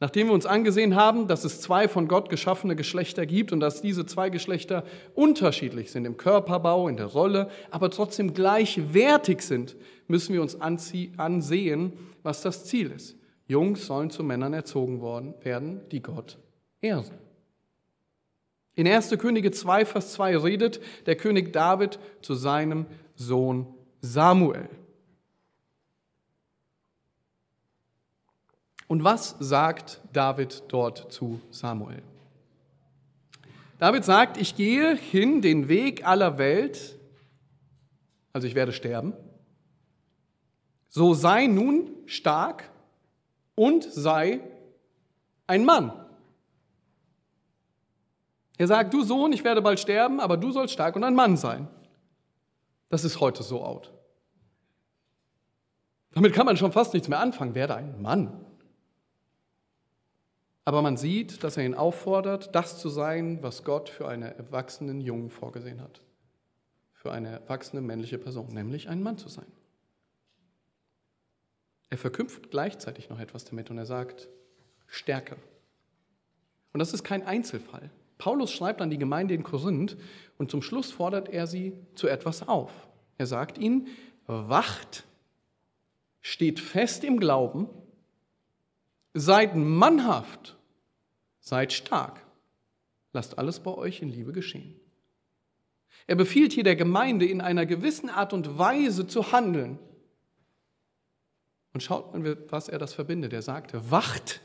Nachdem 0.00 0.28
wir 0.28 0.34
uns 0.34 0.46
angesehen 0.46 0.94
haben, 0.94 1.26
dass 1.26 1.44
es 1.44 1.60
zwei 1.60 1.88
von 1.88 2.06
Gott 2.06 2.30
geschaffene 2.30 2.76
Geschlechter 2.76 3.26
gibt 3.26 3.50
und 3.50 3.58
dass 3.58 3.82
diese 3.82 4.06
zwei 4.06 4.30
Geschlechter 4.30 4.84
unterschiedlich 5.14 5.90
sind 5.90 6.04
im 6.04 6.16
Körperbau, 6.16 6.86
in 6.86 6.96
der 6.96 7.06
Rolle, 7.06 7.50
aber 7.70 7.90
trotzdem 7.90 8.32
gleichwertig 8.32 9.42
sind, 9.42 9.76
müssen 10.06 10.34
wir 10.34 10.42
uns 10.42 10.60
ansehen, 10.60 11.92
was 12.22 12.42
das 12.42 12.64
Ziel 12.64 12.92
ist. 12.92 13.17
Jungs 13.48 13.86
sollen 13.86 14.10
zu 14.10 14.22
Männern 14.22 14.52
erzogen 14.52 15.00
worden 15.00 15.34
werden, 15.42 15.80
die 15.90 16.02
Gott 16.02 16.38
ehren. 16.80 17.18
In 18.74 18.86
1. 18.86 19.10
Könige 19.18 19.50
2, 19.50 19.86
Vers 19.86 20.12
2 20.12 20.36
redet 20.36 20.80
der 21.06 21.16
König 21.16 21.52
David 21.52 21.98
zu 22.22 22.34
seinem 22.34 22.86
Sohn 23.16 23.66
Samuel. 24.00 24.68
Und 28.86 29.02
was 29.02 29.34
sagt 29.40 30.00
David 30.12 30.62
dort 30.68 31.10
zu 31.12 31.40
Samuel? 31.50 32.02
David 33.78 34.04
sagt, 34.04 34.36
ich 34.36 34.56
gehe 34.56 34.94
hin 34.94 35.40
den 35.40 35.68
Weg 35.68 36.06
aller 36.06 36.38
Welt, 36.38 36.98
also 38.32 38.46
ich 38.46 38.54
werde 38.54 38.72
sterben, 38.72 39.14
so 40.88 41.14
sei 41.14 41.46
nun 41.46 41.90
stark 42.06 42.70
und 43.58 43.82
sei 43.82 44.40
ein 45.48 45.64
Mann. 45.64 45.92
Er 48.56 48.68
sagt, 48.68 48.94
du 48.94 49.02
Sohn, 49.02 49.32
ich 49.32 49.42
werde 49.42 49.62
bald 49.62 49.80
sterben, 49.80 50.20
aber 50.20 50.36
du 50.36 50.52
sollst 50.52 50.74
stark 50.74 50.94
und 50.94 51.02
ein 51.02 51.14
Mann 51.14 51.36
sein. 51.36 51.68
Das 52.88 53.04
ist 53.04 53.20
heute 53.20 53.42
so 53.42 53.64
out. 53.64 53.92
Damit 56.12 56.32
kann 56.32 56.46
man 56.46 56.56
schon 56.56 56.72
fast 56.72 56.94
nichts 56.94 57.08
mehr 57.08 57.18
anfangen. 57.18 57.54
Werde 57.54 57.74
ein 57.74 58.00
Mann. 58.00 58.44
Aber 60.64 60.80
man 60.82 60.96
sieht, 60.96 61.42
dass 61.42 61.56
er 61.56 61.64
ihn 61.64 61.74
auffordert, 61.74 62.54
das 62.54 62.78
zu 62.78 62.88
sein, 62.88 63.42
was 63.42 63.64
Gott 63.64 63.88
für 63.88 64.08
einen 64.08 64.22
erwachsenen 64.22 65.00
Jungen 65.00 65.30
vorgesehen 65.30 65.80
hat. 65.80 66.00
Für 66.92 67.12
eine 67.12 67.28
erwachsene 67.28 67.82
männliche 67.82 68.18
Person, 68.18 68.48
nämlich 68.48 68.88
ein 68.88 69.02
Mann 69.02 69.18
zu 69.18 69.28
sein. 69.28 69.46
Er 71.90 71.98
verknüpft 71.98 72.50
gleichzeitig 72.50 73.08
noch 73.08 73.18
etwas 73.18 73.44
damit 73.44 73.70
und 73.70 73.78
er 73.78 73.86
sagt, 73.86 74.28
Stärke. 74.86 75.36
Und 76.72 76.80
das 76.80 76.92
ist 76.92 77.04
kein 77.04 77.26
Einzelfall. 77.26 77.90
Paulus 78.18 78.52
schreibt 78.52 78.80
an 78.80 78.90
die 78.90 78.98
Gemeinde 78.98 79.34
in 79.34 79.42
Korinth 79.42 79.96
und 80.38 80.50
zum 80.50 80.60
Schluss 80.60 80.90
fordert 80.90 81.28
er 81.28 81.46
sie 81.46 81.74
zu 81.94 82.08
etwas 82.08 82.46
auf. 82.46 82.88
Er 83.16 83.26
sagt 83.26 83.58
ihnen, 83.58 83.86
wacht, 84.26 85.04
steht 86.20 86.60
fest 86.60 87.04
im 87.04 87.20
Glauben, 87.20 87.68
seid 89.14 89.56
mannhaft, 89.56 90.56
seid 91.40 91.72
stark, 91.72 92.24
lasst 93.12 93.38
alles 93.38 93.60
bei 93.60 93.72
euch 93.72 94.02
in 94.02 94.08
Liebe 94.08 94.32
geschehen. 94.32 94.78
Er 96.06 96.16
befiehlt 96.16 96.52
hier 96.52 96.64
der 96.64 96.76
Gemeinde 96.76 97.26
in 97.26 97.40
einer 97.40 97.66
gewissen 97.66 98.10
Art 98.10 98.32
und 98.32 98.58
Weise 98.58 99.06
zu 99.06 99.32
handeln, 99.32 99.78
und 101.78 101.82
schaut 101.82 102.12
mal, 102.12 102.36
was 102.48 102.68
er 102.68 102.80
das 102.80 102.92
verbindet. 102.92 103.32
Er 103.32 103.40
sagte, 103.40 103.88
wacht, 103.88 104.40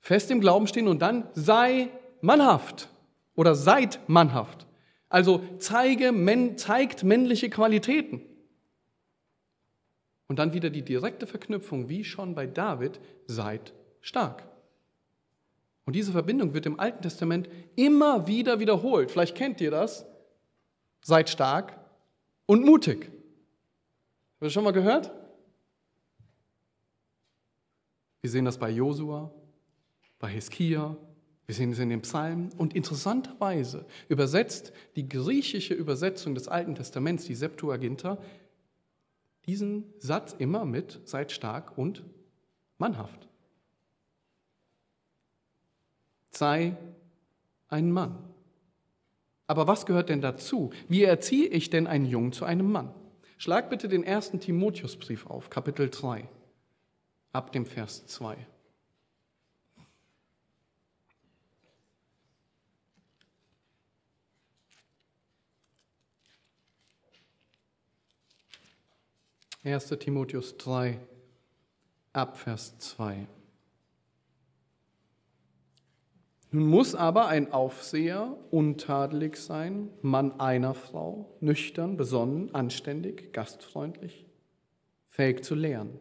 fest 0.00 0.30
im 0.30 0.40
Glauben 0.40 0.66
stehen 0.66 0.88
und 0.88 1.02
dann 1.02 1.28
sei 1.34 1.90
mannhaft 2.22 2.88
oder 3.34 3.54
seid 3.54 4.00
mannhaft. 4.06 4.66
Also 5.10 5.42
zeige, 5.58 6.10
zeigt 6.56 7.04
männliche 7.04 7.50
Qualitäten. 7.50 8.22
Und 10.26 10.38
dann 10.38 10.54
wieder 10.54 10.70
die 10.70 10.80
direkte 10.80 11.26
Verknüpfung, 11.26 11.90
wie 11.90 12.02
schon 12.02 12.34
bei 12.34 12.46
David, 12.46 12.98
seid 13.26 13.74
stark. 14.00 14.48
Und 15.84 15.94
diese 15.94 16.12
Verbindung 16.12 16.54
wird 16.54 16.64
im 16.64 16.80
Alten 16.80 17.02
Testament 17.02 17.50
immer 17.76 18.26
wieder 18.26 18.58
wiederholt. 18.58 19.10
Vielleicht 19.10 19.36
kennt 19.36 19.60
ihr 19.60 19.70
das. 19.70 20.06
Seid 21.02 21.28
stark 21.28 21.78
und 22.46 22.64
mutig. 22.64 23.00
Habt 23.00 24.40
ihr 24.40 24.46
das 24.46 24.52
schon 24.54 24.64
mal 24.64 24.72
gehört? 24.72 25.12
Wir 28.22 28.30
sehen 28.30 28.44
das 28.46 28.56
bei 28.56 28.70
Josua, 28.70 29.30
bei 30.18 30.28
Hiskia, 30.28 30.96
wir 31.46 31.54
sehen 31.54 31.72
es 31.72 31.78
in 31.80 31.90
den 31.90 32.02
Psalmen. 32.02 32.50
Und 32.56 32.74
interessanterweise 32.74 33.84
übersetzt 34.08 34.72
die 34.96 35.08
griechische 35.08 35.74
Übersetzung 35.74 36.34
des 36.34 36.48
Alten 36.48 36.74
Testaments, 36.74 37.24
die 37.24 37.34
Septuaginta, 37.34 38.18
diesen 39.46 39.92
Satz 39.98 40.34
immer 40.38 40.64
mit 40.64 41.00
seid 41.04 41.32
stark 41.32 41.76
und 41.76 42.04
mannhaft. 42.78 43.28
Sei 46.30 46.76
ein 47.68 47.90
Mann. 47.90 48.16
Aber 49.48 49.66
was 49.66 49.84
gehört 49.84 50.08
denn 50.08 50.20
dazu? 50.20 50.70
Wie 50.88 51.02
erziehe 51.02 51.48
ich 51.48 51.70
denn 51.70 51.88
einen 51.88 52.06
Jungen 52.06 52.32
zu 52.32 52.44
einem 52.44 52.70
Mann? 52.70 52.94
Schlag 53.36 53.68
bitte 53.68 53.88
den 53.88 54.04
ersten 54.04 54.38
Timotheusbrief 54.38 55.26
auf, 55.26 55.50
Kapitel 55.50 55.90
3, 55.90 56.28
ab 57.32 57.52
dem 57.52 57.66
Vers 57.66 58.06
2. 58.06 58.36
Erster 69.64 69.96
Timotheus 69.96 70.56
3, 70.56 70.98
ab 72.12 72.36
Vers 72.36 72.76
2. 72.78 73.28
Nun 76.50 76.66
muss 76.66 76.94
aber 76.94 77.28
ein 77.28 77.52
Aufseher 77.52 78.36
untadelig 78.50 79.36
sein, 79.36 79.88
Mann 80.02 80.38
einer 80.40 80.74
Frau, 80.74 81.36
nüchtern, 81.40 81.96
besonnen, 81.96 82.52
anständig, 82.54 83.32
gastfreundlich, 83.32 84.26
fähig 85.08 85.44
zu 85.44 85.54
lehren, 85.54 85.98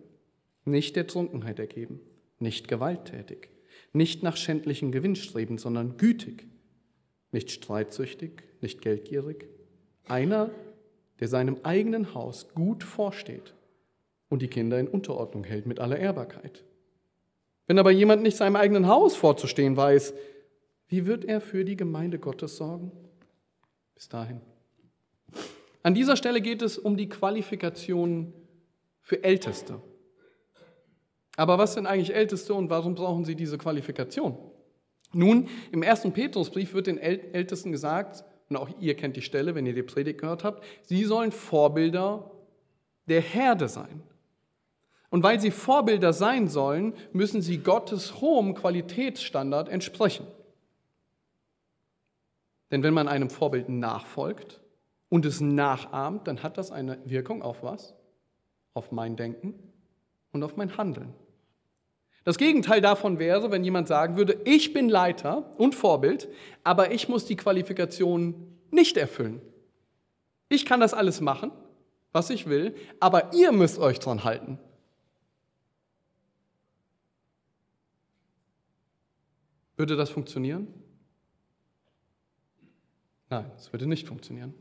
nicht 0.71 0.95
der 0.95 1.07
Trunkenheit 1.07 1.59
ergeben, 1.59 1.99
nicht 2.39 2.67
gewalttätig, 2.67 3.49
nicht 3.93 4.23
nach 4.23 4.37
schändlichen 4.37 4.91
Gewinn 4.91 5.15
strebend, 5.15 5.61
sondern 5.61 5.97
gütig, 5.97 6.47
nicht 7.31 7.51
streitsüchtig, 7.51 8.43
nicht 8.61 8.81
geldgierig, 8.81 9.47
einer, 10.07 10.49
der 11.19 11.27
seinem 11.27 11.57
eigenen 11.63 12.13
Haus 12.13 12.49
gut 12.55 12.83
vorsteht 12.83 13.53
und 14.29 14.41
die 14.41 14.47
Kinder 14.47 14.79
in 14.79 14.87
Unterordnung 14.87 15.43
hält 15.43 15.67
mit 15.67 15.79
aller 15.79 15.99
Ehrbarkeit. 15.99 16.63
Wenn 17.67 17.79
aber 17.79 17.91
jemand 17.91 18.23
nicht 18.23 18.37
seinem 18.37 18.55
eigenen 18.55 18.87
Haus 18.87 19.15
vorzustehen 19.15 19.77
weiß, 19.77 20.13
wie 20.87 21.05
wird 21.05 21.25
er 21.25 21.39
für 21.39 21.63
die 21.63 21.77
Gemeinde 21.77 22.19
Gottes 22.19 22.57
sorgen? 22.57 22.91
Bis 23.95 24.09
dahin. 24.09 24.41
An 25.83 25.93
dieser 25.93 26.15
Stelle 26.15 26.41
geht 26.41 26.61
es 26.61 26.77
um 26.77 26.97
die 26.97 27.07
Qualifikation 27.07 28.33
für 28.99 29.23
Älteste. 29.23 29.81
Aber 31.37 31.57
was 31.57 31.73
sind 31.73 31.87
eigentlich 31.87 32.13
Älteste 32.13 32.53
und 32.53 32.69
warum 32.69 32.95
brauchen 32.95 33.25
sie 33.25 33.35
diese 33.35 33.57
Qualifikation? 33.57 34.37
Nun, 35.13 35.49
im 35.71 35.83
ersten 35.83 36.13
Petrusbrief 36.13 36.73
wird 36.73 36.87
den 36.87 36.97
Ältesten 36.97 37.71
gesagt, 37.71 38.23
und 38.49 38.57
auch 38.57 38.69
ihr 38.79 38.95
kennt 38.95 39.15
die 39.15 39.21
Stelle, 39.21 39.55
wenn 39.55 39.65
ihr 39.65 39.73
die 39.73 39.83
Predigt 39.83 40.19
gehört 40.19 40.43
habt, 40.43 40.63
sie 40.83 41.05
sollen 41.05 41.31
Vorbilder 41.31 42.31
der 43.07 43.21
Herde 43.21 43.67
sein. 43.67 44.03
Und 45.09 45.23
weil 45.23 45.39
sie 45.39 45.51
Vorbilder 45.51 46.13
sein 46.13 46.47
sollen, 46.47 46.93
müssen 47.11 47.41
sie 47.41 47.57
Gottes 47.59 48.21
hohem 48.21 48.53
Qualitätsstandard 48.53 49.67
entsprechen. 49.67 50.25
Denn 52.71 52.83
wenn 52.83 52.93
man 52.93 53.09
einem 53.09 53.29
Vorbild 53.29 53.67
nachfolgt 53.67 54.61
und 55.09 55.25
es 55.25 55.41
nachahmt, 55.41 56.27
dann 56.27 56.43
hat 56.43 56.57
das 56.57 56.71
eine 56.71 56.99
Wirkung 57.03 57.41
auf 57.41 57.63
was? 57.63 57.93
Auf 58.73 58.93
mein 58.93 59.17
Denken 59.17 59.70
und 60.31 60.43
auf 60.43 60.57
mein 60.57 60.77
Handeln. 60.77 61.13
Das 62.23 62.37
Gegenteil 62.37 62.81
davon 62.81 63.17
wäre, 63.17 63.49
wenn 63.51 63.63
jemand 63.63 63.87
sagen 63.87 64.15
würde, 64.15 64.39
ich 64.45 64.73
bin 64.73 64.89
Leiter 64.89 65.51
und 65.57 65.73
Vorbild, 65.73 66.29
aber 66.63 66.91
ich 66.91 67.09
muss 67.09 67.25
die 67.25 67.35
Qualifikation 67.35 68.59
nicht 68.69 68.95
erfüllen. 68.95 69.41
Ich 70.47 70.65
kann 70.65 70.79
das 70.79 70.93
alles 70.93 71.19
machen, 71.21 71.51
was 72.11 72.29
ich 72.29 72.47
will, 72.47 72.75
aber 72.99 73.33
ihr 73.33 73.51
müsst 73.51 73.79
euch 73.79 73.99
dran 73.99 74.23
halten. 74.23 74.59
Würde 79.77 79.95
das 79.95 80.11
funktionieren? 80.11 80.67
Nein, 83.29 83.49
es 83.57 83.73
würde 83.73 83.87
nicht 83.87 84.07
funktionieren. 84.07 84.53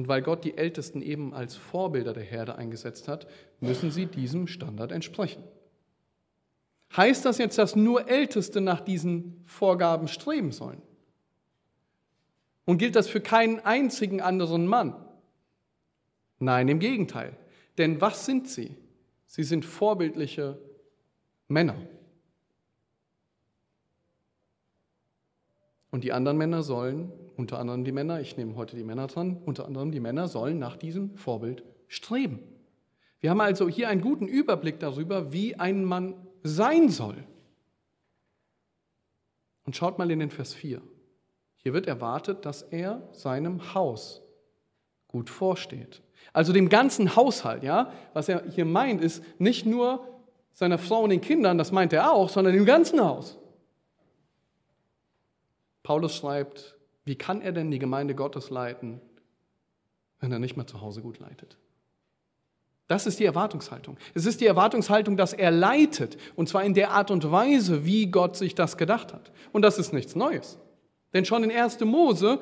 Und 0.00 0.08
weil 0.08 0.22
Gott 0.22 0.44
die 0.44 0.56
Ältesten 0.56 1.02
eben 1.02 1.34
als 1.34 1.56
Vorbilder 1.56 2.14
der 2.14 2.22
Herde 2.22 2.54
eingesetzt 2.56 3.06
hat, 3.06 3.26
müssen 3.60 3.90
sie 3.90 4.06
diesem 4.06 4.46
Standard 4.46 4.92
entsprechen. 4.92 5.44
Heißt 6.96 7.26
das 7.26 7.36
jetzt, 7.36 7.58
dass 7.58 7.76
nur 7.76 8.08
Älteste 8.08 8.62
nach 8.62 8.80
diesen 8.80 9.42
Vorgaben 9.44 10.08
streben 10.08 10.52
sollen? 10.52 10.80
Und 12.64 12.78
gilt 12.78 12.96
das 12.96 13.08
für 13.08 13.20
keinen 13.20 13.60
einzigen 13.60 14.22
anderen 14.22 14.66
Mann? 14.66 14.96
Nein, 16.38 16.68
im 16.68 16.78
Gegenteil. 16.78 17.36
Denn 17.76 18.00
was 18.00 18.24
sind 18.24 18.48
sie? 18.48 18.78
Sie 19.26 19.44
sind 19.44 19.66
vorbildliche 19.66 20.56
Männer. 21.46 21.76
Und 25.90 26.04
die 26.04 26.12
anderen 26.12 26.38
Männer 26.38 26.62
sollen, 26.62 27.12
unter 27.36 27.58
anderem 27.58 27.84
die 27.84 27.92
Männer, 27.92 28.20
ich 28.20 28.36
nehme 28.36 28.54
heute 28.56 28.76
die 28.76 28.84
Männer 28.84 29.06
dran, 29.06 29.40
unter 29.44 29.66
anderem 29.66 29.90
die 29.90 30.00
Männer 30.00 30.28
sollen 30.28 30.58
nach 30.58 30.76
diesem 30.76 31.16
Vorbild 31.16 31.64
streben. 31.88 32.40
Wir 33.20 33.30
haben 33.30 33.40
also 33.40 33.68
hier 33.68 33.88
einen 33.88 34.00
guten 34.00 34.28
Überblick 34.28 34.78
darüber, 34.78 35.32
wie 35.32 35.56
ein 35.56 35.84
Mann 35.84 36.14
sein 36.42 36.88
soll. 36.88 37.16
Und 39.64 39.76
schaut 39.76 39.98
mal 39.98 40.10
in 40.10 40.20
den 40.20 40.30
Vers 40.30 40.54
4. 40.54 40.80
Hier 41.56 41.74
wird 41.74 41.86
erwartet, 41.86 42.46
dass 42.46 42.62
er 42.62 43.02
seinem 43.12 43.74
Haus 43.74 44.22
gut 45.08 45.28
vorsteht. 45.28 46.02
Also 46.32 46.52
dem 46.52 46.68
ganzen 46.68 47.16
Haushalt, 47.16 47.62
ja? 47.62 47.92
Was 48.14 48.28
er 48.28 48.44
hier 48.48 48.64
meint, 48.64 49.02
ist 49.02 49.22
nicht 49.38 49.66
nur 49.66 50.06
seiner 50.52 50.78
Frau 50.78 51.02
und 51.02 51.10
den 51.10 51.20
Kindern, 51.20 51.58
das 51.58 51.72
meint 51.72 51.92
er 51.92 52.12
auch, 52.12 52.28
sondern 52.28 52.54
dem 52.54 52.64
ganzen 52.64 53.00
Haus. 53.00 53.38
Paulus 55.90 56.14
schreibt, 56.14 56.76
wie 57.04 57.16
kann 57.16 57.42
er 57.42 57.50
denn 57.50 57.72
die 57.72 57.80
Gemeinde 57.80 58.14
Gottes 58.14 58.48
leiten, 58.50 59.00
wenn 60.20 60.30
er 60.30 60.38
nicht 60.38 60.56
mehr 60.56 60.68
zu 60.68 60.80
Hause 60.80 61.02
gut 61.02 61.18
leitet? 61.18 61.58
Das 62.86 63.08
ist 63.08 63.18
die 63.18 63.24
Erwartungshaltung. 63.24 63.98
Es 64.14 64.24
ist 64.24 64.40
die 64.40 64.46
Erwartungshaltung, 64.46 65.16
dass 65.16 65.32
er 65.32 65.50
leitet, 65.50 66.16
und 66.36 66.48
zwar 66.48 66.62
in 66.62 66.74
der 66.74 66.92
Art 66.92 67.10
und 67.10 67.32
Weise, 67.32 67.84
wie 67.84 68.06
Gott 68.06 68.36
sich 68.36 68.54
das 68.54 68.76
gedacht 68.76 69.12
hat. 69.12 69.32
Und 69.50 69.62
das 69.62 69.78
ist 69.78 69.92
nichts 69.92 70.14
Neues. 70.14 70.58
Denn 71.12 71.24
schon 71.24 71.42
in 71.42 71.50
1. 71.50 71.80
Mose 71.80 72.38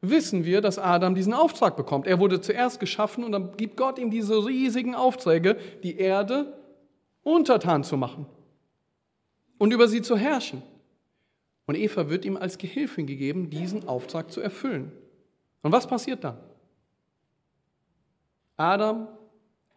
wissen 0.00 0.44
wir, 0.44 0.60
dass 0.60 0.80
Adam 0.80 1.14
diesen 1.14 1.32
Auftrag 1.32 1.76
bekommt. 1.76 2.08
Er 2.08 2.18
wurde 2.18 2.40
zuerst 2.40 2.80
geschaffen 2.80 3.22
und 3.22 3.30
dann 3.30 3.56
gibt 3.56 3.76
Gott 3.76 4.00
ihm 4.00 4.10
diese 4.10 4.44
riesigen 4.44 4.96
Aufträge, 4.96 5.58
die 5.84 5.96
Erde 5.96 6.58
untertan 7.22 7.84
zu 7.84 7.96
machen 7.96 8.26
und 9.58 9.72
über 9.72 9.86
sie 9.86 10.02
zu 10.02 10.16
herrschen. 10.16 10.64
Und 11.66 11.76
Eva 11.76 12.10
wird 12.10 12.24
ihm 12.24 12.36
als 12.36 12.58
Gehilfin 12.58 13.06
gegeben, 13.06 13.50
diesen 13.50 13.88
Auftrag 13.88 14.30
zu 14.30 14.40
erfüllen. 14.40 14.92
Und 15.62 15.72
was 15.72 15.86
passiert 15.86 16.24
dann? 16.24 16.38
Adam 18.56 19.08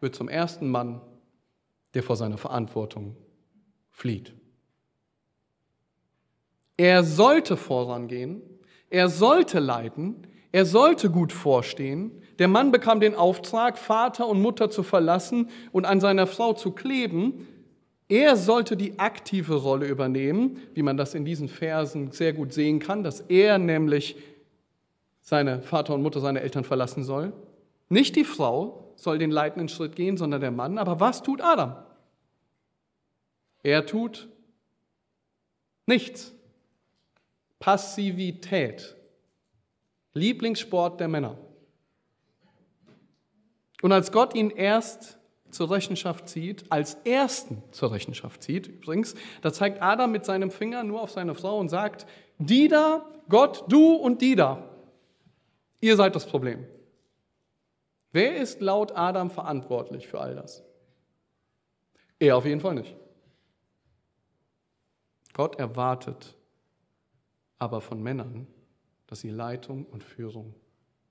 wird 0.00 0.14
zum 0.14 0.28
ersten 0.28 0.68
Mann, 0.68 1.00
der 1.94 2.02
vor 2.02 2.16
seiner 2.16 2.38
Verantwortung 2.38 3.16
flieht. 3.90 4.34
Er 6.76 7.02
sollte 7.02 7.56
vorangehen, 7.56 8.42
er 8.90 9.08
sollte 9.08 9.58
leiten, 9.58 10.26
er 10.52 10.64
sollte 10.64 11.10
gut 11.10 11.32
vorstehen. 11.32 12.22
Der 12.38 12.48
Mann 12.48 12.70
bekam 12.70 13.00
den 13.00 13.14
Auftrag, 13.14 13.78
Vater 13.78 14.28
und 14.28 14.40
Mutter 14.40 14.70
zu 14.70 14.82
verlassen 14.82 15.50
und 15.72 15.86
an 15.86 16.00
seiner 16.00 16.26
Frau 16.26 16.52
zu 16.52 16.70
kleben, 16.70 17.48
er 18.08 18.36
sollte 18.36 18.76
die 18.76 18.98
aktive 18.98 19.56
Rolle 19.56 19.86
übernehmen, 19.86 20.60
wie 20.72 20.82
man 20.82 20.96
das 20.96 21.14
in 21.14 21.24
diesen 21.24 21.48
Versen 21.48 22.10
sehr 22.10 22.32
gut 22.32 22.54
sehen 22.54 22.78
kann, 22.78 23.02
dass 23.02 23.20
er 23.20 23.58
nämlich 23.58 24.16
seine 25.20 25.60
Vater 25.60 25.94
und 25.94 26.02
Mutter, 26.02 26.20
seine 26.20 26.40
Eltern 26.40 26.64
verlassen 26.64 27.04
soll. 27.04 27.34
Nicht 27.90 28.16
die 28.16 28.24
Frau 28.24 28.94
soll 28.96 29.18
den 29.18 29.30
leitenden 29.30 29.68
Schritt 29.68 29.94
gehen, 29.94 30.16
sondern 30.16 30.40
der 30.40 30.50
Mann. 30.50 30.78
Aber 30.78 31.00
was 31.00 31.22
tut 31.22 31.42
Adam? 31.42 31.76
Er 33.62 33.84
tut 33.84 34.28
nichts. 35.84 36.32
Passivität. 37.58 38.96
Lieblingssport 40.14 40.98
der 40.98 41.08
Männer. 41.08 41.36
Und 43.82 43.92
als 43.92 44.10
Gott 44.12 44.34
ihn 44.34 44.50
erst 44.50 45.17
zur 45.50 45.70
Rechenschaft 45.70 46.28
zieht, 46.28 46.70
als 46.70 46.94
ersten 47.04 47.62
zur 47.70 47.92
Rechenschaft 47.92 48.42
zieht, 48.42 48.66
übrigens, 48.66 49.14
da 49.42 49.52
zeigt 49.52 49.82
Adam 49.82 50.12
mit 50.12 50.24
seinem 50.24 50.50
Finger 50.50 50.84
nur 50.84 51.02
auf 51.02 51.10
seine 51.10 51.34
Frau 51.34 51.58
und 51.58 51.68
sagt, 51.68 52.06
die 52.38 52.68
da, 52.68 53.06
Gott, 53.28 53.64
du 53.68 53.94
und 53.94 54.22
die 54.22 54.36
da, 54.36 54.68
ihr 55.80 55.96
seid 55.96 56.14
das 56.14 56.26
Problem. 56.26 56.66
Wer 58.12 58.36
ist 58.36 58.60
laut 58.60 58.92
Adam 58.96 59.30
verantwortlich 59.30 60.08
für 60.08 60.20
all 60.20 60.34
das? 60.34 60.64
Er 62.18 62.36
auf 62.36 62.44
jeden 62.44 62.60
Fall 62.60 62.74
nicht. 62.74 62.96
Gott 65.34 65.56
erwartet 65.56 66.34
aber 67.58 67.80
von 67.80 68.02
Männern, 68.02 68.46
dass 69.06 69.20
sie 69.20 69.30
Leitung 69.30 69.84
und 69.86 70.02
Führung 70.02 70.54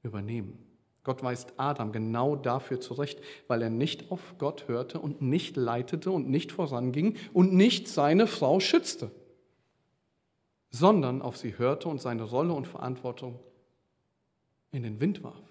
übernehmen. 0.04 0.67
Gott 1.08 1.24
weist 1.24 1.54
Adam 1.56 1.94
genau 1.94 2.36
dafür 2.36 2.82
zurecht, 2.82 3.22
weil 3.48 3.62
er 3.62 3.70
nicht 3.70 4.12
auf 4.12 4.36
Gott 4.40 4.68
hörte 4.68 5.00
und 5.00 5.22
nicht 5.22 5.56
leitete 5.56 6.12
und 6.12 6.28
nicht 6.28 6.52
voranging 6.52 7.16
und 7.32 7.54
nicht 7.54 7.88
seine 7.88 8.28
Frau 8.28 8.60
schützte, 8.60 9.10
sondern 10.70 11.22
auf 11.22 11.38
sie 11.38 11.58
hörte 11.58 11.88
und 11.88 12.02
seine 12.02 12.24
Rolle 12.24 12.52
und 12.52 12.68
Verantwortung 12.68 13.40
in 14.72 14.84
den 14.84 15.00
Wind 15.00 15.24
warf. 15.24 15.42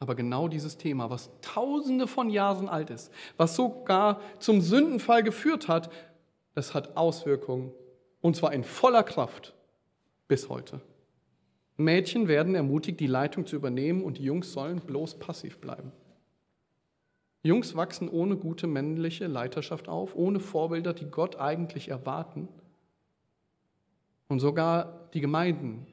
Aber 0.00 0.16
genau 0.16 0.48
dieses 0.48 0.76
Thema, 0.76 1.08
was 1.08 1.30
tausende 1.40 2.08
von 2.08 2.30
Jahren 2.30 2.68
alt 2.68 2.90
ist, 2.90 3.12
was 3.36 3.54
sogar 3.54 4.20
zum 4.40 4.60
Sündenfall 4.60 5.22
geführt 5.22 5.68
hat, 5.68 5.88
das 6.54 6.74
hat 6.74 6.96
Auswirkungen 6.96 7.70
und 8.20 8.34
zwar 8.34 8.52
in 8.52 8.64
voller 8.64 9.04
Kraft 9.04 9.54
bis 10.26 10.48
heute. 10.48 10.80
Mädchen 11.76 12.28
werden 12.28 12.54
ermutigt, 12.54 13.00
die 13.00 13.06
Leitung 13.06 13.46
zu 13.46 13.56
übernehmen 13.56 14.02
und 14.02 14.18
die 14.18 14.24
Jungs 14.24 14.52
sollen 14.52 14.80
bloß 14.80 15.18
passiv 15.18 15.58
bleiben. 15.58 15.92
Jungs 17.42 17.76
wachsen 17.76 18.08
ohne 18.08 18.36
gute 18.36 18.66
männliche 18.66 19.26
Leiterschaft 19.26 19.88
auf, 19.88 20.14
ohne 20.14 20.40
Vorbilder, 20.40 20.94
die 20.94 21.10
Gott 21.10 21.36
eigentlich 21.36 21.88
erwarten. 21.88 22.48
Und 24.28 24.40
sogar 24.40 25.10
die 25.12 25.20
Gemeinden 25.20 25.86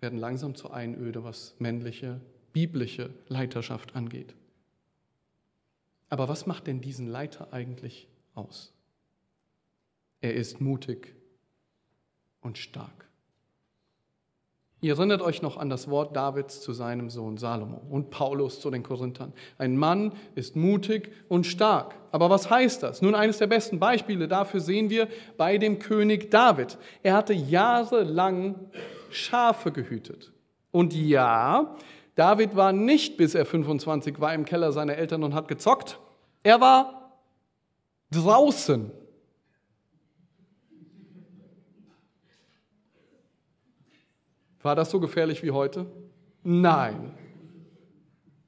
werden 0.00 0.18
langsam 0.18 0.54
zur 0.54 0.74
Einöde, 0.74 1.24
was 1.24 1.54
männliche, 1.58 2.20
biblische 2.52 3.10
Leiterschaft 3.28 3.96
angeht. 3.96 4.34
Aber 6.08 6.28
was 6.28 6.46
macht 6.46 6.66
denn 6.66 6.80
diesen 6.80 7.06
Leiter 7.06 7.52
eigentlich 7.52 8.08
aus? 8.34 8.72
Er 10.20 10.34
ist 10.34 10.60
mutig 10.60 11.14
und 12.40 12.58
stark. 12.58 13.05
Ihr 14.82 14.92
erinnert 14.92 15.22
euch 15.22 15.40
noch 15.40 15.56
an 15.56 15.70
das 15.70 15.88
Wort 15.88 16.14
Davids 16.14 16.60
zu 16.60 16.74
seinem 16.74 17.08
Sohn 17.08 17.38
Salomo 17.38 17.80
und 17.90 18.10
Paulus 18.10 18.60
zu 18.60 18.70
den 18.70 18.82
Korinthern. 18.82 19.32
Ein 19.56 19.78
Mann 19.78 20.12
ist 20.34 20.54
mutig 20.54 21.10
und 21.28 21.46
stark. 21.46 21.94
Aber 22.12 22.28
was 22.28 22.50
heißt 22.50 22.82
das? 22.82 23.00
Nun, 23.00 23.14
eines 23.14 23.38
der 23.38 23.46
besten 23.46 23.78
Beispiele 23.78 24.28
dafür 24.28 24.60
sehen 24.60 24.90
wir 24.90 25.08
bei 25.38 25.56
dem 25.56 25.78
König 25.78 26.30
David. 26.30 26.76
Er 27.02 27.14
hatte 27.14 27.32
jahrelang 27.32 28.54
Schafe 29.10 29.72
gehütet. 29.72 30.32
Und 30.72 30.92
ja, 30.92 31.74
David 32.14 32.54
war 32.54 32.72
nicht, 32.72 33.16
bis 33.16 33.34
er 33.34 33.46
25 33.46 34.20
war, 34.20 34.34
im 34.34 34.44
Keller 34.44 34.72
seiner 34.72 34.96
Eltern 34.96 35.24
und 35.24 35.32
hat 35.32 35.48
gezockt. 35.48 35.98
Er 36.42 36.60
war 36.60 37.12
draußen 38.10 38.90
War 44.66 44.74
das 44.74 44.90
so 44.90 44.98
gefährlich 44.98 45.44
wie 45.44 45.52
heute? 45.52 45.86
Nein. 46.42 47.14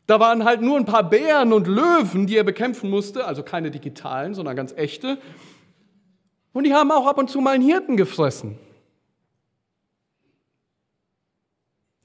Da 0.09 0.19
waren 0.19 0.45
halt 0.45 0.61
nur 0.63 0.77
ein 0.77 0.85
paar 0.85 1.09
Bären 1.09 1.53
und 1.53 1.69
Löwen, 1.69 2.27
die 2.27 2.37
er 2.37 2.43
bekämpfen 2.43 2.91
musste, 2.91 3.25
also 3.25 3.45
keine 3.45 3.71
digitalen, 3.71 4.35
sondern 4.35 4.57
ganz 4.57 4.73
echte. 4.73 5.19
Und 6.53 6.65
die 6.65 6.75
haben 6.75 6.91
auch 6.91 7.07
ab 7.07 7.19
und 7.19 7.31
zu 7.31 7.41
mal 7.41 7.55
einen 7.55 7.65
Hirten 7.65 7.97
gefressen. 7.97 8.59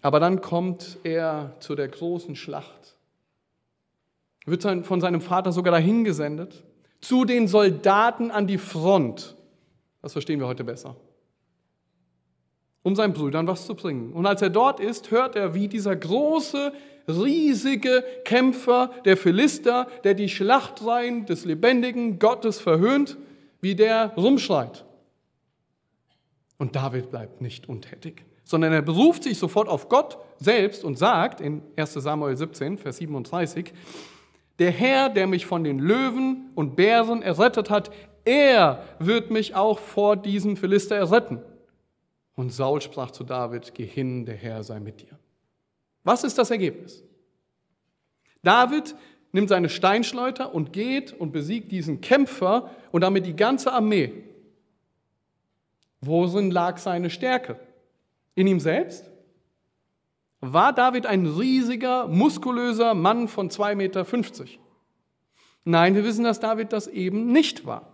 Aber 0.03 0.19
dann 0.19 0.41
kommt 0.41 0.99
er 1.03 1.55
zu 1.59 1.73
der 1.73 1.87
großen 1.87 2.35
Schlacht, 2.35 2.99
wird 4.45 4.61
von 4.85 5.01
seinem 5.01 5.21
Vater 5.21 5.51
sogar 5.51 5.71
dahin 5.71 6.03
gesendet, 6.03 6.63
zu 7.01 7.25
den 7.25 7.47
Soldaten 7.47 8.29
an 8.29 8.45
die 8.45 8.59
Front. 8.59 9.35
Das 10.03 10.11
verstehen 10.11 10.39
wir 10.39 10.45
heute 10.45 10.63
besser 10.63 10.95
um 12.83 12.95
seinen 12.95 13.13
Brüdern 13.13 13.47
was 13.47 13.65
zu 13.65 13.75
bringen. 13.75 14.11
Und 14.13 14.25
als 14.25 14.41
er 14.41 14.49
dort 14.49 14.79
ist, 14.79 15.09
hört 15.09 15.35
er, 15.35 15.53
wie 15.53 15.67
dieser 15.67 15.95
große, 15.95 16.73
riesige 17.07 18.03
Kämpfer 18.25 18.91
der 19.05 19.17
Philister, 19.17 19.87
der 20.03 20.13
die 20.13 20.29
Schlachtreihen 20.29 21.25
des 21.25 21.45
lebendigen 21.45 22.19
Gottes 22.19 22.59
verhöhnt, 22.59 23.17
wie 23.61 23.75
der 23.75 24.13
rumschreit. 24.15 24.85
Und 26.57 26.75
David 26.75 27.09
bleibt 27.09 27.41
nicht 27.41 27.67
untätig, 27.67 28.25
sondern 28.43 28.73
er 28.73 28.81
beruft 28.81 29.23
sich 29.23 29.37
sofort 29.37 29.67
auf 29.67 29.89
Gott 29.89 30.17
selbst 30.37 30.83
und 30.83 30.97
sagt 30.97 31.41
in 31.41 31.61
1 31.77 31.93
Samuel 31.93 32.37
17, 32.37 32.77
Vers 32.77 32.97
37, 32.97 33.73
der 34.59 34.71
Herr, 34.71 35.09
der 35.09 35.27
mich 35.27 35.45
von 35.45 35.63
den 35.63 35.79
Löwen 35.79 36.51
und 36.55 36.75
Bären 36.75 37.21
errettet 37.21 37.69
hat, 37.69 37.91
er 38.25 38.83
wird 38.99 39.31
mich 39.31 39.55
auch 39.55 39.79
vor 39.79 40.15
diesem 40.15 40.55
Philister 40.55 40.95
erretten. 40.95 41.41
Und 42.35 42.51
Saul 42.51 42.81
sprach 42.81 43.11
zu 43.11 43.23
David, 43.23 43.73
geh 43.75 43.85
hin, 43.85 44.25
der 44.25 44.35
Herr 44.35 44.63
sei 44.63 44.79
mit 44.79 45.01
dir. 45.01 45.19
Was 46.03 46.23
ist 46.23 46.37
das 46.37 46.51
Ergebnis? 46.51 47.03
David 48.41 48.95
nimmt 49.31 49.49
seine 49.49 49.69
Steinschleuter 49.69 50.53
und 50.53 50.73
geht 50.73 51.13
und 51.13 51.31
besiegt 51.31 51.71
diesen 51.71 52.01
Kämpfer 52.01 52.69
und 52.91 53.01
damit 53.01 53.25
die 53.25 53.35
ganze 53.35 53.71
Armee. 53.71 54.23
Worin 56.01 56.51
lag 56.51 56.77
seine 56.77 57.09
Stärke? 57.09 57.59
In 58.35 58.47
ihm 58.47 58.59
selbst? 58.59 59.09
War 60.41 60.73
David 60.73 61.05
ein 61.05 61.25
riesiger, 61.25 62.07
muskulöser 62.07 62.93
Mann 62.93 63.27
von 63.27 63.49
2,50 63.49 63.75
Meter? 63.75 64.05
Nein, 65.63 65.95
wir 65.95 66.03
wissen, 66.03 66.25
dass 66.25 66.41
David 66.41 66.73
das 66.73 66.87
eben 66.87 67.31
nicht 67.31 67.65
war. 67.65 67.92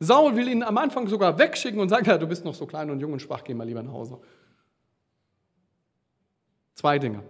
Saul 0.00 0.34
will 0.34 0.48
ihn 0.48 0.62
am 0.62 0.78
Anfang 0.78 1.06
sogar 1.08 1.38
wegschicken 1.38 1.78
und 1.78 1.90
sagt, 1.90 2.06
ja, 2.06 2.16
du 2.16 2.26
bist 2.26 2.44
noch 2.44 2.54
so 2.54 2.66
klein 2.66 2.90
und 2.90 3.00
jung 3.00 3.12
und 3.12 3.20
schwach, 3.20 3.44
geh 3.44 3.52
mal 3.52 3.64
lieber 3.64 3.82
nach 3.82 3.92
Hause. 3.92 4.18
Zwei 6.74 6.98
Dinge. 6.98 7.22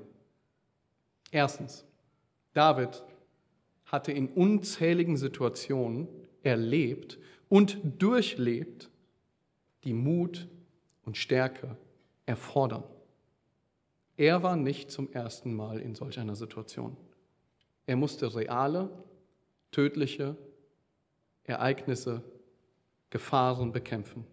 Erstens, 1.32 1.84
David 2.52 3.02
hatte 3.86 4.12
in 4.12 4.28
unzähligen 4.28 5.16
Situationen 5.16 6.06
erlebt 6.44 7.18
und 7.48 7.78
durchlebt, 8.00 8.88
die 9.82 9.92
Mut 9.92 10.46
und 11.04 11.16
Stärke 11.16 11.76
erfordern. 12.24 12.84
Er 14.16 14.44
war 14.44 14.54
nicht 14.54 14.92
zum 14.92 15.10
ersten 15.12 15.54
Mal 15.54 15.80
in 15.80 15.96
solch 15.96 16.20
einer 16.20 16.36
Situation. 16.36 16.96
Er 17.86 17.96
musste 17.96 18.32
reale, 18.36 18.90
tödliche 19.72 20.36
Ereignisse 21.42 22.22
Gefahren 23.10 23.72
bekämpfen. 23.72 24.24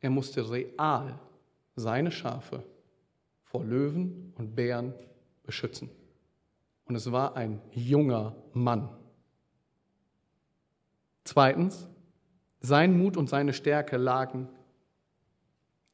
Er 0.00 0.10
musste 0.10 0.50
real 0.50 1.18
seine 1.76 2.10
Schafe 2.10 2.64
vor 3.44 3.64
Löwen 3.64 4.32
und 4.38 4.54
Bären 4.54 4.94
beschützen. 5.42 5.90
Und 6.84 6.94
es 6.94 7.10
war 7.10 7.36
ein 7.36 7.60
junger 7.72 8.36
Mann. 8.52 8.88
Zweitens, 11.24 11.88
sein 12.60 12.96
Mut 12.96 13.16
und 13.16 13.28
seine 13.28 13.52
Stärke 13.52 13.96
lagen 13.96 14.48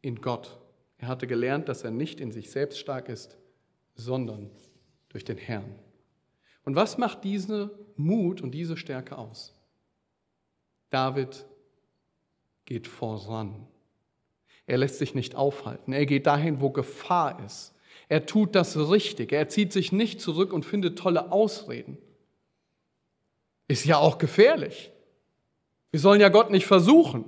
in 0.00 0.20
Gott. 0.20 0.58
Er 0.98 1.08
hatte 1.08 1.26
gelernt, 1.26 1.68
dass 1.68 1.84
er 1.84 1.90
nicht 1.90 2.20
in 2.20 2.32
sich 2.32 2.50
selbst 2.50 2.78
stark 2.78 3.08
ist, 3.08 3.36
sondern 3.94 4.50
durch 5.08 5.24
den 5.24 5.38
Herrn. 5.38 5.74
Und 6.64 6.74
was 6.74 6.98
macht 6.98 7.24
diese 7.24 7.70
Mut 7.96 8.40
und 8.40 8.52
diese 8.52 8.76
Stärke 8.76 9.16
aus? 9.16 9.54
David 10.90 11.46
geht 12.66 12.86
voran. 12.86 13.66
Er 14.66 14.78
lässt 14.78 14.98
sich 14.98 15.14
nicht 15.14 15.36
aufhalten. 15.36 15.92
Er 15.92 16.04
geht 16.04 16.26
dahin, 16.26 16.60
wo 16.60 16.70
Gefahr 16.70 17.42
ist. 17.46 17.72
Er 18.08 18.26
tut 18.26 18.54
das 18.54 18.76
Richtige. 18.76 19.36
Er 19.36 19.48
zieht 19.48 19.72
sich 19.72 19.92
nicht 19.92 20.20
zurück 20.20 20.52
und 20.52 20.66
findet 20.66 20.98
tolle 20.98 21.32
Ausreden. 21.32 21.96
Ist 23.68 23.84
ja 23.84 23.98
auch 23.98 24.18
gefährlich. 24.18 24.92
Wir 25.90 26.00
sollen 26.00 26.20
ja 26.20 26.28
Gott 26.28 26.50
nicht 26.50 26.66
versuchen. 26.66 27.24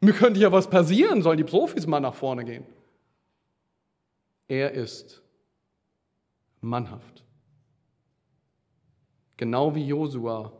Mir 0.00 0.12
könnte 0.12 0.38
ja 0.38 0.52
was 0.52 0.70
passieren, 0.70 1.22
sollen 1.22 1.38
die 1.38 1.44
Profis 1.44 1.86
mal 1.86 2.00
nach 2.00 2.14
vorne 2.14 2.44
gehen. 2.44 2.64
Er 4.46 4.72
ist 4.72 5.22
mannhaft. 6.60 7.24
Genau 9.36 9.74
wie 9.74 9.86
Josua 9.86 10.52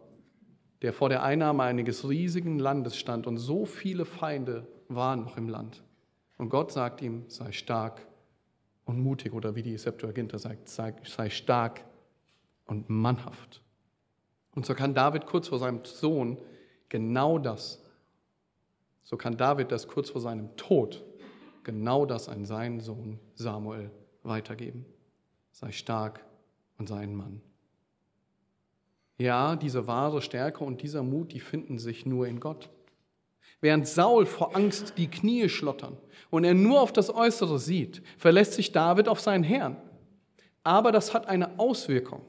der 0.82 0.92
vor 0.92 1.08
der 1.08 1.22
Einnahme 1.22 1.64
eines 1.64 2.08
riesigen 2.08 2.58
Landes 2.58 2.96
stand 2.96 3.26
und 3.26 3.36
so 3.36 3.64
viele 3.64 4.04
Feinde 4.04 4.66
waren 4.88 5.22
noch 5.24 5.36
im 5.36 5.48
Land. 5.48 5.82
Und 6.36 6.50
Gott 6.50 6.72
sagt 6.72 7.02
ihm, 7.02 7.24
sei 7.28 7.52
stark 7.52 8.06
und 8.84 9.00
mutig, 9.00 9.32
oder 9.32 9.54
wie 9.54 9.62
die 9.62 9.76
Septuaginta 9.76 10.38
sagt, 10.38 10.68
sei 10.68 11.30
stark 11.30 11.84
und 12.64 12.88
mannhaft. 12.88 13.62
Und 14.54 14.64
so 14.64 14.74
kann 14.74 14.94
David 14.94 15.26
kurz 15.26 15.48
vor 15.48 15.58
seinem 15.58 15.84
Sohn 15.84 16.38
genau 16.88 17.38
das, 17.38 17.82
so 19.02 19.16
kann 19.16 19.36
David 19.36 19.72
das 19.72 19.88
kurz 19.88 20.10
vor 20.10 20.20
seinem 20.20 20.54
Tod, 20.56 21.04
genau 21.64 22.06
das 22.06 22.28
an 22.28 22.44
seinen 22.44 22.80
Sohn 22.80 23.18
Samuel 23.34 23.90
weitergeben. 24.22 24.84
Sei 25.50 25.72
stark 25.72 26.24
und 26.76 26.88
sei 26.88 27.00
ein 27.00 27.14
Mann. 27.14 27.40
Ja, 29.18 29.56
diese 29.56 29.88
wahre 29.88 30.22
Stärke 30.22 30.62
und 30.62 30.82
dieser 30.82 31.02
Mut, 31.02 31.32
die 31.32 31.40
finden 31.40 31.78
sich 31.78 32.06
nur 32.06 32.26
in 32.28 32.38
Gott. 32.38 32.70
Während 33.60 33.88
Saul 33.88 34.24
vor 34.24 34.54
Angst 34.54 34.94
die 34.96 35.10
Knie 35.10 35.48
schlottern 35.48 35.96
und 36.30 36.44
er 36.44 36.54
nur 36.54 36.80
auf 36.80 36.92
das 36.92 37.12
Äußere 37.12 37.58
sieht, 37.58 38.02
verlässt 38.16 38.52
sich 38.52 38.70
David 38.70 39.08
auf 39.08 39.20
seinen 39.20 39.42
Herrn. 39.42 39.76
Aber 40.62 40.92
das 40.92 41.12
hat 41.12 41.26
eine 41.26 41.58
Auswirkung. 41.58 42.22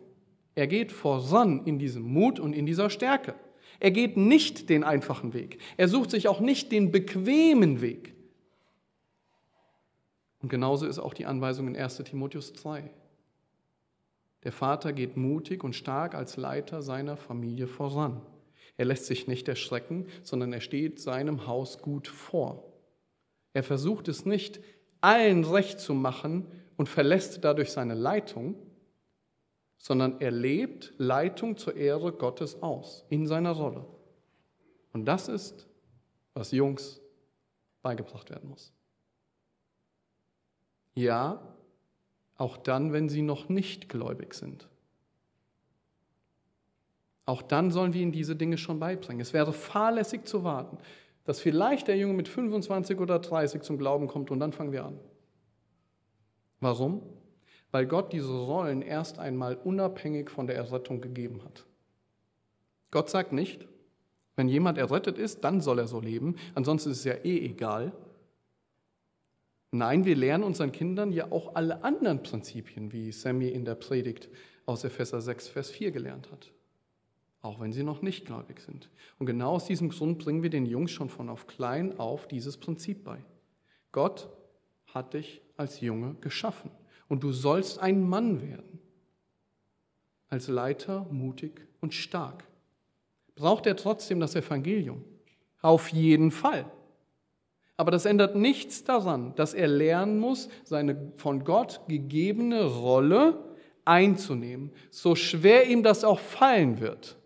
Er 0.55 0.65
geht 0.65 0.91
voran 0.91 1.65
in 1.65 1.77
diesem 1.77 2.03
Mut 2.03 2.39
und 2.39 2.53
in 2.53 2.65
dieser 2.65 2.89
Stärke. 2.89 3.35
Er 3.79 3.91
geht 3.91 4.17
nicht 4.17 4.69
den 4.69 4.83
einfachen 4.83 5.33
Weg. 5.33 5.59
Er 5.77 5.87
sucht 5.87 6.09
sich 6.09 6.27
auch 6.27 6.39
nicht 6.39 6.71
den 6.71 6.91
bequemen 6.91 7.81
Weg. 7.81 8.15
Und 10.41 10.49
genauso 10.49 10.87
ist 10.87 10.99
auch 10.99 11.13
die 11.13 11.25
Anweisung 11.25 11.67
in 11.67 11.77
1 11.77 11.97
Timotheus 11.97 12.53
2. 12.53 12.89
Der 14.43 14.51
Vater 14.51 14.93
geht 14.93 15.17
mutig 15.17 15.63
und 15.63 15.75
stark 15.75 16.15
als 16.15 16.37
Leiter 16.37 16.81
seiner 16.81 17.17
Familie 17.17 17.67
voran. 17.67 18.21
Er 18.77 18.85
lässt 18.85 19.05
sich 19.05 19.27
nicht 19.27 19.47
erschrecken, 19.47 20.07
sondern 20.23 20.53
er 20.53 20.61
steht 20.61 20.99
seinem 21.01 21.47
Haus 21.47 21.81
gut 21.81 22.07
vor. 22.07 22.71
Er 23.53 23.63
versucht 23.63 24.07
es 24.07 24.25
nicht, 24.25 24.61
allen 25.01 25.43
recht 25.43 25.79
zu 25.79 25.93
machen 25.93 26.47
und 26.77 26.87
verlässt 26.87 27.43
dadurch 27.43 27.71
seine 27.71 27.93
Leitung, 27.93 28.55
sondern 29.77 30.21
er 30.21 30.31
lebt 30.31 30.93
Leitung 30.97 31.57
zur 31.57 31.75
Ehre 31.75 32.13
Gottes 32.13 32.61
aus 32.61 33.05
in 33.09 33.27
seiner 33.27 33.51
Rolle. 33.51 33.85
Und 34.93 35.05
das 35.05 35.27
ist, 35.27 35.67
was 36.33 36.51
Jungs 36.51 37.01
beigebracht 37.81 38.29
werden 38.29 38.49
muss. 38.49 38.73
Ja, 40.93 41.55
auch 42.39 42.57
dann, 42.57 42.93
wenn 42.93 43.09
sie 43.09 43.21
noch 43.21 43.49
nicht 43.49 43.89
gläubig 43.89 44.33
sind. 44.33 44.69
Auch 47.25 47.41
dann 47.43 47.69
sollen 47.69 47.93
wir 47.93 48.01
ihnen 48.01 48.13
diese 48.13 48.35
Dinge 48.35 48.57
schon 48.57 48.79
beibringen. 48.79 49.21
Es 49.21 49.33
wäre 49.33 49.53
fahrlässig 49.53 50.25
zu 50.25 50.43
warten, 50.43 50.77
dass 51.25 51.41
vielleicht 51.41 51.87
der 51.89 51.97
Junge 51.97 52.13
mit 52.13 52.27
25 52.27 52.99
oder 52.99 53.19
30 53.19 53.61
zum 53.61 53.77
Glauben 53.77 54.07
kommt 54.07 54.31
und 54.31 54.39
dann 54.39 54.53
fangen 54.53 54.71
wir 54.71 54.85
an. 54.85 54.99
Warum? 56.61 57.03
Weil 57.71 57.85
Gott 57.85 58.13
diese 58.13 58.33
Rollen 58.33 58.81
erst 58.81 59.19
einmal 59.19 59.55
unabhängig 59.55 60.31
von 60.31 60.47
der 60.47 60.55
Errettung 60.55 61.01
gegeben 61.01 61.43
hat. 61.43 61.65
Gott 62.89 63.09
sagt 63.09 63.33
nicht, 63.33 63.67
wenn 64.37 64.47
jemand 64.47 64.77
errettet 64.77 65.17
ist, 65.17 65.43
dann 65.43 65.59
soll 65.59 65.79
er 65.79 65.87
so 65.87 65.99
leben, 65.99 66.37
ansonsten 66.55 66.91
ist 66.91 66.99
es 66.99 67.03
ja 67.03 67.15
eh 67.15 67.45
egal. 67.45 67.91
Nein, 69.71 70.03
wir 70.05 70.15
lernen 70.15 70.43
unseren 70.43 70.71
Kindern 70.71 71.11
ja 71.11 71.31
auch 71.31 71.55
alle 71.55 71.83
anderen 71.83 72.23
Prinzipien, 72.23 72.91
wie 72.91 73.11
Sammy 73.11 73.49
in 73.49 73.65
der 73.65 73.75
Predigt 73.75 74.29
aus 74.65 74.83
Epheser 74.83 75.21
6, 75.21 75.47
Vers 75.49 75.69
4 75.69 75.91
gelernt 75.91 76.31
hat. 76.31 76.51
Auch 77.41 77.59
wenn 77.59 77.71
sie 77.71 77.83
noch 77.83 78.01
nicht 78.01 78.25
gläubig 78.25 78.59
sind. 78.61 78.89
Und 79.19 79.27
genau 79.27 79.51
aus 79.51 79.65
diesem 79.65 79.89
Grund 79.89 80.19
bringen 80.19 80.43
wir 80.43 80.49
den 80.49 80.65
Jungs 80.65 80.91
schon 80.91 81.09
von 81.09 81.29
auf 81.29 81.47
klein 81.47 81.97
auf 81.99 82.27
dieses 82.27 82.57
Prinzip 82.57 83.03
bei. 83.03 83.23
Gott 83.91 84.29
hat 84.87 85.13
dich 85.13 85.41
als 85.55 85.81
Junge 85.81 86.15
geschaffen 86.19 86.71
und 87.07 87.23
du 87.23 87.31
sollst 87.31 87.79
ein 87.79 88.07
Mann 88.07 88.41
werden. 88.41 88.79
Als 90.27 90.47
Leiter 90.47 91.07
mutig 91.11 91.67
und 91.79 91.93
stark. 91.93 92.43
Braucht 93.35 93.65
er 93.67 93.75
trotzdem 93.75 94.19
das 94.19 94.35
Evangelium? 94.35 95.03
Auf 95.61 95.89
jeden 95.89 96.31
Fall. 96.31 96.65
Aber 97.79 97.91
das 97.91 98.03
ändert 98.03 98.35
nichts 98.35 98.83
daran, 98.83 99.33
dass 99.35 99.53
er 99.53 99.69
lernen 99.69 100.19
muss, 100.19 100.49
seine 100.65 101.13
von 101.15 101.45
Gott 101.45 101.79
gegebene 101.87 102.65
Rolle 102.65 103.41
einzunehmen, 103.85 104.73
so 104.89 105.15
schwer 105.15 105.65
ihm 105.65 105.81
das 105.81 106.03
auch 106.03 106.19
fallen 106.19 106.81
wird. 106.81 107.17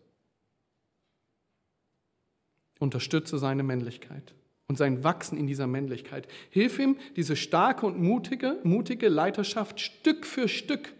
Unterstütze 2.77 3.39
seine 3.39 3.63
Männlichkeit 3.63 4.35
und 4.67 4.77
sein 4.77 5.03
Wachsen 5.03 5.39
in 5.39 5.47
dieser 5.47 5.65
Männlichkeit. 5.65 6.27
Hilf 6.51 6.77
ihm, 6.77 6.97
diese 7.15 7.35
starke 7.35 7.87
und 7.87 7.99
mutige, 7.99 8.59
mutige 8.61 9.09
Leiterschaft 9.09 9.79
Stück 9.79 10.23
für 10.23 10.47
Stück 10.47 10.93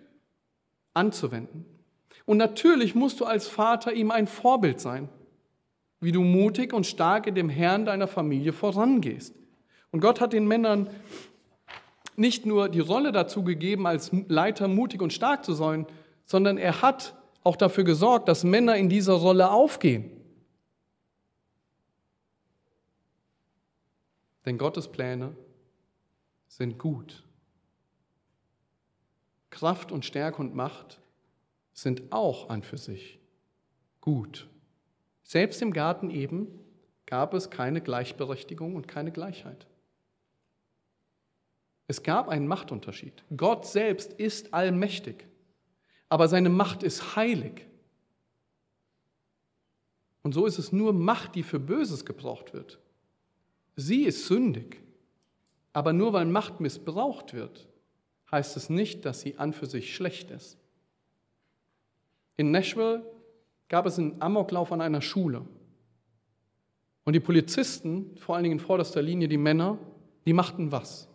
anzuwenden. 0.95 1.63
Und 2.25 2.37
natürlich 2.37 2.95
musst 2.95 3.19
du 3.19 3.25
als 3.25 3.47
Vater 3.47 3.93
ihm 3.93 4.09
ein 4.09 4.25
Vorbild 4.25 4.79
sein, 4.79 5.09
wie 5.99 6.11
du 6.11 6.23
mutig 6.23 6.73
und 6.73 6.87
stark 6.87 7.27
in 7.27 7.35
dem 7.35 7.49
Herrn 7.49 7.85
deiner 7.85 8.07
Familie 8.07 8.51
vorangehst. 8.51 9.42
Und 9.93 9.99
Gott 9.99 10.19
hat 10.19 10.33
den 10.33 10.47
Männern 10.47 10.89
nicht 12.15 12.47
nur 12.47 12.67
die 12.67 12.79
Rolle 12.79 13.11
dazu 13.11 13.43
gegeben, 13.43 13.85
als 13.85 14.11
Leiter 14.27 14.67
mutig 14.67 15.01
und 15.01 15.13
stark 15.13 15.45
zu 15.45 15.53
sein, 15.53 15.85
sondern 16.25 16.57
er 16.57 16.81
hat 16.81 17.15
auch 17.43 17.55
dafür 17.55 17.83
gesorgt, 17.83 18.27
dass 18.27 18.43
Männer 18.43 18.75
in 18.75 18.89
dieser 18.89 19.13
Rolle 19.13 19.51
aufgehen. 19.51 20.09
Denn 24.45 24.57
Gottes 24.57 24.87
Pläne 24.87 25.35
sind 26.47 26.79
gut. 26.79 27.23
Kraft 29.51 29.91
und 29.91 30.05
Stärke 30.05 30.41
und 30.41 30.55
Macht 30.55 30.99
sind 31.71 32.11
auch 32.11 32.49
an 32.49 32.63
für 32.63 32.79
sich 32.79 33.19
gut. 34.01 34.47
Selbst 35.21 35.61
im 35.61 35.71
Garten 35.71 36.09
eben 36.09 36.47
gab 37.05 37.35
es 37.35 37.51
keine 37.51 37.79
Gleichberechtigung 37.79 38.75
und 38.75 38.87
keine 38.87 39.11
Gleichheit. 39.11 39.67
Es 41.87 42.03
gab 42.03 42.29
einen 42.29 42.47
Machtunterschied. 42.47 43.23
Gott 43.35 43.65
selbst 43.65 44.13
ist 44.13 44.53
allmächtig, 44.53 45.25
aber 46.09 46.27
seine 46.27 46.49
Macht 46.49 46.83
ist 46.83 47.15
heilig. 47.15 47.67
Und 50.21 50.33
so 50.33 50.45
ist 50.45 50.57
es 50.57 50.71
nur 50.71 50.93
Macht, 50.93 51.35
die 51.35 51.43
für 51.43 51.59
Böses 51.59 52.05
gebraucht 52.05 52.53
wird. 52.53 52.79
Sie 53.75 54.03
ist 54.03 54.27
sündig, 54.27 54.81
aber 55.73 55.91
nur 55.91 56.13
weil 56.13 56.25
Macht 56.25 56.59
missbraucht 56.59 57.33
wird, 57.33 57.67
heißt 58.31 58.55
es 58.55 58.69
nicht, 58.69 59.05
dass 59.05 59.21
sie 59.21 59.37
an 59.37 59.53
für 59.53 59.65
sich 59.65 59.93
schlecht 59.93 60.31
ist. 60.31 60.57
In 62.37 62.51
Nashville 62.51 63.05
gab 63.67 63.85
es 63.85 63.99
einen 63.99 64.21
Amoklauf 64.21 64.71
an 64.71 64.81
einer 64.81 65.01
Schule. 65.01 65.45
Und 67.03 67.13
die 67.13 67.19
Polizisten, 67.19 68.15
vor 68.17 68.35
allen 68.35 68.43
Dingen 68.43 68.59
in 68.59 68.65
vorderster 68.65 69.01
Linie 69.01 69.27
die 69.27 69.37
Männer, 69.37 69.77
die 70.25 70.33
machten 70.33 70.71
was? 70.71 71.09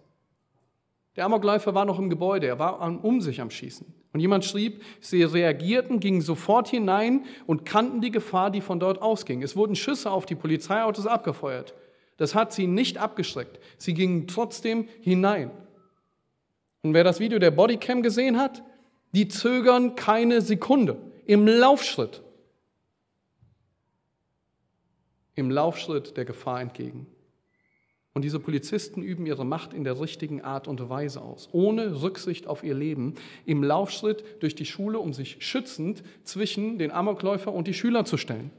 Der 1.18 1.24
Amokläufer 1.24 1.74
war 1.74 1.84
noch 1.84 1.98
im 1.98 2.10
Gebäude, 2.10 2.46
er 2.46 2.60
war 2.60 2.80
um 2.80 3.20
sich 3.20 3.40
am 3.40 3.50
Schießen. 3.50 3.92
Und 4.12 4.20
jemand 4.20 4.44
schrieb, 4.44 4.84
sie 5.00 5.24
reagierten, 5.24 5.98
gingen 5.98 6.20
sofort 6.20 6.68
hinein 6.68 7.24
und 7.44 7.64
kannten 7.64 8.00
die 8.00 8.12
Gefahr, 8.12 8.52
die 8.52 8.60
von 8.60 8.78
dort 8.78 9.02
ausging. 9.02 9.42
Es 9.42 9.56
wurden 9.56 9.74
Schüsse 9.74 10.12
auf 10.12 10.26
die 10.26 10.36
Polizeiautos 10.36 11.08
abgefeuert. 11.08 11.74
Das 12.18 12.36
hat 12.36 12.52
sie 12.52 12.68
nicht 12.68 12.98
abgeschreckt. 12.98 13.58
Sie 13.78 13.94
gingen 13.94 14.28
trotzdem 14.28 14.86
hinein. 15.00 15.50
Und 16.82 16.94
wer 16.94 17.02
das 17.02 17.18
Video 17.18 17.40
der 17.40 17.50
Bodycam 17.50 18.04
gesehen 18.04 18.38
hat, 18.38 18.62
die 19.10 19.26
zögern 19.26 19.96
keine 19.96 20.40
Sekunde 20.40 20.98
im 21.26 21.48
Laufschritt. 21.48 22.22
Im 25.34 25.50
Laufschritt 25.50 26.16
der 26.16 26.24
Gefahr 26.24 26.60
entgegen. 26.60 27.08
Und 28.18 28.22
diese 28.22 28.40
Polizisten 28.40 29.00
üben 29.00 29.26
ihre 29.26 29.46
Macht 29.46 29.72
in 29.72 29.84
der 29.84 30.00
richtigen 30.00 30.42
Art 30.42 30.66
und 30.66 30.88
Weise 30.88 31.22
aus, 31.22 31.48
ohne 31.52 32.02
Rücksicht 32.02 32.48
auf 32.48 32.64
ihr 32.64 32.74
Leben, 32.74 33.14
im 33.46 33.62
Laufschritt 33.62 34.42
durch 34.42 34.56
die 34.56 34.66
Schule, 34.66 34.98
um 34.98 35.12
sich 35.12 35.36
schützend 35.38 36.02
zwischen 36.24 36.80
den 36.80 36.90
Amokläufer 36.90 37.52
und 37.52 37.68
die 37.68 37.74
Schüler 37.74 38.04
zu 38.04 38.16
stellen 38.16 38.50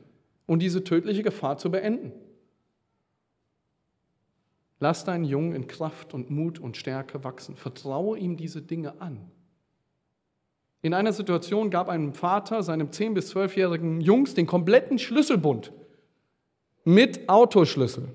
und 0.45 0.61
diese 0.61 0.85
tödliche 0.85 1.23
Gefahr 1.23 1.57
zu 1.57 1.71
beenden. 1.71 2.13
Lass 4.79 5.03
deinen 5.03 5.25
Jungen 5.25 5.51
in 5.51 5.67
Kraft 5.67 6.13
und 6.13 6.29
Mut 6.29 6.57
und 6.59 6.77
Stärke 6.77 7.25
wachsen. 7.25 7.57
Vertraue 7.57 8.17
ihm 8.17 8.37
diese 8.37 8.61
Dinge 8.61 9.01
an. 9.01 9.29
In 10.81 10.93
einer 10.93 11.11
Situation 11.11 11.69
gab 11.69 11.89
ein 11.89 12.13
Vater 12.13 12.63
seinem 12.63 12.91
10- 12.91 13.13
bis 13.13 13.35
12-jährigen 13.35 13.99
Jungs 13.99 14.35
den 14.35 14.45
kompletten 14.45 14.99
Schlüsselbund 14.99 15.73
mit 16.85 17.27
Autoschlüssel 17.27 18.13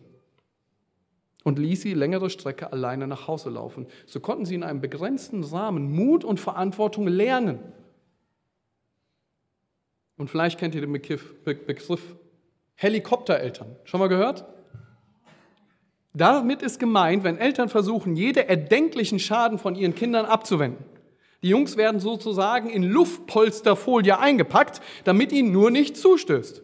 und 1.44 1.58
ließ 1.58 1.82
sie 1.82 1.94
längere 1.94 2.30
Strecke 2.30 2.72
alleine 2.72 3.06
nach 3.06 3.28
Hause 3.28 3.50
laufen. 3.50 3.86
So 4.06 4.18
konnten 4.18 4.46
sie 4.46 4.56
in 4.56 4.64
einem 4.64 4.80
begrenzten 4.80 5.44
Rahmen 5.44 5.94
Mut 5.94 6.24
und 6.24 6.40
Verantwortung 6.40 7.06
lernen. 7.06 7.60
Und 10.16 10.30
vielleicht 10.30 10.58
kennt 10.58 10.74
ihr 10.74 10.80
den 10.80 10.92
Begriff, 10.92 11.34
Begriff 11.44 12.16
Helikoptereltern. 12.76 13.76
Schon 13.84 14.00
mal 14.00 14.08
gehört? 14.08 14.46
Damit 16.14 16.62
ist 16.62 16.78
gemeint, 16.78 17.24
wenn 17.24 17.36
Eltern 17.36 17.68
versuchen, 17.68 18.16
jede 18.16 18.48
erdenklichen 18.48 19.18
Schaden 19.18 19.58
von 19.58 19.74
ihren 19.74 19.94
Kindern 19.94 20.26
abzuwenden. 20.26 20.84
Die 21.42 21.48
Jungs 21.48 21.76
werden 21.76 22.00
sozusagen 22.00 22.70
in 22.70 22.84
Luftpolsterfolie 22.84 24.18
eingepackt, 24.18 24.80
damit 25.04 25.30
ihnen 25.30 25.52
nur 25.52 25.70
nicht 25.70 25.96
zustößt. 25.96 26.62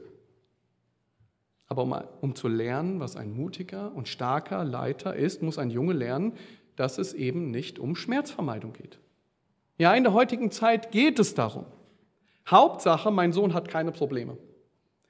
Aber 1.70 1.84
um, 1.84 1.94
um, 2.20 2.34
zu 2.34 2.48
lernen, 2.48 2.98
was 2.98 3.14
ein 3.14 3.32
mutiger 3.32 3.94
und 3.94 4.08
starker 4.08 4.64
Leiter 4.64 5.14
ist, 5.14 5.40
muss 5.40 5.56
ein 5.56 5.70
Junge 5.70 5.92
lernen, 5.92 6.32
dass 6.74 6.98
es 6.98 7.14
eben 7.14 7.52
nicht 7.52 7.78
um 7.78 7.94
Schmerzvermeidung 7.94 8.72
geht. 8.72 8.98
Ja, 9.78 9.94
in 9.94 10.02
der 10.02 10.12
heutigen 10.12 10.50
Zeit 10.50 10.90
geht 10.90 11.20
es 11.20 11.34
darum. 11.34 11.64
Hauptsache, 12.48 13.12
mein 13.12 13.32
Sohn 13.32 13.54
hat 13.54 13.68
keine 13.68 13.92
Probleme. 13.92 14.36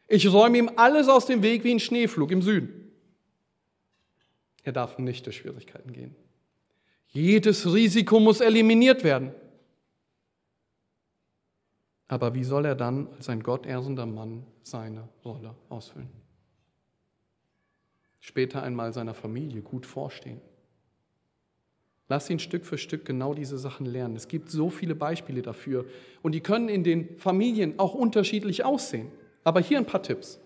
Ich 0.06 0.30
räume 0.30 0.58
ihm 0.58 0.70
alles 0.76 1.08
aus 1.08 1.24
dem 1.24 1.42
Weg 1.42 1.64
wie 1.64 1.72
ein 1.72 1.80
Schneeflug 1.80 2.30
im 2.30 2.42
Süden. 2.42 2.92
Er 4.62 4.72
darf 4.72 4.98
nicht 4.98 5.24
durch 5.24 5.38
Schwierigkeiten 5.38 5.94
gehen. 5.94 6.14
Jedes 7.08 7.72
Risiko 7.72 8.20
muss 8.20 8.42
eliminiert 8.42 9.02
werden. 9.02 9.32
Aber 12.06 12.34
wie 12.34 12.44
soll 12.44 12.66
er 12.66 12.74
dann 12.74 13.08
als 13.16 13.30
ein 13.30 13.42
gottehrender 13.42 14.04
Mann 14.04 14.44
seine 14.62 15.08
Rolle 15.24 15.54
ausfüllen? 15.70 16.20
Später 18.20 18.62
einmal 18.62 18.92
seiner 18.92 19.14
Familie 19.14 19.62
gut 19.62 19.86
vorstehen. 19.86 20.40
Lass 22.08 22.28
ihn 22.28 22.38
Stück 22.38 22.66
für 22.66 22.76
Stück 22.76 23.04
genau 23.04 23.34
diese 23.34 23.56
Sachen 23.56 23.86
lernen. 23.86 24.16
Es 24.16 24.28
gibt 24.28 24.50
so 24.50 24.68
viele 24.68 24.94
Beispiele 24.94 25.42
dafür 25.42 25.84
und 26.22 26.32
die 26.32 26.40
können 26.40 26.68
in 26.68 26.84
den 26.84 27.16
Familien 27.18 27.78
auch 27.78 27.94
unterschiedlich 27.94 28.64
aussehen. 28.64 29.10
Aber 29.44 29.60
hier 29.60 29.78
ein 29.78 29.86
paar 29.86 30.02
Tipps. 30.02 30.40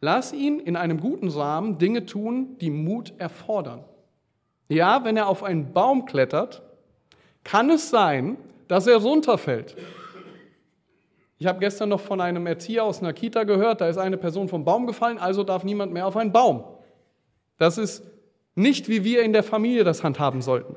Lass 0.00 0.32
ihn 0.32 0.60
in 0.60 0.76
einem 0.76 1.00
guten 1.00 1.28
Rahmen 1.28 1.78
Dinge 1.78 2.06
tun, 2.06 2.56
die 2.60 2.70
Mut 2.70 3.12
erfordern. 3.18 3.84
Ja, 4.68 5.04
wenn 5.04 5.16
er 5.16 5.28
auf 5.28 5.42
einen 5.42 5.72
Baum 5.72 6.06
klettert, 6.06 6.62
kann 7.44 7.68
es 7.68 7.90
sein, 7.90 8.36
dass 8.68 8.86
er 8.86 8.96
runterfällt. 8.96 9.76
Ich 11.42 11.48
habe 11.48 11.58
gestern 11.58 11.88
noch 11.88 12.00
von 12.00 12.20
einem 12.20 12.46
Erzieher 12.46 12.84
aus 12.84 13.00
einer 13.00 13.12
Kita 13.12 13.42
gehört, 13.42 13.80
da 13.80 13.88
ist 13.88 13.98
eine 13.98 14.16
Person 14.16 14.48
vom 14.48 14.64
Baum 14.64 14.86
gefallen, 14.86 15.18
also 15.18 15.42
darf 15.42 15.64
niemand 15.64 15.92
mehr 15.92 16.06
auf 16.06 16.16
einen 16.16 16.30
Baum. 16.30 16.62
Das 17.58 17.78
ist 17.78 18.04
nicht, 18.54 18.88
wie 18.88 19.02
wir 19.02 19.24
in 19.24 19.32
der 19.32 19.42
Familie 19.42 19.82
das 19.82 20.04
handhaben 20.04 20.40
sollten. 20.40 20.76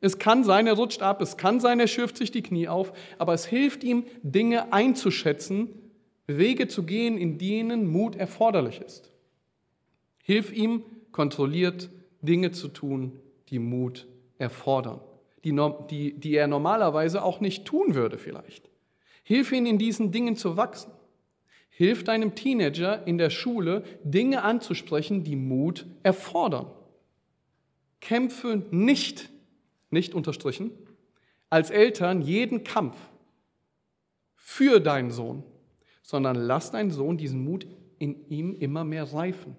Es 0.00 0.18
kann 0.18 0.42
sein, 0.42 0.66
er 0.66 0.72
rutscht 0.72 1.00
ab, 1.00 1.20
es 1.20 1.36
kann 1.36 1.60
sein, 1.60 1.78
er 1.78 1.86
schürft 1.86 2.16
sich 2.16 2.32
die 2.32 2.42
Knie 2.42 2.66
auf, 2.66 2.92
aber 3.18 3.34
es 3.34 3.46
hilft 3.46 3.84
ihm, 3.84 4.04
Dinge 4.24 4.72
einzuschätzen, 4.72 5.68
Wege 6.26 6.66
zu 6.66 6.82
gehen, 6.82 7.16
in 7.16 7.38
denen 7.38 7.86
Mut 7.86 8.16
erforderlich 8.16 8.80
ist. 8.80 9.12
Hilf 10.24 10.52
ihm, 10.52 10.82
kontrolliert 11.12 11.88
Dinge 12.20 12.50
zu 12.50 12.66
tun, 12.66 13.12
die 13.48 13.60
Mut 13.60 14.08
erfordern, 14.38 14.98
die, 15.44 15.56
die, 15.88 16.18
die 16.18 16.34
er 16.34 16.48
normalerweise 16.48 17.22
auch 17.22 17.38
nicht 17.38 17.64
tun 17.64 17.94
würde 17.94 18.18
vielleicht. 18.18 18.73
Hilf 19.24 19.50
ihm, 19.52 19.66
in 19.66 19.78
diesen 19.78 20.12
Dingen 20.12 20.36
zu 20.36 20.56
wachsen. 20.56 20.92
Hilf 21.70 22.04
deinem 22.04 22.36
Teenager 22.36 23.04
in 23.04 23.18
der 23.18 23.30
Schule, 23.30 23.82
Dinge 24.04 24.42
anzusprechen, 24.42 25.24
die 25.24 25.34
Mut 25.34 25.86
erfordern. 26.04 26.70
Kämpfe 28.00 28.62
nicht, 28.70 29.30
nicht 29.90 30.14
unterstrichen, 30.14 30.70
als 31.50 31.70
Eltern 31.70 32.22
jeden 32.22 32.62
Kampf 32.62 32.96
für 34.36 34.78
deinen 34.78 35.10
Sohn, 35.10 35.42
sondern 36.02 36.36
lass 36.36 36.70
deinen 36.70 36.90
Sohn 36.90 37.16
diesen 37.16 37.42
Mut 37.42 37.66
in 37.98 38.28
ihm 38.28 38.54
immer 38.54 38.84
mehr 38.84 39.12
reifen. 39.12 39.56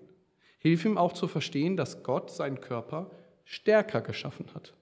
Hilf 0.59 0.85
ihm 0.85 0.97
auch 0.97 1.13
zu 1.13 1.27
verstehen, 1.27 1.75
dass 1.75 2.03
Gott 2.03 2.31
seinen 2.31 2.61
Körper 2.61 3.11
stärker 3.43 4.01
geschaffen 4.01 4.45
hat. 4.53 4.73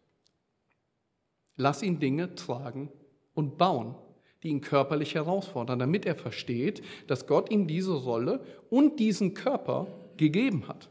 Lass 1.55 1.83
ihn 1.83 1.99
Dinge 1.99 2.35
tragen 2.35 2.91
und 3.33 3.57
bauen, 3.57 3.95
die 4.43 4.49
ihn 4.49 4.61
körperlich 4.61 5.15
herausfordern, 5.15 5.79
damit 5.79 6.05
er 6.05 6.15
versteht, 6.15 6.83
dass 7.07 7.27
Gott 7.27 7.49
ihm 7.49 7.65
diese 7.65 7.93
Rolle 7.93 8.41
und 8.69 8.99
diesen 8.99 9.33
Körper 9.33 9.87
gegeben 10.17 10.67
hat. 10.67 10.89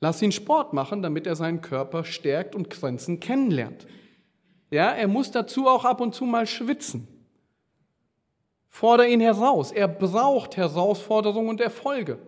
Lass 0.00 0.22
ihn 0.22 0.32
Sport 0.32 0.72
machen, 0.72 1.02
damit 1.02 1.26
er 1.26 1.36
seinen 1.36 1.60
Körper 1.60 2.04
stärkt 2.04 2.54
und 2.54 2.70
Grenzen 2.70 3.20
kennenlernt. 3.20 3.86
Ja, 4.70 4.90
er 4.90 5.08
muss 5.08 5.30
dazu 5.30 5.68
auch 5.68 5.84
ab 5.84 6.00
und 6.00 6.14
zu 6.14 6.24
mal 6.24 6.46
schwitzen. 6.46 7.06
Fordere 8.68 9.08
ihn 9.08 9.20
heraus. 9.20 9.70
Er 9.70 9.86
braucht 9.86 10.56
Herausforderungen 10.56 11.50
und 11.50 11.60
Erfolge. 11.60 12.18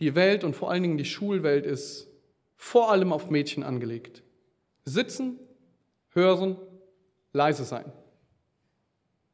Die 0.00 0.14
Welt 0.14 0.42
und 0.42 0.56
vor 0.56 0.70
allen 0.70 0.82
Dingen 0.82 0.98
die 0.98 1.04
Schulwelt 1.04 1.66
ist 1.66 2.08
vor 2.56 2.90
allem 2.90 3.12
auf 3.12 3.30
Mädchen 3.30 3.62
angelegt. 3.62 4.22
Sitzen, 4.84 5.38
hören, 6.10 6.56
leise 7.34 7.64
sein. 7.64 7.92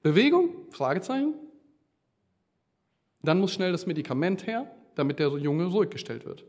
Bewegung? 0.02 0.70
Fragezeichen. 0.70 1.34
Dann 3.22 3.38
muss 3.38 3.52
schnell 3.52 3.70
das 3.70 3.86
Medikament 3.86 4.48
her 4.48 4.66
damit 5.00 5.18
der 5.18 5.28
Junge 5.38 5.64
ruhig 5.64 5.88
gestellt 5.88 6.24
wird. 6.26 6.44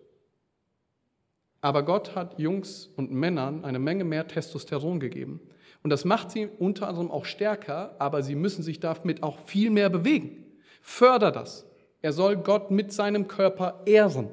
Aber 1.61 1.83
Gott 1.83 2.15
hat 2.15 2.39
Jungs 2.39 2.89
und 2.97 3.11
Männern 3.11 3.63
eine 3.63 3.79
Menge 3.79 4.03
mehr 4.03 4.27
Testosteron 4.27 4.99
gegeben. 4.99 5.39
Und 5.83 5.89
das 5.89 6.05
macht 6.05 6.31
sie 6.31 6.47
unter 6.59 6.87
anderem 6.87 7.09
auch 7.11 7.23
stärker, 7.25 7.95
aber 7.99 8.23
sie 8.23 8.35
müssen 8.35 8.61
sich 8.61 8.79
damit 8.79 9.23
auch 9.23 9.39
viel 9.39 9.69
mehr 9.69 9.89
bewegen. 9.89 10.45
Förder 10.81 11.31
das. 11.31 11.65
Er 12.01 12.13
soll 12.13 12.35
Gott 12.35 12.71
mit 12.71 12.91
seinem 12.91 13.27
Körper 13.27 13.83
ehren 13.85 14.29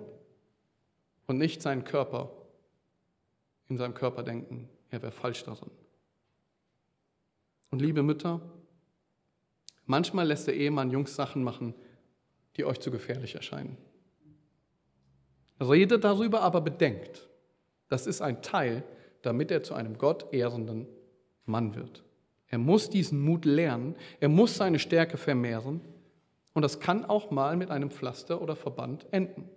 und 1.27 1.39
nicht 1.39 1.63
seinen 1.63 1.85
Körper 1.85 2.33
in 3.69 3.77
seinem 3.77 3.93
Körper 3.93 4.23
denken, 4.23 4.69
er 4.91 5.03
wäre 5.03 5.13
falsch 5.13 5.45
darin. 5.45 5.71
Und 7.71 7.83
liebe 7.83 8.03
Mütter, 8.03 8.41
manchmal 9.85 10.27
lässt 10.27 10.47
der 10.47 10.57
Ehemann 10.57 10.91
Jungs 10.91 11.15
Sachen 11.15 11.43
machen, 11.45 11.75
die 12.57 12.65
euch 12.65 12.81
zu 12.81 12.91
gefährlich 12.91 13.35
erscheinen. 13.35 13.77
Redet 15.61 16.05
darüber, 16.05 16.43
aber 16.43 16.61
bedenkt, 16.61 17.29
das 17.89 18.07
ist 18.07 18.21
ein 18.21 18.43
Teil, 18.43 18.85
damit 19.23 19.51
er 19.51 19.63
zu 19.63 19.75
einem 19.75 19.99
Gott 19.99 20.33
ehrenden 20.33 20.87
Mann 21.45 21.75
wird. 21.75 22.05
Er 22.47 22.59
muss 22.59 22.89
diesen 22.89 23.21
Mut 23.21 23.45
lernen, 23.45 23.97
er 24.21 24.29
muss 24.29 24.57
seine 24.57 24.79
Stärke 24.79 25.17
vermehren 25.17 25.81
und 26.55 26.63
das 26.63 26.81
kann 26.81 27.05
auch 27.05 27.31
mal 27.31 27.57
mit 27.57 27.71
einem 27.71 27.91
Pflaster 27.91 28.41
oder 28.41 28.57
Verband 28.57 29.07
enden. 29.13 29.49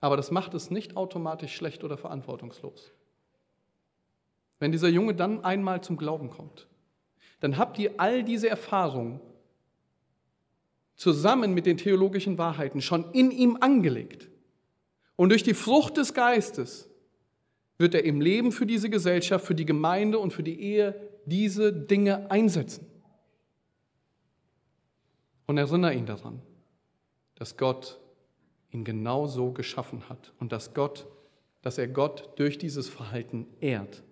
Aber 0.00 0.16
das 0.16 0.30
macht 0.30 0.52
es 0.54 0.70
nicht 0.70 0.96
automatisch 0.96 1.54
schlecht 1.54 1.82
oder 1.82 1.96
verantwortungslos. 1.96 2.92
Wenn 4.58 4.72
dieser 4.72 4.88
Junge 4.88 5.14
dann 5.14 5.44
einmal 5.44 5.82
zum 5.82 5.96
Glauben 5.96 6.30
kommt, 6.30 6.68
dann 7.44 7.58
habt 7.58 7.78
ihr 7.78 7.92
all 7.98 8.24
diese 8.24 8.48
Erfahrungen 8.48 9.20
zusammen 10.94 11.52
mit 11.52 11.66
den 11.66 11.76
theologischen 11.76 12.38
Wahrheiten 12.38 12.80
schon 12.80 13.12
in 13.12 13.30
ihm 13.30 13.58
angelegt. 13.60 14.30
Und 15.16 15.28
durch 15.28 15.42
die 15.42 15.52
Frucht 15.52 15.98
des 15.98 16.14
Geistes 16.14 16.88
wird 17.76 17.94
er 17.94 18.04
im 18.04 18.22
Leben 18.22 18.50
für 18.50 18.64
diese 18.64 18.88
Gesellschaft, 18.88 19.44
für 19.44 19.54
die 19.54 19.66
Gemeinde 19.66 20.18
und 20.20 20.32
für 20.32 20.42
die 20.42 20.58
Ehe 20.58 21.10
diese 21.26 21.70
Dinge 21.70 22.30
einsetzen. 22.30 22.86
Und 25.46 25.58
erinnere 25.58 25.92
ihn 25.92 26.06
daran, 26.06 26.40
dass 27.34 27.58
Gott 27.58 28.00
ihn 28.70 28.84
genau 28.84 29.26
so 29.26 29.52
geschaffen 29.52 30.08
hat 30.08 30.32
und 30.40 30.50
dass 30.50 30.72
Gott, 30.72 31.06
dass 31.60 31.76
er 31.76 31.88
Gott 31.88 32.30
durch 32.36 32.56
dieses 32.56 32.88
Verhalten 32.88 33.46
ehrt. 33.60 34.02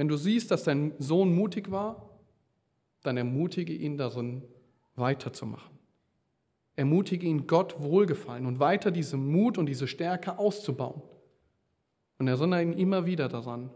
Wenn 0.00 0.08
du 0.08 0.16
siehst, 0.16 0.50
dass 0.50 0.64
dein 0.64 0.94
Sohn 0.98 1.34
mutig 1.34 1.70
war, 1.70 2.08
dann 3.02 3.18
ermutige 3.18 3.74
ihn 3.74 3.98
darin, 3.98 4.42
weiterzumachen. 4.96 5.78
Ermutige 6.74 7.26
ihn, 7.26 7.46
Gott 7.46 7.82
wohlgefallen 7.82 8.46
und 8.46 8.60
weiter 8.60 8.92
diese 8.92 9.18
Mut 9.18 9.58
und 9.58 9.66
diese 9.66 9.86
Stärke 9.86 10.38
auszubauen. 10.38 11.02
Und 12.18 12.28
erinnere 12.28 12.62
ihn 12.62 12.72
immer 12.72 13.04
wieder 13.04 13.28
daran, 13.28 13.68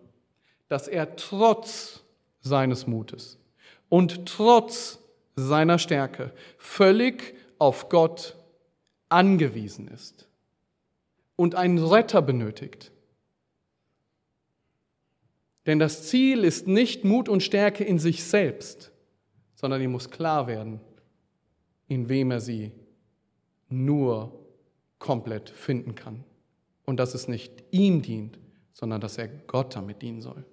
dass 0.69 0.89
er 0.89 1.15
trotz 1.17 2.03
seines 2.41 2.87
Mutes 2.87 3.37
und 3.91 4.25
trotz 4.25 5.01
seiner 5.37 5.79
Stärke 5.79 6.33
völlig 6.57 7.35
auf 7.59 7.91
Gott 7.91 8.35
angewiesen 9.11 9.89
ist 9.89 10.27
und 11.37 11.55
einen 11.55 11.85
Retter 11.85 12.23
benötigt. 12.23 12.93
Denn 15.67 15.79
das 15.79 16.09
Ziel 16.09 16.45
ist 16.45 16.67
nicht 16.67 17.05
Mut 17.05 17.29
und 17.29 17.43
Stärke 17.43 17.85
in 17.85 17.99
sich 17.99 18.25
selbst, 18.25 18.93
sondern 19.55 19.81
ihm 19.81 19.93
muss 19.93 20.11
klar 20.11 20.47
werden, 20.47 20.81
in 21.89 22.09
wem 22.09 22.31
er 22.31 22.41
sie 22.41 22.73
nur 23.69 24.39
komplett 24.99 25.51
finden 25.51 25.95
kann. 25.95 26.25
Und 26.85 26.99
dass 26.99 27.15
es 27.15 27.29
nicht 27.29 27.65
ihm 27.71 28.03
dient, 28.03 28.39
sondern 28.73 29.01
dass 29.01 29.17
er 29.17 29.29
Gott 29.29 29.75
damit 29.75 30.03
dienen 30.03 30.21
soll. 30.21 30.45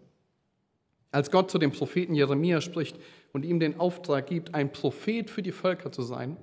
Als 1.11 1.29
Gott 1.29 1.51
zu 1.51 1.57
dem 1.57 1.71
Propheten 1.71 2.15
Jeremia 2.15 2.61
spricht 2.61 2.97
und 3.33 3.43
ihm 3.43 3.59
den 3.59 3.79
Auftrag 3.79 4.27
gibt, 4.27 4.55
ein 4.55 4.71
Prophet 4.71 5.29
für 5.29 5.41
die 5.41 5.51
Völker 5.51 5.91
zu 5.91 6.03
sein, 6.03 6.37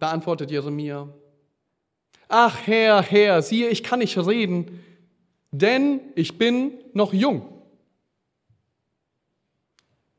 da 0.00 0.10
antwortet 0.10 0.50
Jeremia, 0.50 1.08
Ach 2.26 2.66
Herr, 2.66 3.02
Herr, 3.02 3.40
siehe, 3.42 3.68
ich 3.68 3.84
kann 3.84 4.00
nicht 4.00 4.18
reden, 4.18 4.80
denn 5.52 6.00
ich 6.16 6.38
bin 6.38 6.72
noch 6.92 7.12
jung. 7.12 7.48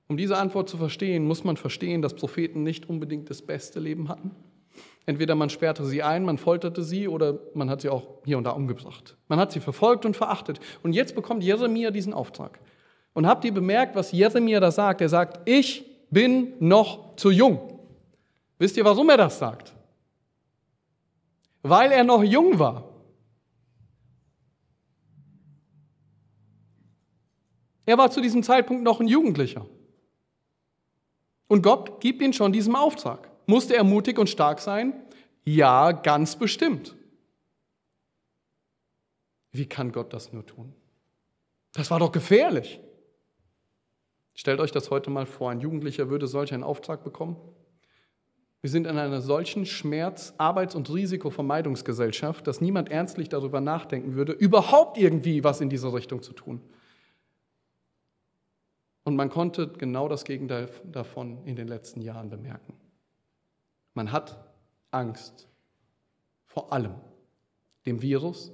Um 0.08 0.18
diese 0.18 0.38
Antwort 0.38 0.70
zu 0.70 0.78
verstehen, 0.78 1.26
muss 1.26 1.44
man 1.44 1.58
verstehen, 1.58 2.02
dass 2.02 2.16
Propheten 2.16 2.64
nicht 2.64 2.88
unbedingt 2.88 3.30
das 3.30 3.42
beste 3.42 3.80
Leben 3.80 4.10
hatten. 4.10 4.32
Entweder 5.06 5.36
man 5.36 5.50
sperrte 5.50 5.86
sie 5.86 6.04
ein, 6.04 6.24
man 6.24 6.38
folterte 6.38 6.84
sie 6.84 7.08
oder 7.08 7.40
man 7.56 7.70
hat 7.70 7.82
sie 7.82 7.90
auch 7.90 8.04
hier 8.24 8.38
und 8.38 8.46
da 8.46 8.52
umgebracht. 8.52 9.18
Man 9.28 9.40
hat 9.40 9.52
sie 9.52 9.60
verfolgt 9.60 10.06
und 10.06 10.16
verachtet. 10.16 10.60
Und 10.82 10.94
jetzt 10.94 11.16
bekommt 11.16 11.44
Jeremia 11.44 11.92
diesen 11.92 12.14
Auftrag. 12.14 12.60
Und 13.14 13.28
habt 13.28 13.44
ihr 13.44 13.54
bemerkt, 13.54 13.96
was 13.96 14.12
Jeremia 14.12 14.60
da 14.60 14.72
sagt? 14.72 15.02
Er 15.02 15.10
sagt, 15.10 15.48
ich 15.50 15.84
bin 16.10 16.54
noch 16.60 17.16
zu 17.16 17.32
jung. 17.32 17.80
Wisst 18.60 18.78
ihr, 18.78 18.86
warum 18.86 19.10
er 19.10 19.18
das 19.18 19.40
sagt? 19.40 19.74
Weil 21.64 21.92
er 21.92 22.04
noch 22.04 22.24
jung 22.24 22.60
war. 22.60 22.93
Er 27.86 27.98
war 27.98 28.12
zu 28.12 28.22
diesem 28.22 28.44
Zeitpunkt 28.44 28.84
noch 28.84 29.00
ein 29.00 29.08
Jugendlicher. 29.08 29.66
Und 31.48 31.62
Gott 31.62 32.00
gibt 32.00 32.22
ihm 32.22 32.34
schon 32.34 32.54
diesen 32.54 32.76
Auftrag. 32.76 33.30
Musste 33.46 33.76
er 33.76 33.84
mutig 33.84 34.18
und 34.18 34.30
stark 34.30 34.60
sein? 34.60 34.94
Ja, 35.44 35.92
ganz 35.92 36.36
bestimmt. 36.36 36.96
Wie 39.52 39.66
kann 39.66 39.92
Gott 39.92 40.14
das 40.14 40.34
nur 40.34 40.46
tun? 40.46 40.74
Das 41.74 41.92
war 41.92 42.00
doch 42.00 42.12
gefährlich. 42.12 42.80
Stellt 44.34 44.60
euch 44.60 44.72
das 44.72 44.90
heute 44.90 45.10
mal 45.10 45.26
vor, 45.26 45.52
ein 45.52 45.60
Jugendlicher 45.60 46.10
würde 46.10 46.28
solch 46.28 46.54
einen 46.54 46.64
Auftrag 46.64 47.04
bekommen. 47.04 47.36
Wir 48.62 48.70
sind 48.70 48.88
in 48.88 48.98
einer 48.98 49.22
solchen 49.22 49.66
Schmerz-, 49.66 50.34
Arbeits- 50.38 50.74
und 50.74 50.92
Risikovermeidungsgesellschaft, 50.92 52.48
dass 52.48 52.62
niemand 52.62 52.90
ernstlich 52.90 53.30
darüber 53.30 53.60
nachdenken 53.62 54.16
würde, 54.16 54.32
überhaupt 54.32 54.98
irgendwie 54.98 55.44
was 55.44 55.62
in 55.62 55.70
diese 55.70 55.94
Richtung 55.94 56.24
zu 56.24 56.34
tun. 56.34 56.62
Und 59.04 59.16
man 59.16 59.30
konnte 59.30 59.68
genau 59.68 60.08
das 60.08 60.24
Gegenteil 60.24 60.70
davon 60.86 61.46
in 61.46 61.56
den 61.56 61.68
letzten 61.68 62.02
Jahren 62.02 62.30
bemerken. 62.30 62.74
Man 63.94 64.12
hat 64.12 64.38
Angst 64.92 65.48
vor 66.46 66.72
allem, 66.72 66.96
dem 67.86 68.02
Virus, 68.02 68.52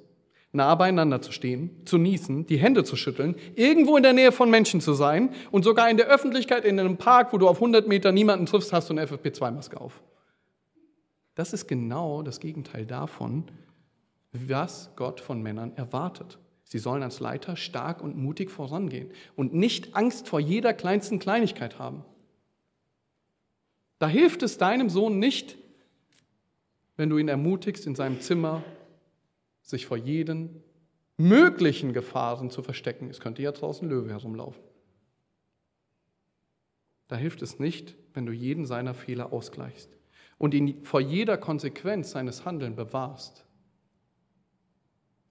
nah 0.52 0.74
beieinander 0.76 1.22
zu 1.22 1.32
stehen, 1.32 1.86
zu 1.86 1.98
niesen, 1.98 2.48
die 2.48 2.58
Hände 2.58 2.84
zu 2.84 2.96
schütteln, 2.96 3.36
irgendwo 3.56 3.98
in 3.98 4.04
der 4.04 4.14
Nähe 4.14 4.32
von 4.32 4.50
Menschen 4.50 4.82
zu 4.82 4.94
sein 4.94 5.34
und 5.52 5.64
sogar 5.64 5.90
in 5.90 5.98
der 5.98 6.08
Öffentlichkeit, 6.08 6.66
in 6.66 6.80
einem 6.80 6.98
Park, 6.98 7.32
wo 7.34 7.38
du 7.38 7.48
auf 7.48 7.58
100 7.58 7.88
Meter 7.88 8.12
niemanden 8.12 8.48
triffst, 8.48 8.74
hast 8.74 8.90
du 8.90 8.94
eine 8.94 9.06
FFP2-Maske 9.06 9.80
auf. 9.80 10.02
Das 11.36 11.54
ist 11.54 11.68
genau 11.68 12.24
das 12.24 12.40
Gegenteil 12.40 12.86
davon, 12.86 13.46
was 14.32 14.92
Gott 14.96 15.22
von 15.22 15.42
Männern 15.42 15.74
erwartet. 15.76 16.40
Sie 16.70 16.78
sollen 16.78 17.02
als 17.02 17.20
Leiter 17.20 17.56
stark 17.56 18.00
und 18.04 18.16
mutig 18.16 18.52
vorangehen 18.52 19.10
und 19.36 19.56
nicht 19.56 19.96
Angst 19.96 20.28
vor 20.28 20.40
jeder 20.40 20.72
kleinsten 20.72 21.18
Kleinigkeit 21.18 21.80
haben. 21.80 22.06
Da 23.98 24.08
hilft 24.08 24.44
es 24.44 24.60
deinem 24.60 24.88
Sohn 24.88 25.18
nicht, 25.18 25.58
wenn 26.96 27.10
du 27.10 27.18
ihn 27.18 27.28
ermutigst, 27.28 27.88
in 27.88 27.96
seinem 27.96 28.22
Zimmer 28.22 28.64
sich 29.64 29.88
vor 29.88 29.98
jeden 29.98 30.64
möglichen 31.18 31.92
Gefahren 31.92 32.52
zu 32.52 32.62
verstecken. 32.62 33.10
Es 33.10 33.20
könnte 33.20 33.42
ja 33.42 33.52
draußen 33.52 33.90
Löwe 33.90 34.12
herumlaufen. 34.12 34.62
Da 37.08 37.16
hilft 37.16 37.42
es 37.42 37.58
nicht, 37.58 37.96
wenn 38.14 38.28
du 38.28 38.32
jeden 38.32 38.68
seiner 38.68 38.94
Fehler 38.94 39.34
ausgleichst 39.34 39.90
und 40.38 40.54
ihn 40.54 40.84
vor 40.84 41.02
jeder 41.02 41.36
Konsequenz 41.36 42.12
seines 42.12 42.46
Handelns 42.46 42.76
bewahrst 42.76 43.44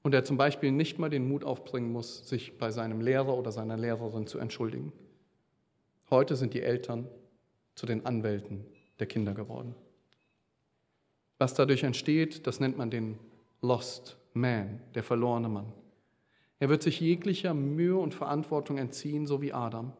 und 0.08 0.14
er 0.14 0.24
zum 0.24 0.38
Beispiel 0.38 0.72
nicht 0.72 0.98
mal 0.98 1.10
den 1.10 1.28
Mut 1.28 1.44
aufbringen 1.44 1.92
muss, 1.92 2.26
sich 2.26 2.56
bei 2.56 2.70
seinem 2.70 3.02
Lehrer 3.02 3.36
oder 3.36 3.52
seiner 3.52 3.76
Lehrerin 3.76 4.26
zu 4.26 4.38
entschuldigen. 4.38 4.90
Heute 6.08 6.34
sind 6.34 6.54
die 6.54 6.62
Eltern 6.62 7.06
zu 7.74 7.84
den 7.84 8.06
Anwälten 8.06 8.64
der 9.00 9.06
Kinder 9.06 9.34
geworden. 9.34 9.74
Was 11.36 11.52
dadurch 11.52 11.82
entsteht, 11.82 12.46
das 12.46 12.58
nennt 12.58 12.78
man 12.78 12.90
den 12.90 13.18
Lost 13.60 14.16
Man, 14.32 14.80
der 14.94 15.02
verlorene 15.02 15.50
Mann. 15.50 15.74
Er 16.58 16.70
wird 16.70 16.82
sich 16.82 17.00
jeglicher 17.00 17.52
Mühe 17.52 17.98
und 17.98 18.14
Verantwortung 18.14 18.78
entziehen, 18.78 19.26
so 19.26 19.42
wie 19.42 19.52
Adam. 19.52 19.92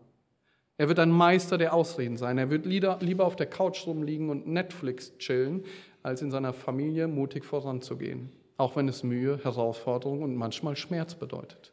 Er 0.79 0.89
wird 0.89 1.01
ein 1.01 1.11
Meister 1.11 1.59
der 1.59 1.75
Ausreden 1.75 2.17
sein. 2.17 2.39
Er 2.39 2.49
wird 2.49 2.65
lieber 2.65 3.27
auf 3.27 3.37
der 3.37 3.45
Couch 3.45 3.87
rumliegen 3.87 4.31
und 4.31 4.47
Netflix 4.47 5.19
chillen, 5.19 5.65
als 6.03 6.23
in 6.23 6.31
seiner 6.31 6.55
Familie 6.55 7.09
mutig 7.09 7.45
voranzugehen 7.45 8.33
auch 8.59 8.77
wenn 8.77 8.89
es 8.89 9.03
Mühe, 9.03 9.41
Herausforderung 9.43 10.23
und 10.23 10.37
manchmal 10.37 10.77
Schmerz 10.77 11.15
bedeutet. 11.15 11.73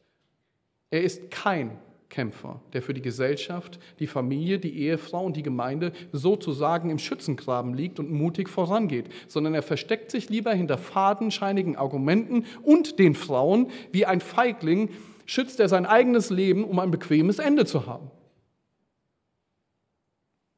Er 0.92 1.04
ist 1.04 1.32
kein 1.32 1.78
Kämpfer, 2.10 2.62
der 2.74 2.84
für 2.84 2.94
die 2.94 3.02
Gesellschaft, 3.02 3.80
die 4.00 4.08
Familie, 4.08 4.60
die 4.60 4.78
Ehefrau 4.78 5.26
und 5.26 5.36
die 5.36 5.44
Gemeinde 5.44 5.92
sozusagen 6.12 6.92
im 6.92 7.00
Schützengraben 7.00 7.74
liegt 7.74 8.00
und 8.00 8.12
mutig 8.12 8.48
vorangeht, 8.48 9.10
sondern 9.28 9.56
er 9.56 9.64
versteckt 9.64 10.12
sich 10.12 10.30
lieber 10.30 10.54
hinter 10.54 10.78
fadenscheinigen 10.78 11.76
Argumenten 11.76 12.46
und 12.62 13.00
den 13.00 13.16
Frauen. 13.16 13.72
Wie 13.92 14.06
ein 14.06 14.22
Feigling 14.22 14.90
schützt 15.26 15.60
er 15.60 15.68
sein 15.68 15.88
eigenes 15.88 16.30
Leben, 16.30 16.64
um 16.64 16.78
ein 16.78 16.92
bequemes 16.92 17.40
Ende 17.40 17.66
zu 17.66 17.88
haben. 17.88 18.12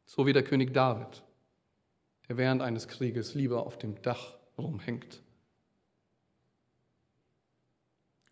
So 0.05 0.25
wie 0.25 0.33
der 0.33 0.43
König 0.43 0.73
David, 0.73 1.23
der 2.27 2.35
während 2.35 2.61
eines 2.61 2.89
Krieges 2.89 3.33
lieber 3.33 3.65
auf 3.65 3.77
dem 3.77 4.01
Dach 4.01 4.35
rumhängt 4.57 5.21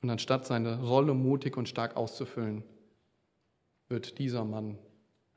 Und 0.06 0.12
anstatt 0.12 0.46
seine 0.46 0.84
Rolle 0.84 1.16
mutig 1.16 1.58
und 1.58 1.68
stark 1.68 1.96
auszufüllen, 1.96 2.64
wird 3.90 4.20
dieser 4.20 4.46
Mann 4.46 4.78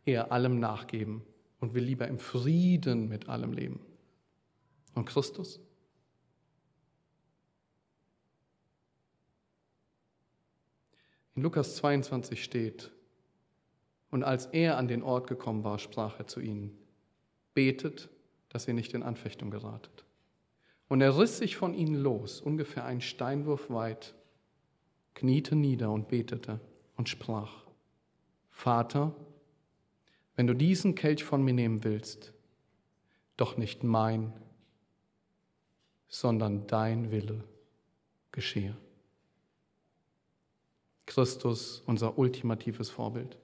eher 0.04 0.30
allem 0.30 0.60
nachgeben 0.60 1.22
und 1.58 1.72
will 1.72 1.84
lieber 1.84 2.06
im 2.06 2.18
Frieden 2.18 3.08
mit 3.08 3.30
allem 3.30 3.54
leben. 3.54 3.80
Und 4.94 5.06
Christus? 5.06 5.58
In 11.34 11.40
Lukas 11.40 11.76
22 11.76 12.44
steht, 12.44 12.92
und 14.10 14.22
als 14.22 14.44
er 14.44 14.76
an 14.76 14.86
den 14.86 15.02
Ort 15.02 15.28
gekommen 15.28 15.64
war, 15.64 15.78
sprach 15.78 16.18
er 16.18 16.26
zu 16.26 16.40
ihnen, 16.40 16.76
betet, 17.54 18.10
dass 18.50 18.68
ihr 18.68 18.74
nicht 18.74 18.92
in 18.92 19.02
Anfechtung 19.02 19.50
geratet. 19.50 20.04
Und 20.88 21.00
er 21.00 21.18
riss 21.18 21.38
sich 21.38 21.56
von 21.56 21.72
ihnen 21.72 21.94
los, 21.94 22.42
ungefähr 22.42 22.84
einen 22.84 23.00
Steinwurf 23.00 23.70
weit, 23.70 24.14
kniete 25.18 25.56
nieder 25.56 25.90
und 25.90 26.06
betete 26.06 26.60
und 26.96 27.08
sprach, 27.08 27.64
Vater, 28.50 29.14
wenn 30.36 30.46
du 30.46 30.54
diesen 30.54 30.94
Kelch 30.94 31.24
von 31.24 31.42
mir 31.42 31.54
nehmen 31.54 31.82
willst, 31.82 32.32
doch 33.36 33.56
nicht 33.56 33.82
mein, 33.82 34.32
sondern 36.06 36.68
dein 36.68 37.10
Wille 37.10 37.42
geschehe. 38.30 38.76
Christus, 41.04 41.82
unser 41.86 42.16
ultimatives 42.16 42.88
Vorbild. 42.88 43.36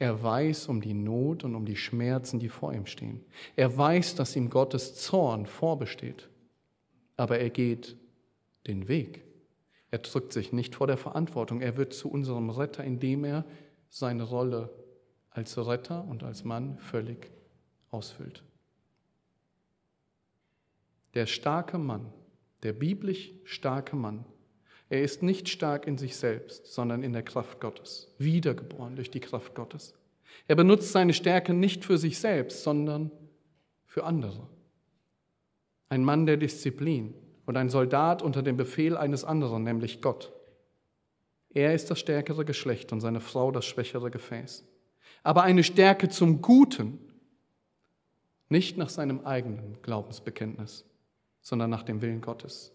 Er 0.00 0.20
weiß 0.20 0.66
um 0.66 0.80
die 0.80 0.94
Not 0.94 1.44
und 1.44 1.54
um 1.54 1.66
die 1.66 1.76
Schmerzen, 1.76 2.40
die 2.40 2.48
vor 2.48 2.72
ihm 2.72 2.86
stehen. 2.86 3.24
Er 3.54 3.76
weiß, 3.76 4.16
dass 4.16 4.34
ihm 4.34 4.50
Gottes 4.50 4.96
Zorn 4.96 5.46
vorbesteht. 5.46 6.28
Aber 7.16 7.38
er 7.38 7.50
geht 7.50 7.96
den 8.66 8.88
Weg. 8.88 9.29
Er 9.90 9.98
drückt 9.98 10.32
sich 10.32 10.52
nicht 10.52 10.76
vor 10.76 10.86
der 10.86 10.96
Verantwortung. 10.96 11.60
Er 11.60 11.76
wird 11.76 11.92
zu 11.92 12.10
unserem 12.10 12.50
Retter, 12.50 12.84
indem 12.84 13.24
er 13.24 13.44
seine 13.88 14.22
Rolle 14.22 14.70
als 15.30 15.56
Retter 15.58 16.04
und 16.04 16.22
als 16.22 16.44
Mann 16.44 16.78
völlig 16.78 17.30
ausfüllt. 17.90 18.42
Der 21.14 21.26
starke 21.26 21.78
Mann, 21.78 22.12
der 22.62 22.72
biblisch 22.72 23.32
starke 23.44 23.96
Mann, 23.96 24.24
er 24.88 25.02
ist 25.02 25.22
nicht 25.22 25.48
stark 25.48 25.86
in 25.86 25.98
sich 25.98 26.16
selbst, 26.16 26.66
sondern 26.66 27.02
in 27.02 27.12
der 27.12 27.22
Kraft 27.22 27.60
Gottes, 27.60 28.12
wiedergeboren 28.18 28.96
durch 28.96 29.10
die 29.10 29.20
Kraft 29.20 29.54
Gottes. 29.54 29.94
Er 30.48 30.56
benutzt 30.56 30.92
seine 30.92 31.14
Stärke 31.14 31.54
nicht 31.54 31.84
für 31.84 31.98
sich 31.98 32.18
selbst, 32.18 32.62
sondern 32.62 33.10
für 33.86 34.04
andere. 34.04 34.48
Ein 35.88 36.04
Mann 36.04 36.26
der 36.26 36.36
Disziplin, 36.36 37.14
und 37.50 37.56
ein 37.56 37.68
Soldat 37.68 38.22
unter 38.22 38.44
dem 38.44 38.56
Befehl 38.56 38.96
eines 38.96 39.24
anderen, 39.24 39.64
nämlich 39.64 40.00
Gott. 40.00 40.32
Er 41.52 41.74
ist 41.74 41.90
das 41.90 41.98
stärkere 41.98 42.44
Geschlecht 42.44 42.92
und 42.92 43.00
seine 43.00 43.18
Frau 43.18 43.50
das 43.50 43.66
schwächere 43.66 44.08
Gefäß. 44.08 44.64
Aber 45.24 45.42
eine 45.42 45.64
Stärke 45.64 46.08
zum 46.08 46.42
Guten, 46.42 47.00
nicht 48.48 48.76
nach 48.76 48.88
seinem 48.88 49.26
eigenen 49.26 49.82
Glaubensbekenntnis, 49.82 50.84
sondern 51.40 51.70
nach 51.70 51.82
dem 51.82 52.02
Willen 52.02 52.20
Gottes. 52.20 52.70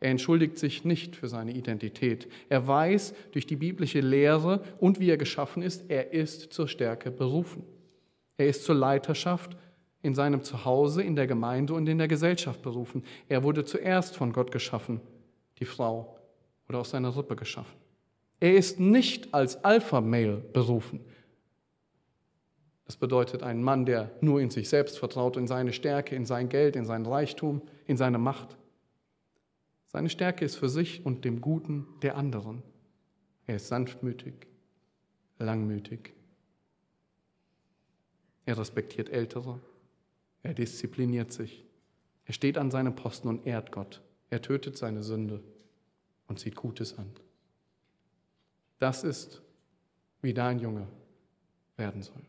Er 0.00 0.10
entschuldigt 0.10 0.58
sich 0.58 0.84
nicht 0.84 1.14
für 1.14 1.28
seine 1.28 1.52
Identität. 1.52 2.26
Er 2.48 2.66
weiß 2.66 3.14
durch 3.30 3.46
die 3.46 3.54
biblische 3.54 4.00
Lehre 4.00 4.64
und 4.80 4.98
wie 4.98 5.08
er 5.08 5.18
geschaffen 5.18 5.62
ist, 5.62 5.88
er 5.88 6.12
ist 6.12 6.52
zur 6.52 6.66
Stärke 6.66 7.12
berufen. 7.12 7.62
Er 8.38 8.48
ist 8.48 8.64
zur 8.64 8.74
Leiterschaft 8.74 9.56
in 10.02 10.14
seinem 10.14 10.42
Zuhause, 10.42 11.02
in 11.02 11.16
der 11.16 11.26
Gemeinde 11.26 11.74
und 11.74 11.88
in 11.88 11.98
der 11.98 12.08
Gesellschaft 12.08 12.62
berufen. 12.62 13.04
Er 13.28 13.42
wurde 13.42 13.64
zuerst 13.64 14.16
von 14.16 14.32
Gott 14.32 14.50
geschaffen, 14.50 15.00
die 15.58 15.64
Frau 15.64 16.16
oder 16.68 16.78
aus 16.78 16.90
seiner 16.90 17.16
Rippe 17.16 17.36
geschaffen. 17.36 17.76
Er 18.40 18.54
ist 18.54 18.80
nicht 18.80 19.34
als 19.34 19.62
Alpha-Male 19.64 20.38
berufen. 20.52 21.00
Das 22.86 22.96
bedeutet 22.96 23.42
ein 23.42 23.62
Mann, 23.62 23.84
der 23.86 24.10
nur 24.20 24.40
in 24.40 24.50
sich 24.50 24.68
selbst 24.68 24.98
vertraut, 24.98 25.36
in 25.36 25.46
seine 25.46 25.72
Stärke, 25.72 26.16
in 26.16 26.24
sein 26.24 26.48
Geld, 26.48 26.74
in 26.74 26.84
sein 26.84 27.06
Reichtum, 27.06 27.62
in 27.86 27.96
seine 27.96 28.18
Macht. 28.18 28.56
Seine 29.88 30.08
Stärke 30.08 30.44
ist 30.44 30.56
für 30.56 30.68
sich 30.68 31.04
und 31.04 31.24
dem 31.24 31.40
Guten 31.40 31.86
der 32.02 32.16
anderen. 32.16 32.62
Er 33.46 33.56
ist 33.56 33.68
sanftmütig, 33.68 34.46
langmütig. 35.38 36.14
Er 38.46 38.58
respektiert 38.58 39.08
Ältere. 39.08 39.60
Er 40.42 40.54
diszipliniert 40.54 41.32
sich. 41.32 41.64
Er 42.24 42.32
steht 42.32 42.58
an 42.58 42.70
seinem 42.70 42.94
Posten 42.94 43.28
und 43.28 43.46
ehrt 43.46 43.72
Gott. 43.72 44.02
Er 44.30 44.40
tötet 44.40 44.76
seine 44.76 45.02
Sünde 45.02 45.42
und 46.28 46.38
sieht 46.38 46.54
Gutes 46.54 46.96
an. 46.98 47.10
Das 48.78 49.04
ist, 49.04 49.42
wie 50.22 50.32
dein 50.32 50.58
Junge 50.58 50.86
werden 51.76 52.02
soll. 52.02 52.22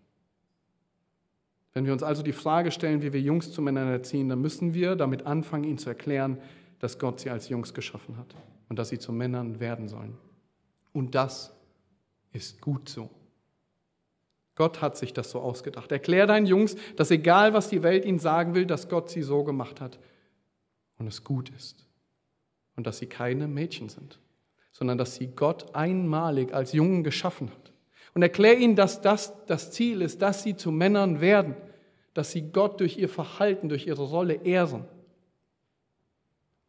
Wenn 1.74 1.86
wir 1.86 1.94
uns 1.94 2.04
also 2.04 2.22
die 2.22 2.34
Frage 2.34 2.72
stellen, 2.72 3.02
wie 3.02 3.14
wir 3.14 3.22
Jungs 3.22 3.52
zu 3.52 3.62
Männern 3.62 3.88
erziehen, 3.88 4.28
dann 4.28 4.42
müssen 4.42 4.74
wir 4.74 4.96
damit 4.96 5.26
anfangen, 5.26 5.64
ihnen 5.64 5.78
zu 5.78 5.90
erklären, 5.90 6.38
dass 6.80 7.00
Gott 7.00 7.20
sie 7.20 7.30
als 7.30 7.48
Jungs 7.48 7.74
geschaffen 7.74 8.18
hat 8.18 8.36
und 8.68 8.78
dass 8.78 8.90
sie 8.90 9.00
zu 9.00 9.14
Männern 9.14 9.60
werden 9.60 9.88
sollen. 9.88 10.18
Und 10.92 11.16
das 11.16 11.56
ist 12.34 12.60
gut 12.60 12.90
so. 12.90 13.10
Gott 14.56 14.82
hat 14.82 14.98
sich 14.98 15.14
das 15.14 15.32
so 15.32 15.40
ausgedacht. 15.40 15.92
Erklär 15.92 16.28
deinen 16.28 16.46
Jungs, 16.46 16.76
dass 16.96 17.12
egal 17.12 17.54
was 17.54 17.70
die 17.70 17.84
Welt 17.84 18.06
ihnen 18.06 18.20
sagen 18.20 18.54
will, 18.54 18.66
dass 18.66 18.90
Gott 18.90 19.10
sie 19.10 19.24
so 19.24 19.44
gemacht 19.44 19.82
hat 19.82 20.00
und 20.98 21.08
es 21.08 21.24
gut 21.24 21.50
ist. 21.50 21.88
Und 22.76 22.88
dass 22.88 23.00
sie 23.00 23.08
keine 23.08 23.48
Mädchen 23.48 23.90
sind, 23.90 24.20
sondern 24.72 24.98
dass 24.98 25.16
sie 25.16 25.28
Gott 25.28 25.76
einmalig 25.76 26.54
als 26.54 26.74
Jungen 26.74 27.04
geschaffen 27.04 27.50
hat. 27.50 27.72
Und 28.14 28.22
erklär 28.22 28.58
ihnen, 28.58 28.76
dass 28.76 29.02
das 29.02 29.34
das 29.46 29.72
Ziel 29.72 30.02
ist, 30.02 30.22
dass 30.22 30.44
sie 30.44 30.56
zu 30.56 30.72
Männern 30.72 31.22
werden, 31.22 31.56
dass 32.14 32.32
sie 32.32 32.52
Gott 32.52 32.80
durch 32.80 32.98
ihr 32.98 33.10
Verhalten, 33.10 33.70
durch 33.70 33.88
ihre 33.88 34.04
Rolle 34.04 34.34
ehren. 34.44 34.86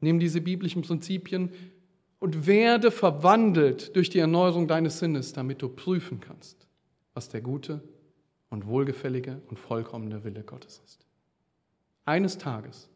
Nimm 0.01 0.21
diese 0.21 0.41
biblischen 0.41 0.83
Prinzipien 0.83 1.51
und 2.19 2.47
werde 2.47 2.91
verwandelt 2.91 3.97
durch 3.97 4.11
die 4.11 4.21
Erneuerung 4.21 4.69
deines 4.69 4.99
Sinnes, 4.99 5.33
damit 5.33 5.63
du 5.63 5.69
prüfen 5.69 6.21
kannst, 6.21 6.69
was 7.15 7.29
der 7.29 7.41
gute 7.41 7.83
und 8.51 8.67
wohlgefällige 8.67 9.41
und 9.49 9.59
vollkommene 9.59 10.25
Wille 10.25 10.43
Gottes 10.43 10.83
ist. 10.85 11.07
Eines 12.05 12.39
Tages, 12.39 12.89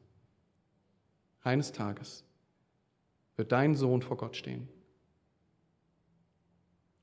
eines 1.43 1.73
Tages 1.73 2.25
wird 3.37 3.53
dein 3.53 3.75
Sohn 3.75 4.03
vor 4.03 4.17
Gott 4.17 4.37
stehen 4.37 4.69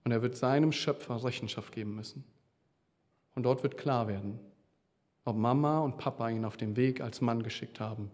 und 0.04 0.12
er 0.12 0.22
wird 0.22 0.36
seinem 0.36 0.72
Schöpfer 0.72 1.24
Rechenschaft 1.24 1.72
geben 1.72 1.96
müssen. 1.96 2.24
Und 3.36 3.44
dort 3.44 3.64
wird 3.64 3.78
klar 3.78 4.08
werden, 4.08 4.40
ob 5.26 5.36
Mama 5.36 5.80
und 5.80 5.98
Papa 5.98 6.30
ihn 6.30 6.46
auf 6.46 6.58
dem 6.58 6.76
Weg 6.76 7.02
als 7.02 7.22
Mann 7.22 7.42
geschickt 7.42 7.80
haben, 7.80 8.12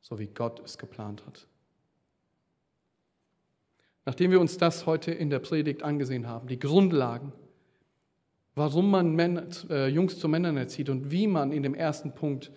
so 0.00 0.18
wie 0.18 0.26
Gott 0.26 0.60
es 0.64 0.78
geplant 0.78 1.24
hat. 1.26 1.46
Nachdem 4.06 4.30
wir 4.30 4.40
uns 4.40 4.56
das 4.56 4.86
heute 4.86 5.12
in 5.12 5.30
der 5.30 5.38
Predigt 5.40 5.82
angesehen 5.82 6.26
haben, 6.26 6.48
die 6.48 6.58
Grundlagen, 6.58 7.32
warum 8.60 8.90
man 8.90 9.14
Männer, 9.14 9.46
äh, 9.70 9.88
Jungs 9.88 10.18
zu 10.18 10.28
Männern 10.28 10.58
erzieht 10.58 10.90
und 10.90 11.10
wie 11.10 11.26
man 11.26 11.50
in 11.50 11.62
dem 11.62 11.74
ersten 11.74 12.14
Punkt 12.14 12.52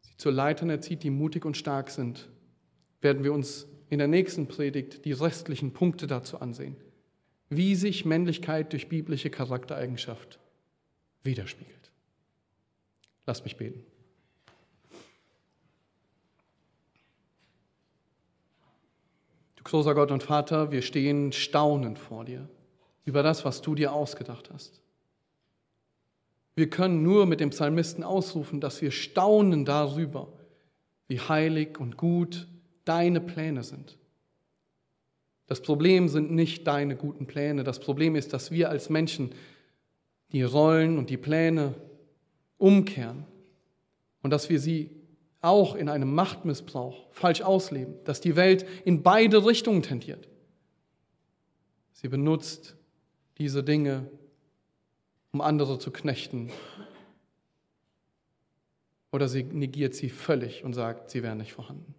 sie 0.00 0.16
zu 0.16 0.30
Leitern 0.30 0.70
erzieht, 0.70 1.02
die 1.02 1.10
mutig 1.10 1.44
und 1.44 1.58
stark 1.58 1.90
sind, 1.90 2.30
werden 3.02 3.22
wir 3.22 3.34
uns 3.34 3.68
in 3.90 3.98
der 3.98 4.08
nächsten 4.08 4.48
Predigt 4.48 5.04
die 5.04 5.12
restlichen 5.12 5.74
Punkte 5.74 6.06
dazu 6.06 6.40
ansehen 6.40 6.76
wie 7.50 7.74
sich 7.74 8.04
Männlichkeit 8.04 8.72
durch 8.72 8.88
biblische 8.88 9.28
Charaktereigenschaft 9.28 10.38
widerspiegelt. 11.24 11.90
Lass 13.26 13.44
mich 13.44 13.56
beten. 13.56 13.84
Du 19.56 19.64
großer 19.64 19.94
Gott 19.94 20.12
und 20.12 20.22
Vater, 20.22 20.70
wir 20.70 20.80
stehen 20.80 21.32
staunend 21.32 21.98
vor 21.98 22.24
dir 22.24 22.48
über 23.04 23.22
das, 23.22 23.44
was 23.44 23.62
du 23.62 23.74
dir 23.74 23.92
ausgedacht 23.92 24.50
hast. 24.52 24.80
Wir 26.54 26.68
können 26.68 27.02
nur 27.02 27.26
mit 27.26 27.40
dem 27.40 27.50
Psalmisten 27.50 28.04
ausrufen, 28.04 28.60
dass 28.60 28.82
wir 28.82 28.90
staunen 28.90 29.64
darüber, 29.64 30.28
wie 31.08 31.20
heilig 31.20 31.78
und 31.78 31.96
gut 31.96 32.46
deine 32.84 33.20
Pläne 33.20 33.62
sind. 33.62 33.98
Das 35.46 35.62
Problem 35.62 36.08
sind 36.08 36.30
nicht 36.30 36.66
deine 36.66 36.96
guten 36.96 37.26
Pläne. 37.26 37.64
Das 37.64 37.80
Problem 37.80 38.14
ist, 38.14 38.32
dass 38.32 38.50
wir 38.50 38.68
als 38.68 38.88
Menschen 38.88 39.34
die 40.32 40.42
Rollen 40.42 40.98
und 40.98 41.10
die 41.10 41.16
Pläne 41.16 41.74
umkehren 42.56 43.24
und 44.22 44.30
dass 44.30 44.48
wir 44.48 44.60
sie 44.60 44.90
auch 45.40 45.74
in 45.74 45.88
einem 45.88 46.14
Machtmissbrauch 46.14 47.10
falsch 47.10 47.40
ausleben, 47.40 47.94
dass 48.04 48.20
die 48.20 48.36
Welt 48.36 48.66
in 48.84 49.02
beide 49.02 49.44
Richtungen 49.44 49.82
tendiert. 49.82 50.28
Sie 51.92 52.08
benutzt 52.08 52.76
diese 53.40 53.64
Dinge, 53.64 54.06
um 55.32 55.40
andere 55.40 55.78
zu 55.78 55.90
knechten, 55.90 56.50
oder 59.12 59.28
sie 59.28 59.42
negiert 59.42 59.94
sie 59.94 60.10
völlig 60.10 60.62
und 60.62 60.74
sagt, 60.74 61.10
sie 61.10 61.22
wären 61.22 61.38
nicht 61.38 61.52
vorhanden. 61.52 61.94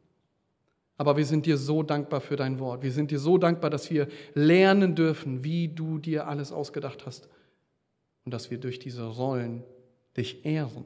Aber 0.98 1.18
wir 1.18 1.26
sind 1.26 1.48
dir 1.48 1.58
so 1.58 1.82
dankbar 1.82 2.22
für 2.22 2.36
dein 2.36 2.60
Wort. 2.60 2.84
Wir 2.84 2.92
sind 2.92 3.10
dir 3.10 3.20
so 3.20 3.40
dankbar, 3.40 3.72
dass 3.72 3.90
wir 3.90 4.08
lernen 4.36 4.96
dürfen, 4.96 5.44
wie 5.44 5.68
du 5.68 5.98
dir 5.98 6.28
alles 6.28 6.52
ausgedacht 6.52 7.08
hast. 7.08 7.28
Und 8.24 8.34
dass 8.34 8.52
wir 8.52 8.60
durch 8.60 8.78
diese 8.78 9.04
Rollen 9.04 9.64
dich 10.16 10.46
ehren, 10.46 10.86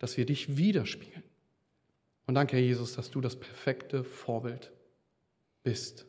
dass 0.00 0.16
wir 0.16 0.26
dich 0.26 0.56
widerspiegeln. 0.56 1.22
Und 2.26 2.34
danke, 2.34 2.56
Herr 2.56 2.64
Jesus, 2.64 2.94
dass 2.94 3.12
du 3.12 3.20
das 3.20 3.36
perfekte 3.36 4.02
Vorbild 4.02 4.72
bist. 5.62 6.04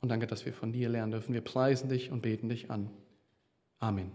Und 0.00 0.10
danke, 0.10 0.26
dass 0.26 0.46
wir 0.46 0.52
von 0.52 0.72
dir 0.72 0.88
lernen 0.88 1.12
dürfen. 1.12 1.34
Wir 1.34 1.40
preisen 1.40 1.88
dich 1.88 2.10
und 2.10 2.22
beten 2.22 2.48
dich 2.48 2.70
an. 2.70 2.90
Amen. 3.78 4.12